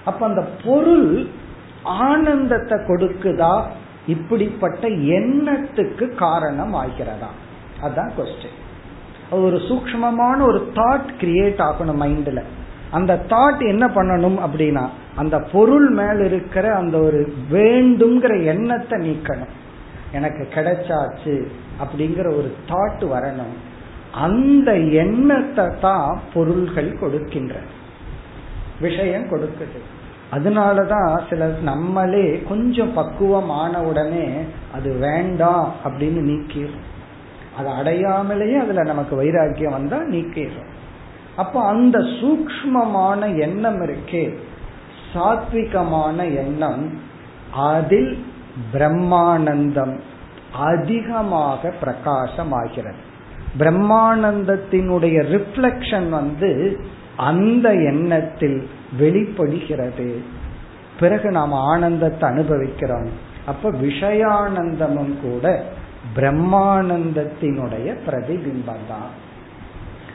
அப்ப 0.05 0.27
அந்த 0.27 0.49
பொருள் 0.65 1.27
ஆனந்தத்தை 1.83 2.79
கொடுக்குதா? 2.79 3.65
இப்படிப்பட்ட 4.07 4.89
எண்ணத்துக்கு 4.89 6.15
காரணம் 6.15 6.75
ஆகிறதா? 6.75 7.29
அதான் 7.83 8.11
கொஸ்டின் 8.19 8.57
ஒரு 9.31 9.57
சூக்மமான 9.57 10.43
ஒரு 10.43 10.71
தாட் 10.75 11.11
கிரியேட் 11.21 11.61
ஆகணும் 11.69 12.01
மைண்ட்ல 12.03 12.43
அந்த 12.91 13.25
தாட் 13.29 13.69
என்ன 13.69 13.87
பண்ணணும் 13.87 14.39
அப்படின்னா 14.47 14.89
அந்த 15.17 15.39
பொருள் 15.53 15.89
மேல 15.91 16.25
இருக்கிற 16.25 16.75
அந்த 16.75 16.99
ஒரு 16.99 17.33
வேண்டுங்கிற 17.51 18.45
எண்ணத்தை 18.45 18.99
நீக்கணும். 19.01 19.55
எனக்கு 20.13 20.49
கிடைச்சாச்சு 20.55 21.35
அப்படிங்கிற 21.83 22.27
ஒரு 22.37 22.55
தாட் 22.69 23.03
வரணும். 23.15 23.55
அந்த 24.13 24.77
எண்ணத்தை 24.77 25.67
தான் 25.81 26.21
பொருள்கள் 26.35 26.99
கொடுக்கின்ற 26.99 27.55
விஷயம் 28.81 29.31
கொடுக்குது. 29.31 29.81
அதனாலதான் 30.33 31.21
சில 31.29 31.47
நம்மளே 31.63 32.43
கொஞ்சம் 32.49 32.95
பக்குவம் 32.95 33.51
ஆன 33.51 33.83
உடனே 33.83 34.29
அது 34.75 34.95
வேண்டாம் 34.95 35.73
அப்படின்னு 35.85 36.21
நீக்கிடும் 36.31 36.87
அதை 37.59 37.73
அடையாமலேயே 37.73 38.59
அதுல 38.59 38.83
நமக்கு 38.83 39.17
வைராக்கியம் 39.17 39.73
வந்தா 39.73 39.97
நீக்கிடும் 39.97 40.77
அப்போ 41.37 41.65
அந்த 41.65 41.99
சூக்மமான 41.99 43.39
எண்ணம் 43.39 43.81
இருக்கே. 43.81 44.35
சாத்விகமான 45.15 46.37
எண்ணம் 46.37 47.01
அதில் 47.53 48.25
பிரம்மானந்தம் 48.73 49.99
அதிகமாக 50.53 51.73
பிரகாசமாகிறது. 51.83 53.01
பிரம்மானந்தத்தினுடைய 53.59 55.17
ரிஃப்ளெக்ஷன் 55.25 56.09
வந்து 56.09 56.81
அந்த 57.17 57.75
எண்ணத்தில் 57.75 58.69
வெளிப்படுகிறது. 58.99 60.23
பிறகு 61.01 61.31
நாம் 61.31 61.53
ஆனந்தத்தை 61.53 62.29
அனுபவிக்கிறோம். 62.29 63.09
அப்ப 63.47 63.71
விஷயானந்தமும் 63.71 65.15
கூட 65.23 65.65
பிரம்மானந்தத்தினுடைய 66.17 67.97
பிரதிபிம்பம் 68.07 68.87
தான் 68.89 69.27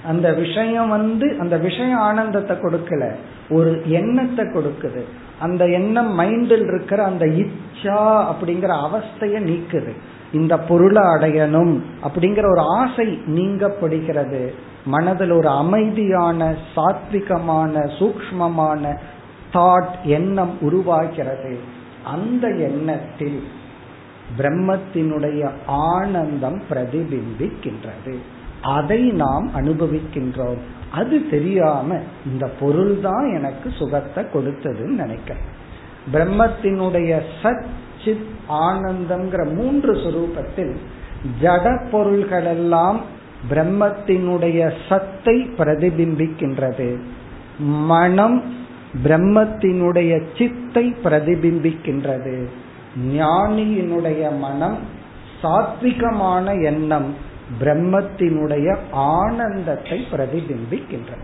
அந்த 0.08 0.34
விஷயம் 0.34 0.90
வந்து 0.90 1.36
அந்த 1.40 1.58
விஷயம் 1.58 1.98
ஆனந்தத்தை 1.98 2.58
கொடுக்கல. 2.58 3.16
ஒரு 3.50 3.82
எண்ணத்தை 3.86 4.46
கொடுக்குது. 4.46 5.04
அந்த 5.40 5.68
எண்ணம் 5.68 6.20
மைண்டில் 6.20 6.68
இருக்கிற 6.68 7.04
அந்த 7.04 7.26
இச்சா 7.26 8.26
அப்படிங்கிற 8.32 8.86
அவஸ்தைய 8.86 9.50
நீக்குது. 9.50 9.92
இந்த 10.34 10.60
பொருளை 10.60 11.04
அடையணும் 11.04 11.82
அப்படிங்கிற 12.04 12.46
ஒரு 12.50 12.60
ஆசை 12.60 13.08
நீங்கப்படுகிறது. 13.08 14.54
மனதில் 14.86 15.32
ஒரு 15.32 15.48
அமைதியான 15.48 16.56
சாத்விகமான 16.76 17.90
சூக்மமான 18.00 18.98
தாட் 19.54 20.02
எண்ணம் 20.04 20.62
உருவாகிறது. 20.62 21.60
அந்த 22.04 22.48
எண்ணத்தில் 22.48 23.44
பிரம்மத்தினுடைய 24.38 25.50
ஆனந்தம் 25.66 26.62
பிரதிபிம்பிக்கின்றது. 26.70 28.16
அதை 28.62 29.12
நாம் 29.12 29.52
அனுபவிக்கின்றோம். 29.56 30.62
அது 30.92 31.30
தெரியாம 31.30 32.00
இந்த 32.26 32.48
பொருள் 32.60 33.00
தான் 33.00 33.34
எனக்கு 33.34 33.72
சுகத்தை 33.72 34.24
கொடுத்ததுன்னு 34.34 35.00
நினைக்கிறேன். 35.04 35.62
பிரம்மத்தினுடைய 36.14 37.22
சச்சித் 37.44 38.30
ஆனந்தம்ங்கிற 38.50 39.56
மூன்று 39.56 39.94
சுரூபத்தில் 39.94 40.76
ஜட 41.42 41.66
பொருள்களெல்லாம் 41.92 43.00
பிரம்மத்தினுடைய 43.50 44.74
சத்தை 44.90 45.42
பிரதிபிம்பிக்கின்றது. 45.58 46.98
மனம் 47.58 48.44
பிரம்மத்தினுடைய 49.04 50.24
சித்தை 50.38 50.96
பிரதிபிம்பிக்கின்றது. 51.04 52.46
ஞானியினுடைய 52.98 54.38
மனம் 54.38 54.78
சாத்விகமான 55.44 56.64
எண்ணம் 56.64 57.16
பிரம்மத்தினுடைய 57.60 58.78
ஆனந்தத்தை 58.92 60.06
பிரதிபிம்பிக்கின்றது. 60.12 61.24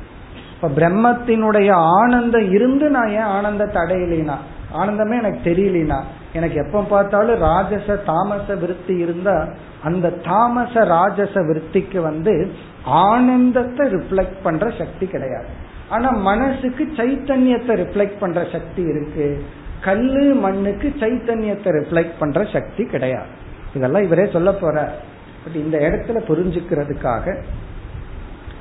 இப்ப 0.55 0.70
பிரம்மத்தினுடைய 0.70 1.72
ஆனந்தம் 1.72 2.51
இருந்து 2.51 2.89
நான் 2.89 3.09
ஏன் 3.09 3.32
ஆனந்தத்தை 3.38 3.82
அடையலினா? 3.82 4.36
ஆனந்தமே 4.74 5.17
எனக்கு 5.17 5.49
தெரியலினா? 5.49 6.01
எனக்கு 6.34 6.55
எப்ப 6.55 6.82
பார்த்தாலும் 6.82 7.41
ராஜச 7.41 7.95
தாமச 8.05 8.55
விருத்தி 8.55 8.97
இருந்தா 8.97 9.47
அந்த 9.84 10.09
தாமச 10.09 10.84
ராஜச 10.84 11.41
விருத்திக்கு 11.41 12.01
வந்து 12.01 12.51
ஆனந்தத்தை 12.84 13.88
ரிஃப்ளெக்ட் 13.88 14.43
பண்ற 14.43 14.72
சக்தி 14.78 15.07
கிடையாது. 15.07 15.47
ஆனா 15.89 16.09
மனசுக்கு 16.09 16.91
சைத்தன்யத்தை 16.95 17.74
ரிஃப்ளெக்ட் 17.84 18.20
பண்ற 18.20 18.47
சக்தி 18.51 18.82
இருக்கு. 18.82 19.43
கல்லு 19.82 20.36
மண்ணுக்கு 20.36 20.93
சைத்தன்யத்தை 20.99 21.84
ரிஃப்ளெக்ட் 21.84 22.11
பண்ற 22.19 22.47
சக்தி 22.53 22.86
கிடையாது. 22.86 23.27
இதெல்லாம் 23.73 24.03
இவரே 24.03 24.30
சொல்ல 24.34 24.51
போற 24.51 24.95
பட் 25.43 25.55
இந்த 25.55 25.77
இடத்துல 25.77 26.11
புரிஞ்சுக்கிறதுக்காக 26.11 27.41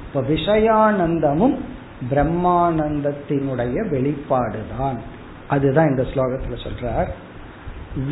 இப்ப 0.06 0.20
விஷயானந்தமும் 0.20 1.58
பிரம்மானந்தத்தினுடைய 2.10 3.86
வெளிப்பாடுதான். 3.90 4.98
அதுதான் 5.48 5.88
இந்த 5.88 6.02
ஸ்லோகத்துல 6.02 6.66
சொல்றார். 6.66 7.06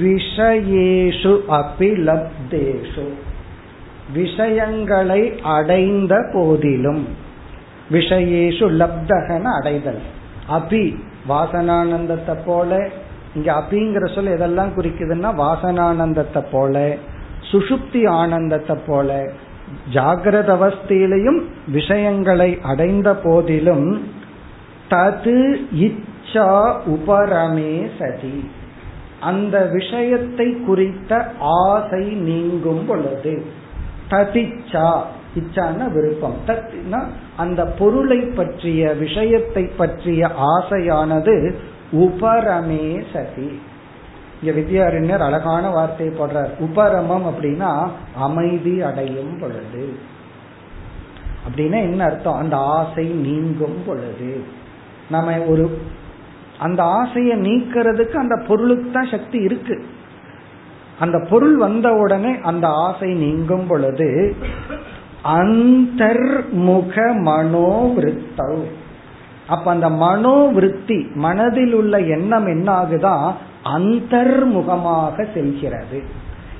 விஷயேஷு 0.00 1.40
அபிலப்தேஷு. 1.48 3.08
விஷயங்களை 4.12 5.40
அடைந்த 5.40 6.30
போதிலும் 6.32 7.08
விஷயேஷு 7.90 8.88
லப்தகன 8.88 9.42
அடைதல். 9.42 10.00
அபி 10.48 10.96
வாசனானந்தத்தை 11.28 12.34
போல 12.46 12.88
இங்க 13.34 13.52
அபிங்கிற 13.52 14.14
சொல் 14.14 14.34
எதெல்லாம் 14.36 14.70
குறிக்குதுன்னா 14.76 15.30
வாசனானந்தத்தை 15.36 16.42
போல 16.50 16.96
சுசுப்தி 17.52 18.08
ஆனந்தத்தை 18.08 18.76
போல 18.86 19.10
ஜாகிரத 19.94 20.50
அவஸ்தையிலையும் 20.56 21.40
விஷயங்களை 21.66 22.58
அடைந்த 22.62 23.14
போதிலும் 23.14 23.88
தது 24.90 25.38
இச்சா 25.78 26.50
உபரமே 26.86 27.88
சதி. 27.98 28.48
அந்த 29.20 29.58
விஷயத்தை 29.72 30.56
குறித்த 30.66 31.32
ஆசை 31.38 32.04
நீங்கும் 32.04 32.86
பொழுது 32.86 33.44
ததிச்சா 34.10 34.88
இச்சான 35.38 35.88
விருப்பம். 35.92 36.36
அந்த 37.36 37.60
பொருளை 37.78 38.18
பற்றிய 38.38 38.92
விஷயத்தை 39.04 39.64
பற்றிய 39.80 40.30
ஆசையானது 40.50 41.36
உபரமே 41.92 42.86
சதி. 43.12 43.50
இங்க 44.40 44.50
வித்யாரண்யர் 44.58 45.26
அழகான 45.26 45.64
வார்த்தை 45.70 46.06
போடுறார். 46.08 46.52
உபரமம் 46.58 47.26
அப்படின்னா 47.28 47.72
அமைதி 48.18 48.74
அடையும் 48.82 49.34
பொழுது. 49.40 49.84
அப்படின்னா 51.46 51.78
என்ன 51.88 52.04
அர்த்தம்? 52.04 52.40
அந்த 52.42 52.56
ஆசை 52.56 53.04
நீங்கும் 53.26 53.80
பொழுது. 53.86 54.30
நம்ம 55.10 55.38
ஒரு 55.42 55.64
அந்த 56.58 56.82
ஆசையை 56.82 57.34
நீக்கிறதுக்கு 57.38 58.16
அந்த 58.24 58.36
பொருளுக்கு 58.48 58.88
தான் 58.90 59.10
சக்தி 59.10 59.38
இருக்கு. 59.38 59.76
அந்த 60.98 61.18
பொருள் 61.30 61.56
வந்த 61.56 61.88
உடனே 61.94 62.32
அந்த 62.42 62.66
ஆசை 62.84 63.08
நீங்கும் 63.14 63.66
பொழுது 63.66 64.08
அந்தர்முக 65.34 66.94
மனோவிருத்தவ் 67.28 68.64
அப்ப 69.46 69.70
அந்த 69.70 69.88
மனோவிருத்தி 69.88 70.98
மனதில் 71.14 71.72
உள்ள 71.72 71.98
எண்ணம் 72.00 72.46
என்ன 72.46 72.68
ஆகுதா 72.82 73.16
அந்தர்முகமாக 73.76 75.26
செல்கிறது. 75.34 75.98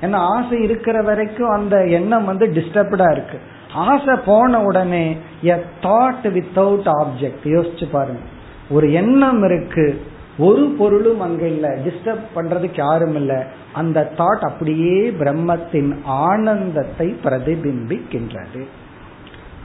ஏன்னா 0.01 0.19
ஆசை 0.35 0.57
இருக்கிற 0.61 1.01
வரைக்கும் 1.01 1.49
அந்த 1.49 1.75
எண்ணம் 1.87 2.25
வந்து 2.25 2.45
டிஸ்டர்ப்டா 2.47 3.11
இருக்கு. 3.11 3.37
ஆசை 3.73 4.15
போன 4.25 4.59
உடனே 4.61 5.05
எ 5.41 5.55
தாட் 5.81 6.27
வித்தவுட் 6.35 6.89
ஆப்ஜெக்ட் 7.01 7.45
யோசிச்சு 7.55 7.87
பாருங்க. 7.91 8.23
ஒரு 8.69 8.93
எண்ணம் 8.93 9.43
இருக்கு 9.43 10.01
ஒரு 10.37 10.75
பொருளும் 10.77 11.19
அங்க 11.19 11.47
இல்ல. 11.47 11.77
டிஸ்டர்ப் 11.85 12.25
பண்றதுக்கு 12.35 12.77
யாரும் 12.77 13.15
இல்ல. 13.15 13.45
அந்த 13.73 14.11
தாட் 14.17 14.39
அப்படியே 14.39 15.09
பிரம்மத்தின் 15.09 15.97
ஆனந்தத்தை 16.03 17.15
பிரதிபிம்பிக்கின்றது. 17.23 18.63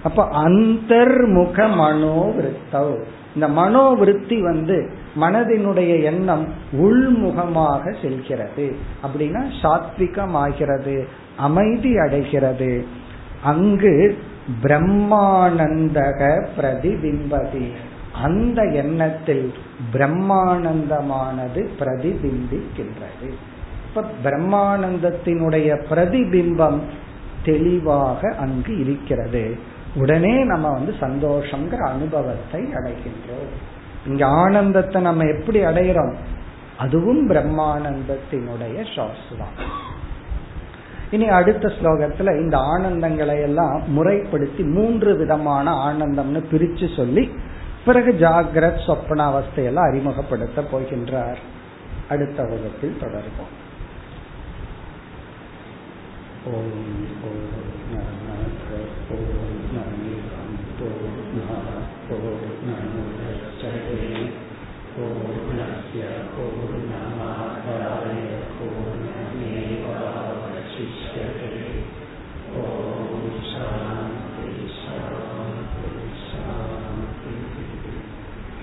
அப்ப 0.03 0.25
அந்தர்முக 0.25 1.67
மனோவிருத்தவ். 1.67 3.03
இந்த 3.35 3.49
மனோவிருத்தி 3.49 4.41
வந்து 4.41 4.93
மனதினுடைய 5.21 6.03
எண்ணம் 6.03 6.49
உள்முகமாக 6.73 7.95
செல்கிறது. 8.03 8.77
அப்படின்னா 9.03 9.45
சாத்விகம் 9.63 10.33
ஆகிறது 10.33 11.09
அமைதி 11.37 11.99
அடைகிறது. 11.99 12.87
அங்கு 13.43 14.19
பிரம்மானந்தக 14.63 16.47
பிரதிபிம்பதி. 16.61 17.71
அந்த 18.23 18.63
எண்ணத்தில் 18.63 19.53
பிரம்மானந்தமானது 19.93 21.69
பிரதிபிம்பிக்கின்றது. 21.81 23.29
இப்ப 23.89 24.05
பிரம்மானந்தத்தினுடைய 24.25 25.69
பிரதிபிம்பம் 25.91 26.81
தெளிவாக 27.45 28.35
அங்கு 28.39 28.79
இருக்கிறது. 28.79 29.59
உடனே 29.97 30.45
நம்ம 30.45 30.71
வந்து 30.71 30.95
சந்தோஷங்கிற 31.01 31.81
அனுபவத்தை 31.89 32.63
அடைகின்றோம். 32.63 33.53
இங்க 34.07 34.27
ஆனந்தத்தை 34.27 35.03
நம்ம 35.03 35.25
எப்படி 35.25 35.65
அடைகிறோம் 35.65 36.15
அதுவும் 36.79 37.31
பிரம்மானந்தத்தினுடைய 37.31 38.77
சாஸ்திரம் 38.95 39.57
இனி 41.11 41.29
அடுத்த 41.29 41.69
ஸ்லோகத்துல 41.69 42.41
இந்த 42.41 42.59
ஆனந்தங்களை 42.59 43.41
எல்லாம் 43.41 43.83
முறைப்படுத்தி 43.89 44.63
மூன்று 44.63 45.17
விதமான 45.17 45.93
ஆனந்தம்னு 45.93 46.41
பிரிச்சு 46.53 46.97
சொல்லி 46.97 47.31
பிறகு 47.85 48.13
ஜாகிரத் 48.13 48.85
சொப்பன 48.87 49.25
அவஸ்தையெல்லாம் 49.31 49.89
அறிமுகப்படுத்த 49.89 50.63
போகின்றார். 50.63 51.41
அடுத்த 52.09 52.43
வகுப்பில் 52.43 53.01
தொடர்போம் 53.01 53.53
ஓம் 56.45 57.07
ஓம் 59.11 59.42